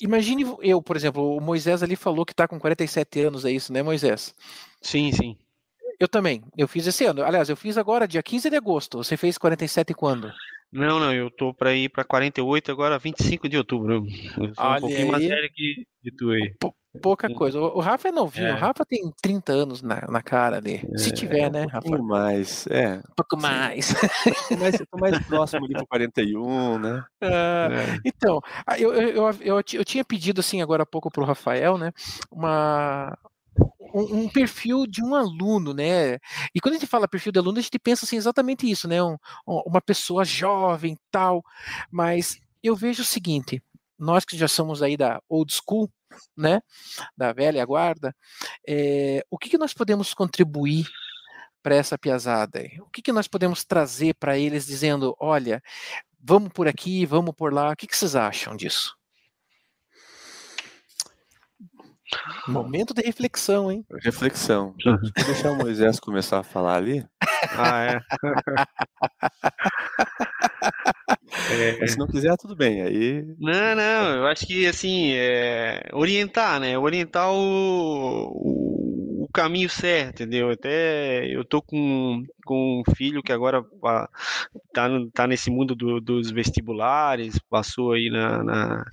imagine 0.00 0.44
eu, 0.60 0.82
por 0.82 0.96
exemplo, 0.96 1.36
o 1.36 1.40
Moisés 1.40 1.82
ali 1.82 1.94
falou 1.94 2.26
que 2.26 2.32
está 2.32 2.48
com 2.48 2.58
47 2.58 3.20
anos, 3.20 3.44
é 3.44 3.50
isso, 3.50 3.72
né, 3.72 3.82
Moisés? 3.82 4.34
Sim, 4.80 5.12
sim. 5.12 5.36
Eu 6.02 6.08
também. 6.08 6.42
Eu 6.58 6.66
fiz 6.66 6.84
esse 6.84 7.04
ano. 7.04 7.22
Aliás, 7.22 7.48
eu 7.48 7.56
fiz 7.56 7.78
agora 7.78 8.08
dia 8.08 8.20
15 8.20 8.50
de 8.50 8.56
agosto. 8.56 8.98
Você 8.98 9.16
fez 9.16 9.38
47 9.38 9.94
quando? 9.94 10.32
Não, 10.72 10.98
não, 10.98 11.14
eu 11.14 11.30
tô 11.30 11.54
para 11.54 11.72
ir 11.76 11.90
para 11.90 12.02
48 12.02 12.72
agora, 12.72 12.98
25 12.98 13.48
de 13.48 13.56
outubro. 13.56 14.04
Eu 14.36 14.52
sou 14.52 14.66
um 14.66 14.80
pouquinho 14.80 14.98
aí. 14.98 15.10
mais 15.12 15.24
sério 15.24 15.48
que 15.54 15.86
tu 16.18 16.30
aí. 16.30 16.52
pouca 17.00 17.30
é. 17.30 17.34
coisa. 17.34 17.60
O 17.60 17.78
Rafa 17.78 18.08
é 18.08 18.10
novinho. 18.10 18.48
É. 18.48 18.52
O 18.52 18.56
Rafa 18.56 18.84
tem 18.84 19.12
30 19.22 19.52
anos 19.52 19.80
na, 19.80 20.04
na 20.08 20.20
cara 20.20 20.60
dele. 20.60 20.88
É, 20.92 20.98
Se 20.98 21.12
tiver, 21.12 21.48
né, 21.52 21.66
Rafa? 21.70 21.86
Um 21.86 21.90
pouco 21.92 22.04
mais, 22.04 22.66
é. 22.66 22.96
Um 22.96 23.14
pouco 23.14 23.36
mais. 23.40 23.94
Tô 24.48 24.56
mais, 24.56 24.78
tô 24.78 24.98
mais 24.98 25.26
próximo 25.26 25.64
ali 25.66 25.74
pro 25.74 25.86
41, 25.86 26.78
né? 26.80 27.04
Ah, 27.22 27.68
é. 27.70 27.98
Então, 28.04 28.40
eu, 28.76 28.92
eu, 28.92 29.08
eu, 29.10 29.30
eu, 29.40 29.56
eu 29.56 29.84
tinha 29.84 30.04
pedido, 30.04 30.40
assim, 30.40 30.60
agora 30.60 30.82
há 30.82 30.86
pouco 30.86 31.12
pro 31.12 31.24
Rafael, 31.24 31.78
né, 31.78 31.92
uma, 32.28 33.16
um, 33.94 34.22
um, 34.22 34.28
perfil 34.28 34.86
de 34.86 35.02
um 35.02 35.14
aluno, 35.14 35.72
né? 35.72 36.18
E 36.54 36.60
quando 36.60 36.74
a 36.74 36.78
gente 36.78 36.88
fala 36.88 37.08
perfil 37.08 37.32
de 37.32 37.38
aluno, 37.38 37.58
a 37.58 37.62
gente 37.62 37.78
pensa 37.78 38.04
assim, 38.04 38.16
exatamente 38.16 38.70
isso, 38.70 38.88
né? 38.88 39.02
Um, 39.02 39.16
uma 39.46 39.80
pessoa 39.80 40.24
jovem, 40.24 40.96
tal. 41.10 41.42
Mas 41.90 42.38
eu 42.62 42.76
vejo 42.76 43.02
o 43.02 43.06
seguinte: 43.06 43.62
nós 43.98 44.24
que 44.24 44.36
já 44.36 44.48
somos 44.48 44.82
aí 44.82 44.96
da 44.96 45.20
old 45.28 45.52
school, 45.52 45.90
né? 46.36 46.60
Da 47.16 47.32
velha 47.32 47.64
guarda, 47.64 48.14
é, 48.68 49.24
o 49.30 49.38
que, 49.38 49.48
que 49.48 49.58
nós 49.58 49.74
podemos 49.74 50.14
contribuir 50.14 50.86
para 51.62 51.76
essa 51.76 51.98
piazada? 51.98 52.60
O 52.80 52.90
que, 52.90 53.02
que 53.02 53.12
nós 53.12 53.28
podemos 53.28 53.64
trazer 53.64 54.14
para 54.14 54.38
eles 54.38 54.66
dizendo, 54.66 55.14
olha, 55.18 55.62
vamos 56.20 56.50
por 56.52 56.68
aqui, 56.68 57.06
vamos 57.06 57.34
por 57.34 57.52
lá? 57.52 57.72
O 57.72 57.76
que, 57.76 57.86
que 57.86 57.96
vocês 57.96 58.16
acham 58.16 58.56
disso? 58.56 58.96
Momento 62.48 62.94
de 62.94 63.02
reflexão, 63.02 63.70
hein? 63.70 63.84
Reflexão. 64.02 64.74
Vou 64.84 64.98
deixar 65.26 65.52
o 65.52 65.56
Moisés 65.56 66.00
começar 66.00 66.40
a 66.40 66.42
falar 66.42 66.76
ali. 66.76 67.04
Ah, 67.56 67.84
é. 67.84 68.00
é. 71.82 71.86
Se 71.86 71.98
não 71.98 72.06
quiser, 72.06 72.36
tudo 72.36 72.54
bem. 72.56 72.82
Aí. 72.82 73.24
Não, 73.38 73.74
não. 73.74 74.16
Eu 74.16 74.26
acho 74.26 74.46
que 74.46 74.66
assim, 74.66 75.12
é... 75.12 75.88
orientar, 75.92 76.60
né? 76.60 76.76
Orientar 76.78 77.30
o, 77.30 78.28
o, 79.22 79.28
caminho 79.32 79.68
certo, 79.68 80.22
entendeu? 80.22 80.50
Até 80.50 81.26
eu 81.26 81.44
tô 81.44 81.62
com, 81.62 82.22
com 82.44 82.82
um 82.86 82.94
filho 82.94 83.22
que 83.22 83.32
agora 83.32 83.64
tá, 84.74 84.88
tá 85.14 85.26
nesse 85.26 85.50
mundo 85.50 85.74
do, 85.74 86.00
dos 86.00 86.30
vestibulares, 86.30 87.38
passou 87.48 87.92
aí 87.92 88.10
na, 88.10 88.44
na 88.44 88.84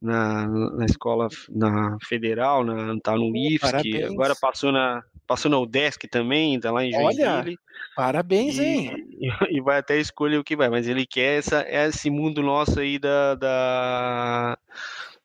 na, 0.00 0.46
na 0.46 0.84
escola 0.84 1.28
na 1.48 1.96
federal, 2.02 2.64
na, 2.64 2.98
tá 3.00 3.16
no 3.16 3.34
IFSC, 3.36 4.04
agora 4.04 4.34
passou 4.40 4.70
na 4.70 5.02
passou 5.26 5.50
na 5.50 5.58
UDESC 5.58 6.06
também, 6.08 6.60
tá 6.60 6.70
lá 6.70 6.84
em 6.84 6.92
Joinville. 6.92 7.26
Olha, 7.26 7.58
parabéns, 7.96 8.58
e, 8.58 8.62
hein? 8.62 8.92
E, 9.50 9.60
vai 9.60 9.78
até 9.78 9.98
escolher 9.98 10.38
o 10.38 10.44
que 10.44 10.56
vai, 10.56 10.68
mas 10.68 10.86
ele 10.86 11.06
quer 11.06 11.38
essa, 11.38 11.64
esse 11.66 12.10
mundo 12.10 12.42
nosso 12.42 12.78
aí 12.78 12.98
da, 12.98 13.34
da, 13.34 14.58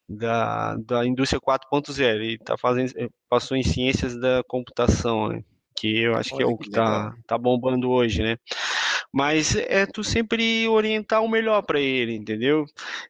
da, 0.07 0.75
da 0.77 1.05
indústria 1.05 1.41
4.0. 1.41 2.01
Ele 2.01 2.37
tá 2.37 2.57
fazendo, 2.57 2.93
passou 3.29 3.57
em 3.57 3.63
ciências 3.63 4.17
da 4.17 4.41
computação, 4.47 5.27
né? 5.27 5.43
Que 5.75 6.03
eu 6.03 6.15
acho 6.15 6.33
Olha, 6.35 6.37
que 6.37 6.43
é 6.43 6.53
o 6.53 6.57
que, 6.57 6.63
que 6.65 6.71
tá, 6.71 7.13
tá 7.27 7.37
bombando 7.37 7.89
hoje, 7.89 8.23
né? 8.23 8.37
Mas 9.13 9.55
é 9.55 9.85
tu 9.85 10.03
sempre 10.03 10.67
orientar 10.67 11.23
o 11.23 11.29
melhor 11.29 11.61
para 11.61 11.79
ele, 11.79 12.15
entendeu? 12.15 12.65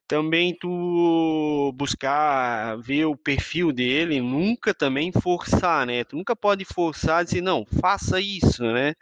Também 0.07 0.55
tu 0.59 1.73
buscar 1.75 2.77
ver 2.77 3.05
o 3.05 3.15
perfil 3.15 3.71
dele, 3.71 4.21
nunca 4.21 4.73
também 4.73 5.11
forçar, 5.11 5.85
né? 5.85 6.03
Tu 6.03 6.15
nunca 6.15 6.35
pode 6.35 6.65
forçar 6.65 7.23
dizer, 7.23 7.41
não, 7.41 7.65
faça 7.79 8.19
isso, 8.19 8.63
né? 8.63 8.93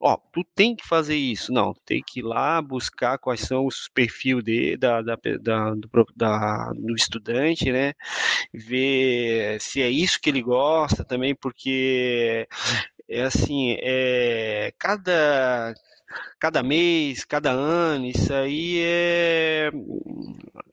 Ó, 0.00 0.16
tu 0.32 0.44
tem 0.54 0.74
que 0.76 0.86
fazer 0.86 1.16
isso. 1.16 1.52
Não, 1.52 1.74
tem 1.84 2.02
que 2.06 2.20
ir 2.20 2.22
lá 2.22 2.60
buscar 2.62 3.18
quais 3.18 3.40
são 3.40 3.66
os 3.66 3.88
perfis 3.92 4.42
de, 4.42 4.76
da, 4.76 5.02
da, 5.02 5.16
da, 5.40 5.70
do, 5.74 6.06
da, 6.16 6.72
do 6.74 6.94
estudante, 6.94 7.70
né? 7.72 7.92
Ver 8.52 9.60
se 9.60 9.82
é 9.82 9.90
isso 9.90 10.20
que 10.20 10.30
ele 10.30 10.42
gosta 10.42 11.04
também, 11.04 11.34
porque 11.34 12.46
é 13.08 13.22
assim, 13.22 13.76
é, 13.80 14.72
cada 14.78 15.74
cada 16.38 16.62
mês, 16.62 17.24
cada 17.24 17.50
ano, 17.50 18.06
isso 18.06 18.32
aí 18.32 18.80
é, 18.82 19.70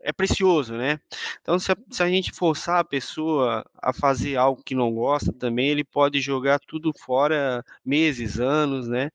é 0.02 0.12
precioso, 0.12 0.74
né? 0.76 1.00
Então, 1.42 1.58
se 1.60 1.72
a, 1.72 1.78
se 1.90 2.04
a 2.04 2.10
gente 2.10 2.32
forçar 2.32 2.80
a 2.80 2.84
pessoa 2.84 3.66
a 3.82 3.94
fazer 3.94 4.36
algo 4.36 4.64
que 4.64 4.76
não 4.76 4.94
gosta 4.94 5.32
também, 5.32 5.70
ele 5.70 5.84
pode 5.84 6.20
jogar 6.20 6.60
tudo 6.60 6.92
fora 6.94 7.64
meses, 7.86 8.40
anos, 8.40 8.88
né? 8.88 9.12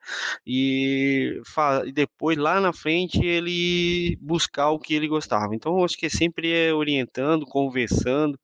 E, 0.46 1.40
e 1.84 1.92
depois, 1.92 2.36
lá 2.38 2.60
na 2.60 2.72
frente, 2.72 3.24
ele 3.24 4.16
buscar 4.20 4.70
o 4.70 4.78
que 4.78 4.94
ele 4.94 5.08
gostava. 5.08 5.54
Então, 5.54 5.84
acho 5.84 5.96
que 5.96 6.08
sempre 6.08 6.52
é 6.52 6.72
orientando, 6.72 7.46
conversando, 7.46 8.38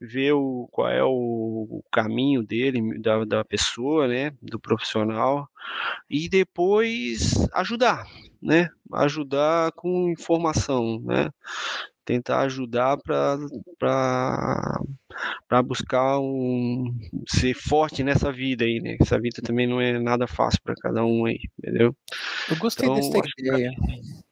ver 0.00 0.32
o, 0.32 0.68
qual 0.70 0.88
é 0.88 1.02
o, 1.02 1.08
o 1.08 1.84
caminho 1.90 2.42
dele, 2.42 2.98
da, 2.98 3.24
da 3.24 3.44
pessoa, 3.44 4.06
né? 4.08 4.32
Do 4.40 4.58
profissional 4.58 5.48
e 6.08 6.28
depois 6.28 7.34
ajudar, 7.52 8.06
né? 8.40 8.68
Ajudar 8.92 9.72
com 9.72 10.10
informação, 10.10 11.00
né? 11.00 11.30
Tentar 12.04 12.40
ajudar 12.40 12.98
para 12.98 13.38
buscar 15.64 16.18
um 16.18 16.92
ser 17.28 17.54
forte 17.54 18.02
nessa 18.02 18.32
vida 18.32 18.64
aí, 18.64 18.80
né? 18.80 18.96
Essa 19.00 19.20
vida 19.20 19.40
também 19.42 19.66
não 19.66 19.80
é 19.80 19.98
nada 19.98 20.26
fácil 20.26 20.60
para 20.64 20.74
cada 20.74 21.04
um 21.04 21.24
aí, 21.26 21.40
entendeu? 21.58 21.94
Eu 22.50 22.56
gostei 22.56 22.88
então, 22.88 22.96
dessa 22.96 23.30
ideia. 23.38 23.70
Que... 23.70 24.31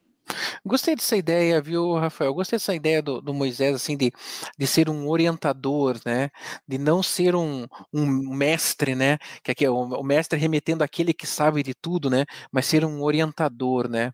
Gostei 0.65 0.95
dessa 0.95 1.17
ideia, 1.17 1.61
viu, 1.61 1.95
Rafael? 1.95 2.35
Gostei 2.35 2.59
dessa 2.59 2.75
ideia 2.75 3.03
do, 3.03 3.21
do, 3.21 3.35
Moisés, 3.35 3.75
assim, 3.75 3.97
de, 3.97 4.13
de 4.59 4.67
ser 4.67 4.89
um 4.89 5.09
orientador, 5.09 5.99
né? 6.05 6.31
De 6.67 6.79
não 6.79 7.03
ser 7.03 7.35
um, 7.35 7.67
um 7.93 8.35
mestre, 8.35 8.95
né? 8.95 9.19
Que 9.43 9.51
aqui 9.53 9.65
é 9.65 9.71
o, 9.71 9.77
o, 9.77 10.03
mestre 10.03 10.39
remetendo 10.39 10.85
aquele 10.85 11.13
que 11.13 11.27
sabe 11.27 11.63
de 11.63 11.75
tudo, 11.75 12.11
né? 12.11 12.25
Mas 12.53 12.67
ser 12.67 12.85
um 12.85 13.03
orientador, 13.03 13.89
né? 13.89 14.13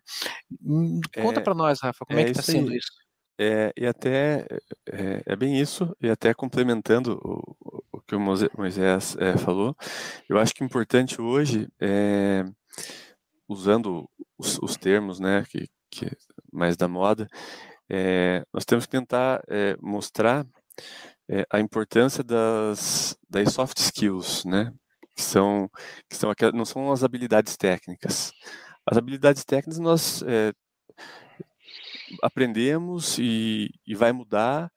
Hum, 0.63 1.01
conta 1.21 1.39
é, 1.39 1.43
para 1.43 1.53
nós, 1.53 1.79
Rafa, 1.81 2.05
como 2.05 2.19
é, 2.19 2.23
é 2.23 2.25
que 2.25 2.31
está 2.31 2.43
sendo 2.43 2.73
isso? 2.73 2.91
É, 3.39 3.71
e 3.77 3.85
até 3.85 4.47
é, 4.91 5.21
é, 5.23 5.35
bem 5.35 5.59
isso, 5.59 5.95
e 6.01 6.09
até 6.09 6.33
complementando 6.33 7.19
o, 7.23 7.77
o 7.91 8.01
que 8.01 8.15
o 8.15 8.19
Moisés 8.19 9.15
é, 9.19 9.37
falou, 9.37 9.75
eu 10.27 10.39
acho 10.39 10.55
que 10.55 10.63
o 10.63 10.65
importante 10.65 11.21
hoje 11.21 11.67
é 11.79 12.43
usando 13.47 14.09
os, 14.37 14.57
os 14.59 14.75
termos 14.75 15.19
né, 15.19 15.43
que, 15.49 15.67
que 15.89 16.05
é 16.05 16.11
mais 16.51 16.77
da 16.77 16.87
moda, 16.87 17.27
é, 17.89 18.45
nós 18.53 18.65
temos 18.65 18.85
que 18.85 18.91
tentar 18.91 19.43
é, 19.47 19.75
mostrar 19.81 20.45
é, 21.29 21.45
a 21.49 21.59
importância 21.59 22.23
das, 22.23 23.17
das 23.29 23.53
soft 23.53 23.77
skills, 23.79 24.45
né? 24.45 24.73
Que 25.15 25.23
são, 25.23 25.69
que 26.09 26.15
são 26.15 26.29
aquelas, 26.29 26.53
não 26.53 26.65
são 26.65 26.91
as 26.91 27.03
habilidades 27.03 27.57
técnicas. 27.57 28.31
As 28.85 28.97
habilidades 28.97 29.43
técnicas 29.43 29.79
nós 29.79 30.23
aprendemos 32.21 33.17
e, 33.17 33.69
e 33.85 33.95
vai 33.95 34.11
mudar 34.11 34.71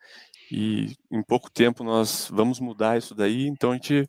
e 0.50 0.96
em 1.10 1.22
pouco 1.22 1.50
tempo 1.50 1.84
nós 1.84 2.28
vamos 2.30 2.58
mudar 2.58 2.98
isso 2.98 3.14
daí, 3.14 3.46
então 3.46 3.70
a 3.70 3.74
gente 3.74 4.08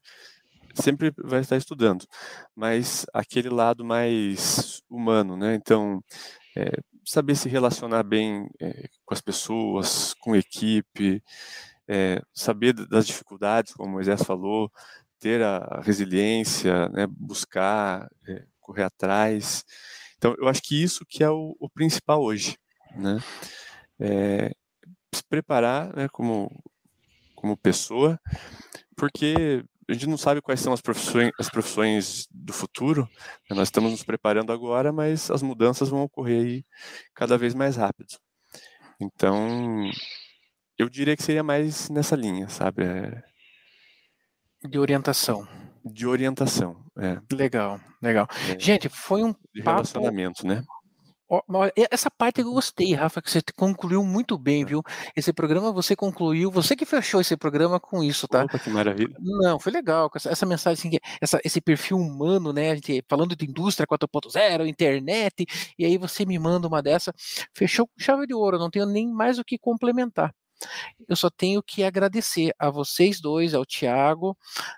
sempre 0.74 1.14
vai 1.18 1.42
estar 1.42 1.58
estudando, 1.58 2.06
mas 2.56 3.06
aquele 3.14 3.50
lado 3.50 3.84
mais 3.86 4.82
humano, 4.90 5.38
né? 5.38 5.54
Então, 5.56 6.02
é, 6.58 6.72
saber 7.12 7.36
se 7.36 7.50
relacionar 7.50 8.04
bem 8.04 8.50
é, 8.58 8.88
com 9.06 9.14
as 9.14 9.20
pessoas, 9.20 10.14
com 10.22 10.34
equipe, 10.34 11.22
é, 11.86 12.22
saber 12.34 12.72
das 12.74 13.06
dificuldades, 13.06 13.74
como 13.74 13.90
o 13.90 13.92
Moisés 13.92 14.24
falou, 14.24 14.72
ter 15.20 15.44
a 15.44 15.82
resiliência, 15.84 16.88
né, 16.88 17.06
buscar, 17.08 18.10
é, 18.26 18.46
correr 18.62 18.84
atrás. 18.84 19.66
Então, 20.18 20.34
eu 20.38 20.48
acho 20.48 20.62
que 20.62 20.82
isso 20.82 21.06
que 21.06 21.22
é 21.22 21.30
o, 21.30 21.54
o 21.60 21.70
principal 21.70 22.24
hoje, 22.24 22.58
né? 22.96 23.20
se 25.14 25.24
preparar, 25.30 25.96
né, 25.96 26.08
como 26.10 26.50
como 27.36 27.58
pessoa, 27.58 28.20
porque 28.96 29.66
a 29.92 29.94
gente 29.94 30.08
não 30.08 30.18
sabe 30.18 30.42
quais 30.42 30.60
são 30.60 30.72
as 30.74 30.82
profissões, 30.82 31.32
as 31.38 31.50
profissões 31.50 32.28
do 32.32 32.54
futuro, 32.54 33.10
né? 33.50 33.56
nós 33.56 33.68
estamos 33.68 33.92
nos 33.92 34.04
preparando 34.04 34.54
agora, 34.54 34.92
mas 34.92 35.30
as 35.30 35.42
mudanças 35.42 35.90
vão 35.90 36.04
ocorrer 36.04 36.42
aí 36.42 36.66
cada 37.14 37.38
vez 37.38 37.54
mais 37.54 37.76
rápido. 37.76 38.16
Então, 39.00 39.90
eu 40.78 40.90
diria 40.90 41.16
que 41.18 41.24
seria 41.24 41.44
mais 41.44 41.90
nessa 41.90 42.16
linha, 42.16 42.48
sabe? 42.48 42.84
É... 42.84 43.24
De 44.68 44.80
orientação. 44.80 45.48
De 45.84 46.06
orientação, 46.08 46.86
é. 46.98 47.20
Legal, 47.34 47.80
legal. 48.02 48.28
É. 48.50 48.60
Gente, 48.60 48.88
foi 48.88 49.24
um 49.24 49.34
de 49.54 49.64
papo... 49.64 49.78
relacionamento, 49.78 50.46
né? 50.46 50.64
Essa 51.90 52.12
parte 52.12 52.42
eu 52.42 52.52
gostei, 52.52 52.94
Rafa, 52.94 53.22
que 53.22 53.32
você 53.32 53.42
concluiu 53.56 54.04
muito 54.04 54.38
bem, 54.38 54.66
viu? 54.66 54.84
Esse 55.16 55.32
programa 55.32 55.72
você 55.72 55.96
concluiu, 55.96 56.52
você 56.52 56.76
que 56.76 56.86
fechou 56.86 57.22
esse 57.22 57.38
programa 57.38 57.80
com 57.80 58.04
isso, 58.04 58.28
tá? 58.28 58.44
Opa, 58.44 58.60
que 58.60 58.70
maravilha. 58.70 59.16
Não, 59.20 59.58
foi 59.58 59.72
legal, 59.72 60.12
essa, 60.14 60.46
mensagem, 60.46 60.90
assim, 60.90 61.00
essa, 61.22 61.40
esse 61.46 61.62
perfil 61.62 61.98
humano, 61.98 62.52
né? 62.52 62.72
A 62.72 62.76
gente 62.76 63.04
falando 63.08 63.36
de 63.36 63.46
indústria 63.46 63.88
4.0, 63.88 64.68
internet, 64.68 65.46
e 65.80 65.86
aí 65.86 65.98
você 65.98 66.26
me 66.26 66.38
manda 66.38 66.68
uma 66.68 66.82
dessa, 66.82 67.14
fechou 67.56 67.88
com 67.88 67.94
chave 67.98 68.28
de 68.28 68.34
ouro, 68.34 68.60
não 68.60 68.70
tenho 68.70 68.86
nem 68.86 69.08
mais 69.10 69.40
o 69.40 69.44
que 69.46 69.58
complementar. 69.58 70.34
Eu 71.08 71.16
só 71.16 71.30
tenho 71.30 71.62
que 71.62 71.84
agradecer 71.84 72.54
a 72.58 72.70
vocês 72.70 73.20
dois, 73.20 73.54
ao 73.54 73.66
Tiago, 73.66 74.38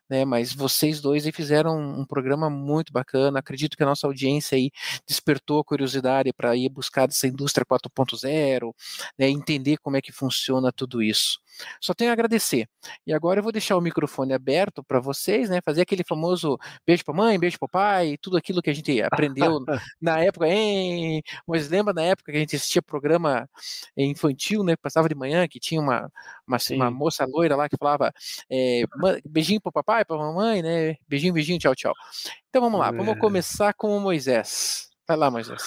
né, 0.10 0.26
mas 0.26 0.54
vocês 0.54 1.02
dois 1.02 1.26
aí 1.26 1.32
fizeram 1.32 1.78
um, 1.78 2.06
programa 2.06 2.50
muito 2.50 2.92
bacana. 2.92 3.40
Acredito 3.40 3.78
que 3.78 3.84
a 3.84 3.86
nossa 3.86 4.08
audiência 4.08 4.56
aí 4.56 4.72
despertou 5.08 5.60
a 5.60 5.64
curiosidade 5.64 6.32
para 6.34 6.56
ir 6.56 6.70
buscar 6.70 7.10
essa 7.10 7.28
indústria 7.28 7.66
4.0, 7.66 8.74
né, 9.18 9.30
entender 9.30 9.78
como 9.78 9.98
é 9.98 10.02
que 10.02 10.12
funciona 10.12 10.72
tudo 10.72 11.02
isso. 11.02 11.40
Só 11.80 11.94
tenho 11.94 12.10
a 12.10 12.14
agradecer. 12.14 12.68
E 13.06 13.14
agora 13.14 13.40
eu 13.40 13.44
vou 13.44 13.52
deixar 13.52 13.78
o 13.78 13.82
microfone 13.82 14.34
aberto 14.34 14.84
para 14.84 15.00
vocês, 15.00 15.50
né? 15.50 15.60
Fazer 15.64 15.82
aquele 15.82 16.04
famoso 16.04 16.58
beijo 16.86 17.04
para 17.04 17.14
mãe, 17.14 17.40
beijo 17.40 17.58
para 17.60 17.68
pai, 17.68 18.18
tudo 18.22 18.38
aquilo 18.38 18.62
que 18.62 18.70
a 18.70 18.74
gente 18.74 19.02
aprendeu 19.02 19.60
na 20.02 20.20
época, 20.20 20.48
hein? 20.48 21.22
Mas 21.48 21.70
lembra 21.70 21.94
na 21.94 22.04
época 22.04 22.32
que 22.32 22.38
a 22.38 22.42
gente 22.42 22.56
assistia 22.56 22.82
programa 22.82 23.50
infantil, 23.98 24.64
né? 24.64 24.76
Passava 24.76 25.10
de 25.10 25.16
manhã, 25.16 25.48
que 25.48 25.60
tinha 25.60 25.82
uma, 25.82 26.12
uma, 26.48 26.58
uma 26.72 26.92
moça 26.92 27.26
loira 27.26 27.56
lá 27.56 27.70
que 27.70 27.78
falava 27.78 28.14
é, 28.50 28.84
beijinho 29.26 29.62
para 29.62 29.72
papai, 29.72 30.06
para 30.06 30.18
mamãe, 30.18 30.62
né? 30.62 30.96
Beijinho, 31.08 31.34
beijinho, 31.34 31.60
tchau, 31.60 31.76
tchau. 31.76 31.94
Então 32.50 32.62
vamos 32.62 32.80
lá, 32.80 32.92
vamos 32.92 33.16
é. 33.16 33.20
começar 33.20 33.74
com 33.74 33.96
o 33.98 34.00
Moisés. 34.00 34.90
Vai 35.08 35.18
lá, 35.18 35.30
Moisés. 35.30 35.64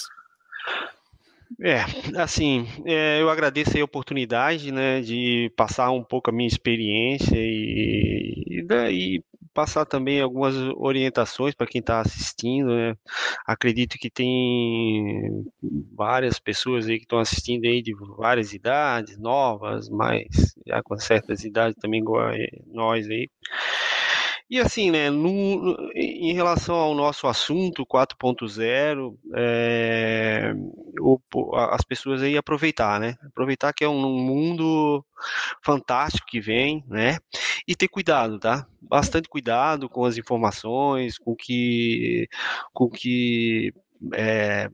É, 1.61 1.78
assim, 2.20 2.66
é, 2.84 3.20
eu 3.20 3.30
agradeço 3.30 3.78
a 3.78 3.84
oportunidade, 3.84 4.72
né, 4.72 5.01
de 5.01 5.53
passar 5.57 5.90
um 5.90 6.03
pouco 6.03 6.28
a 6.30 6.32
minha 6.32 6.49
experiência 6.49 7.36
e, 7.36 8.64
e, 8.68 9.16
e 9.16 9.24
passar 9.55 9.86
também 9.86 10.20
algumas 10.20 10.55
orientações 10.76 11.55
para 11.55 11.66
quem 11.66 11.78
está 11.78 12.01
assistindo, 12.01 12.74
né. 12.74 12.94
Acredito 13.47 13.97
que 13.99 14.11
tem 14.11 15.44
várias 15.94 16.38
pessoas 16.38 16.86
aí 16.88 16.99
que 16.99 17.05
estão 17.05 17.18
assistindo 17.18 17.64
aí 17.64 17.80
de 17.80 17.94
várias 18.16 18.53
idades, 18.53 19.16
novas, 19.16 19.88
mas 19.88 20.26
já 20.66 20.82
com 20.82 20.99
certas 20.99 21.44
idades 21.44 21.78
também 21.80 22.01
igual 22.01 22.32
nós 22.66 23.09
aí. 23.09 23.30
E 24.49 24.61
assim, 24.61 24.92
né, 24.92 25.11
no, 25.11 25.90
em 25.94 26.32
relação 26.32 26.76
ao 26.76 26.94
nosso 26.94 27.26
assunto 27.26 27.84
4.0, 27.84 29.16
é, 29.34 30.53
as 31.68 31.82
pessoas 31.82 32.22
aí 32.22 32.36
aproveitar, 32.36 33.01
né? 33.01 33.16
Aproveitar 33.24 33.72
que 33.72 33.82
é 33.82 33.88
um, 33.88 34.07
um 34.07 34.22
mundo 34.22 35.05
fantástico 35.64 36.28
que 36.28 36.40
vem, 36.40 36.84
né? 36.88 37.18
E 37.66 37.74
ter 37.74 37.88
cuidado, 37.88 38.38
tá? 38.38 38.66
Bastante 38.80 39.28
cuidado 39.28 39.88
com 39.88 40.05
as 40.05 40.16
informações, 40.16 41.18
com 41.18 41.34
que, 41.34 42.28
com 42.72 42.88
que 42.88 43.72
é, 44.14 44.68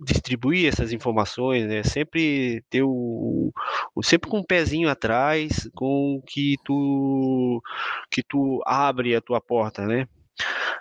distribuir 0.00 0.68
essas 0.68 0.92
informações, 0.92 1.66
né? 1.66 1.82
Sempre 1.82 2.62
ter 2.70 2.82
o, 2.82 3.52
o, 3.94 4.02
sempre 4.02 4.30
com 4.30 4.38
um 4.38 4.44
pezinho 4.44 4.88
atrás, 4.88 5.68
com 5.74 6.22
que 6.26 6.56
tu 6.64 7.62
que 8.10 8.22
tu 8.22 8.62
abre 8.66 9.14
a 9.16 9.20
tua 9.20 9.40
porta, 9.40 9.86
né? 9.86 10.06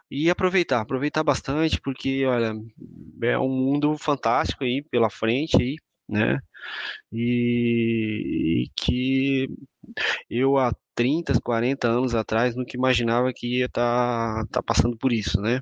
E 0.09 0.29
aproveitar, 0.29 0.81
aproveitar 0.81 1.23
bastante, 1.23 1.81
porque 1.81 2.25
olha, 2.25 2.53
é 3.23 3.37
um 3.39 3.49
mundo 3.49 3.97
fantástico 3.97 4.63
aí 4.63 4.81
pela 4.83 5.09
frente 5.09 5.57
aí, 5.61 5.75
né? 6.07 6.39
E, 7.11 8.65
e 8.65 8.71
que 8.75 9.47
eu 10.29 10.57
há 10.57 10.73
30, 10.95 11.39
40 11.41 11.87
anos 11.87 12.15
atrás 12.15 12.55
nunca 12.55 12.75
imaginava 12.75 13.33
que 13.33 13.59
ia 13.59 13.65
estar 13.65 14.45
tá, 14.45 14.47
tá 14.53 14.63
passando 14.63 14.97
por 14.97 15.11
isso, 15.11 15.41
né? 15.41 15.61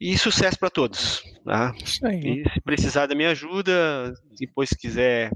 E 0.00 0.16
sucesso 0.16 0.58
para 0.58 0.70
todos. 0.70 1.22
Tá? 1.44 1.74
E 2.12 2.44
se 2.50 2.60
precisar 2.60 3.06
da 3.06 3.14
minha 3.14 3.30
ajuda, 3.30 4.14
depois 4.38 4.68
se 4.68 4.78
quiser, 4.78 5.30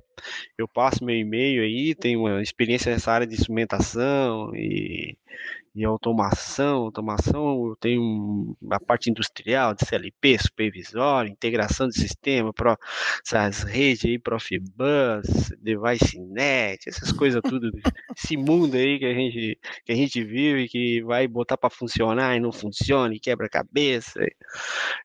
eu 0.56 0.68
passo 0.68 1.04
meu 1.04 1.16
e-mail 1.16 1.62
aí, 1.62 1.94
tenho 1.94 2.20
uma 2.20 2.42
experiência 2.42 2.92
nessa 2.92 3.10
área 3.10 3.26
de 3.26 3.34
instrumentação 3.34 4.54
e, 4.54 5.16
e 5.74 5.84
automação. 5.84 6.82
Automação, 6.82 7.68
eu 7.68 7.76
tenho 7.76 8.56
a 8.70 8.80
parte 8.80 9.10
industrial 9.10 9.74
de 9.74 9.84
CLP, 9.86 10.38
supervisório, 10.38 11.30
integração 11.30 11.88
de 11.88 11.94
sistema, 11.94 12.52
pro, 12.52 12.76
essas 13.24 13.62
redes 13.62 14.04
aí, 14.04 14.18
Profibus, 14.18 15.52
DeviceNet, 15.58 16.88
essas 16.88 17.12
coisas 17.12 17.40
tudo, 17.42 17.70
esse 18.16 18.36
mundo 18.36 18.76
aí 18.76 18.98
que 18.98 19.06
a 19.06 19.14
gente, 19.14 19.58
que 19.84 19.92
a 19.92 19.96
gente 19.96 20.22
vive, 20.24 20.68
que 20.68 21.02
vai 21.02 21.26
botar 21.26 21.56
para 21.56 21.70
funcionar 21.70 22.36
e 22.36 22.40
não 22.40 22.52
funciona, 22.52 23.14
e 23.14 23.20
quebra 23.20 23.46
a 23.46 23.50
cabeça. 23.50 24.20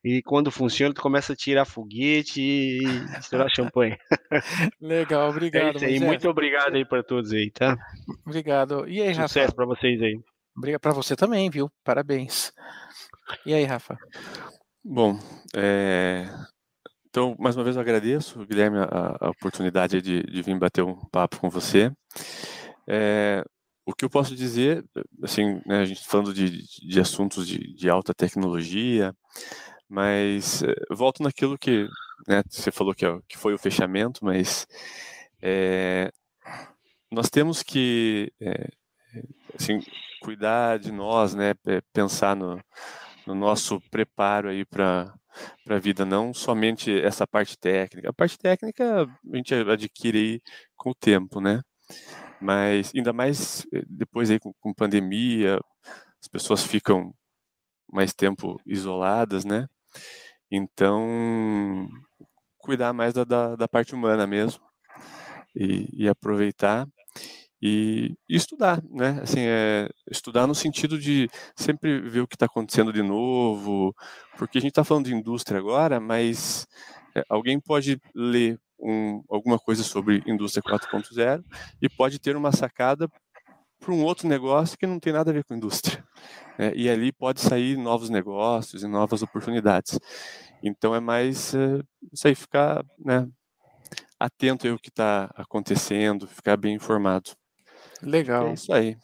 E, 0.03 0.21
quando 0.21 0.51
funciona, 0.51 0.93
tu 0.93 1.01
começa 1.01 1.33
a 1.33 1.35
tirar 1.35 1.65
foguete 1.65 2.41
e 2.41 2.79
estourar 3.19 3.49
champanhe. 3.49 3.97
Legal, 4.81 5.29
obrigado. 5.29 5.83
É 5.83 5.99
muito 5.99 6.29
obrigado 6.29 6.75
aí 6.75 6.85
para 6.85 7.03
todos 7.03 7.31
aí, 7.31 7.49
tá? 7.51 7.77
Obrigado. 8.25 8.87
E 8.87 9.01
aí, 9.01 9.09
Rafa? 9.09 9.27
Sucesso 9.27 9.55
para 9.55 9.65
vocês 9.65 10.01
aí. 10.01 10.19
Obrigado 10.57 10.81
para 10.81 10.91
você 10.91 11.15
também, 11.15 11.51
viu? 11.51 11.71
Parabéns. 11.83 12.51
E 13.45 13.53
aí, 13.53 13.63
Rafa? 13.63 13.95
Bom, 14.83 15.19
é... 15.55 16.27
então, 17.07 17.35
mais 17.37 17.55
uma 17.55 17.63
vez 17.63 17.75
eu 17.75 17.81
agradeço, 17.81 18.43
Guilherme, 18.43 18.79
a, 18.79 19.17
a 19.21 19.29
oportunidade 19.29 20.01
de, 20.01 20.23
de, 20.23 20.41
vir 20.41 20.57
bater 20.57 20.83
um 20.83 20.95
papo 21.11 21.39
com 21.39 21.47
você. 21.47 21.91
É... 22.87 23.43
O 23.85 23.93
que 23.93 24.03
eu 24.03 24.09
posso 24.09 24.35
dizer, 24.35 24.83
assim, 25.23 25.61
né, 25.65 25.81
a 25.81 25.85
gente 25.85 26.05
falando 26.07 26.33
de, 26.33 26.63
de 26.63 26.99
assuntos 26.99 27.47
de, 27.47 27.75
de 27.75 27.87
alta 27.87 28.13
tecnologia, 28.13 29.15
mas 29.87 30.63
é, 30.63 30.73
volto 30.89 31.23
naquilo 31.23 31.57
que 31.57 31.87
né, 32.27 32.43
você 32.49 32.69
falou 32.71 32.93
que, 32.93 33.05
é 33.05 33.19
que 33.29 33.37
foi 33.37 33.53
o 33.53 33.57
fechamento, 33.57 34.25
mas 34.25 34.67
é, 35.41 36.11
nós 37.09 37.29
temos 37.29 37.63
que 37.63 38.29
é, 38.41 38.67
assim, 39.55 39.79
cuidar 40.21 40.79
de 40.79 40.91
nós, 40.91 41.33
né? 41.35 41.53
Pensar 41.93 42.35
no, 42.35 42.59
no 43.25 43.35
nosso 43.35 43.79
preparo 43.91 44.49
aí 44.49 44.65
para 44.65 45.13
a 45.69 45.79
vida, 45.79 46.05
não 46.05 46.33
somente 46.33 46.91
essa 47.01 47.27
parte 47.27 47.57
técnica. 47.57 48.09
A 48.09 48.13
parte 48.13 48.37
técnica 48.37 49.03
a 49.03 49.35
gente 49.35 49.53
adquire 49.53 50.17
aí 50.17 50.41
com 50.75 50.91
o 50.91 50.95
tempo, 50.95 51.41
né? 51.41 51.61
Mas 52.41 52.91
ainda 52.95 53.13
mais 53.13 53.65
eh, 53.73 53.83
depois 53.87 54.29
aí 54.29 54.39
com, 54.39 54.53
com 54.59 54.73
pandemia, 54.73 55.59
as 56.21 56.27
pessoas 56.27 56.63
ficam 56.63 57.13
mais 57.91 58.13
tempo 58.13 58.59
isoladas, 58.65 59.45
né? 59.45 59.67
Então, 60.51 61.87
cuidar 62.59 62.93
mais 62.93 63.13
da, 63.13 63.23
da, 63.23 63.55
da 63.55 63.67
parte 63.67 63.93
humana 63.95 64.27
mesmo 64.27 64.63
e, 65.55 66.03
e 66.05 66.07
aproveitar 66.09 66.87
e, 67.61 68.15
estudar, 68.29 68.81
né? 68.89 69.19
Assim, 69.21 69.39
é, 69.39 69.89
estudar 70.11 70.45
no 70.47 70.53
sentido 70.55 70.99
de 70.99 71.29
sempre 71.55 71.99
ver 72.01 72.21
o 72.21 72.27
que 72.27 72.35
está 72.35 72.45
acontecendo 72.45 72.93
de 72.93 73.01
novo, 73.01 73.95
porque 74.37 74.57
a 74.57 74.61
gente 74.61 74.71
está 74.71 74.83
falando 74.83 75.05
de 75.05 75.15
indústria 75.15 75.59
agora, 75.59 75.99
mas 75.99 76.67
é, 77.15 77.23
alguém 77.29 77.59
pode 77.59 77.99
ler 78.13 78.59
um, 78.79 79.23
alguma 79.29 79.57
coisa 79.57 79.83
sobre 79.83 80.23
indústria 80.27 80.61
4.0 80.63 81.43
e 81.81 81.89
pode 81.89 82.19
ter 82.19 82.35
uma 82.35 82.51
sacada 82.51 83.09
para 83.79 83.91
um 83.93 84.03
outro 84.03 84.27
negócio 84.27 84.77
que 84.77 84.87
não 84.87 84.99
tem 84.99 85.13
nada 85.13 85.31
a 85.31 85.33
ver 85.33 85.43
com 85.43 85.55
indústria. 85.55 86.03
Né? 86.57 86.71
E 86.75 86.89
ali 86.89 87.11
pode 87.11 87.41
sair 87.41 87.77
novos 87.77 88.09
negócios 88.09 88.83
e 88.83 88.87
novas 88.87 89.21
oportunidades. 89.21 89.99
Então 90.63 90.93
é 90.93 90.99
mais 90.99 91.53
é, 91.53 91.81
isso 92.11 92.27
aí, 92.27 92.35
ficar 92.35 92.83
né, 92.97 93.27
atento 94.19 94.67
ao 94.67 94.79
que 94.79 94.89
está 94.89 95.29
acontecendo, 95.35 96.27
ficar 96.27 96.57
bem 96.57 96.75
informado. 96.75 97.31
Legal. 98.01 98.47
É 98.47 98.53
isso 98.53 98.73
aí. 98.73 98.97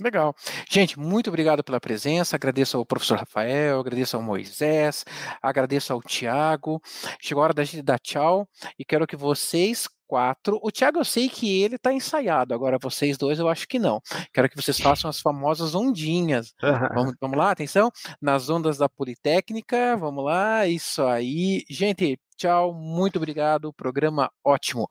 Legal. 0.00 0.34
Gente, 0.70 0.98
muito 0.98 1.28
obrigado 1.28 1.62
pela 1.62 1.80
presença. 1.80 2.36
Agradeço 2.36 2.76
ao 2.76 2.86
professor 2.86 3.18
Rafael, 3.18 3.80
agradeço 3.80 4.16
ao 4.16 4.22
Moisés, 4.22 5.04
agradeço 5.42 5.92
ao 5.92 6.02
Tiago. 6.02 6.80
Chegou 7.20 7.42
a 7.42 7.44
hora 7.44 7.54
da 7.54 7.64
gente 7.64 7.82
dar 7.82 7.98
tchau 7.98 8.48
e 8.78 8.84
quero 8.84 9.06
que 9.06 9.16
vocês 9.16 9.86
quatro. 10.06 10.58
O 10.62 10.70
Thiago, 10.70 10.98
eu 10.98 11.04
sei 11.04 11.28
que 11.28 11.62
ele 11.62 11.76
está 11.76 11.92
ensaiado, 11.92 12.54
agora 12.54 12.78
vocês 12.80 13.18
dois 13.18 13.38
eu 13.38 13.48
acho 13.48 13.66
que 13.66 13.78
não. 13.78 14.00
Quero 14.32 14.48
que 14.48 14.56
vocês 14.56 14.78
façam 14.78 15.10
as 15.10 15.20
famosas 15.20 15.74
ondinhas. 15.74 16.54
vamos, 16.94 17.14
vamos 17.20 17.38
lá, 17.38 17.50
atenção? 17.50 17.90
Nas 18.20 18.48
ondas 18.48 18.78
da 18.78 18.88
Politécnica, 18.88 19.96
vamos 19.96 20.24
lá, 20.24 20.66
isso 20.66 21.02
aí. 21.02 21.64
Gente, 21.68 22.18
Tchau, 22.36 22.72
muito 22.74 23.16
obrigado. 23.16 23.72
Programa 23.72 24.30
ótimo. 24.44 24.88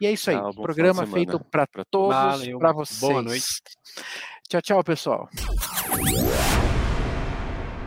E 0.00 0.06
é 0.06 0.12
isso 0.12 0.30
aí. 0.30 0.36
Programa 0.54 1.06
feito 1.06 1.38
para 1.38 1.66
todos, 1.90 2.48
para 2.58 2.72
vocês. 2.72 3.00
Boa 3.00 3.22
noite. 3.22 3.46
Tchau, 4.48 4.62
tchau, 4.62 4.84
pessoal. 4.84 5.28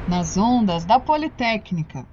Nas 0.08 0.38
ondas 0.38 0.86
da 0.86 1.00
Politécnica. 1.00 2.06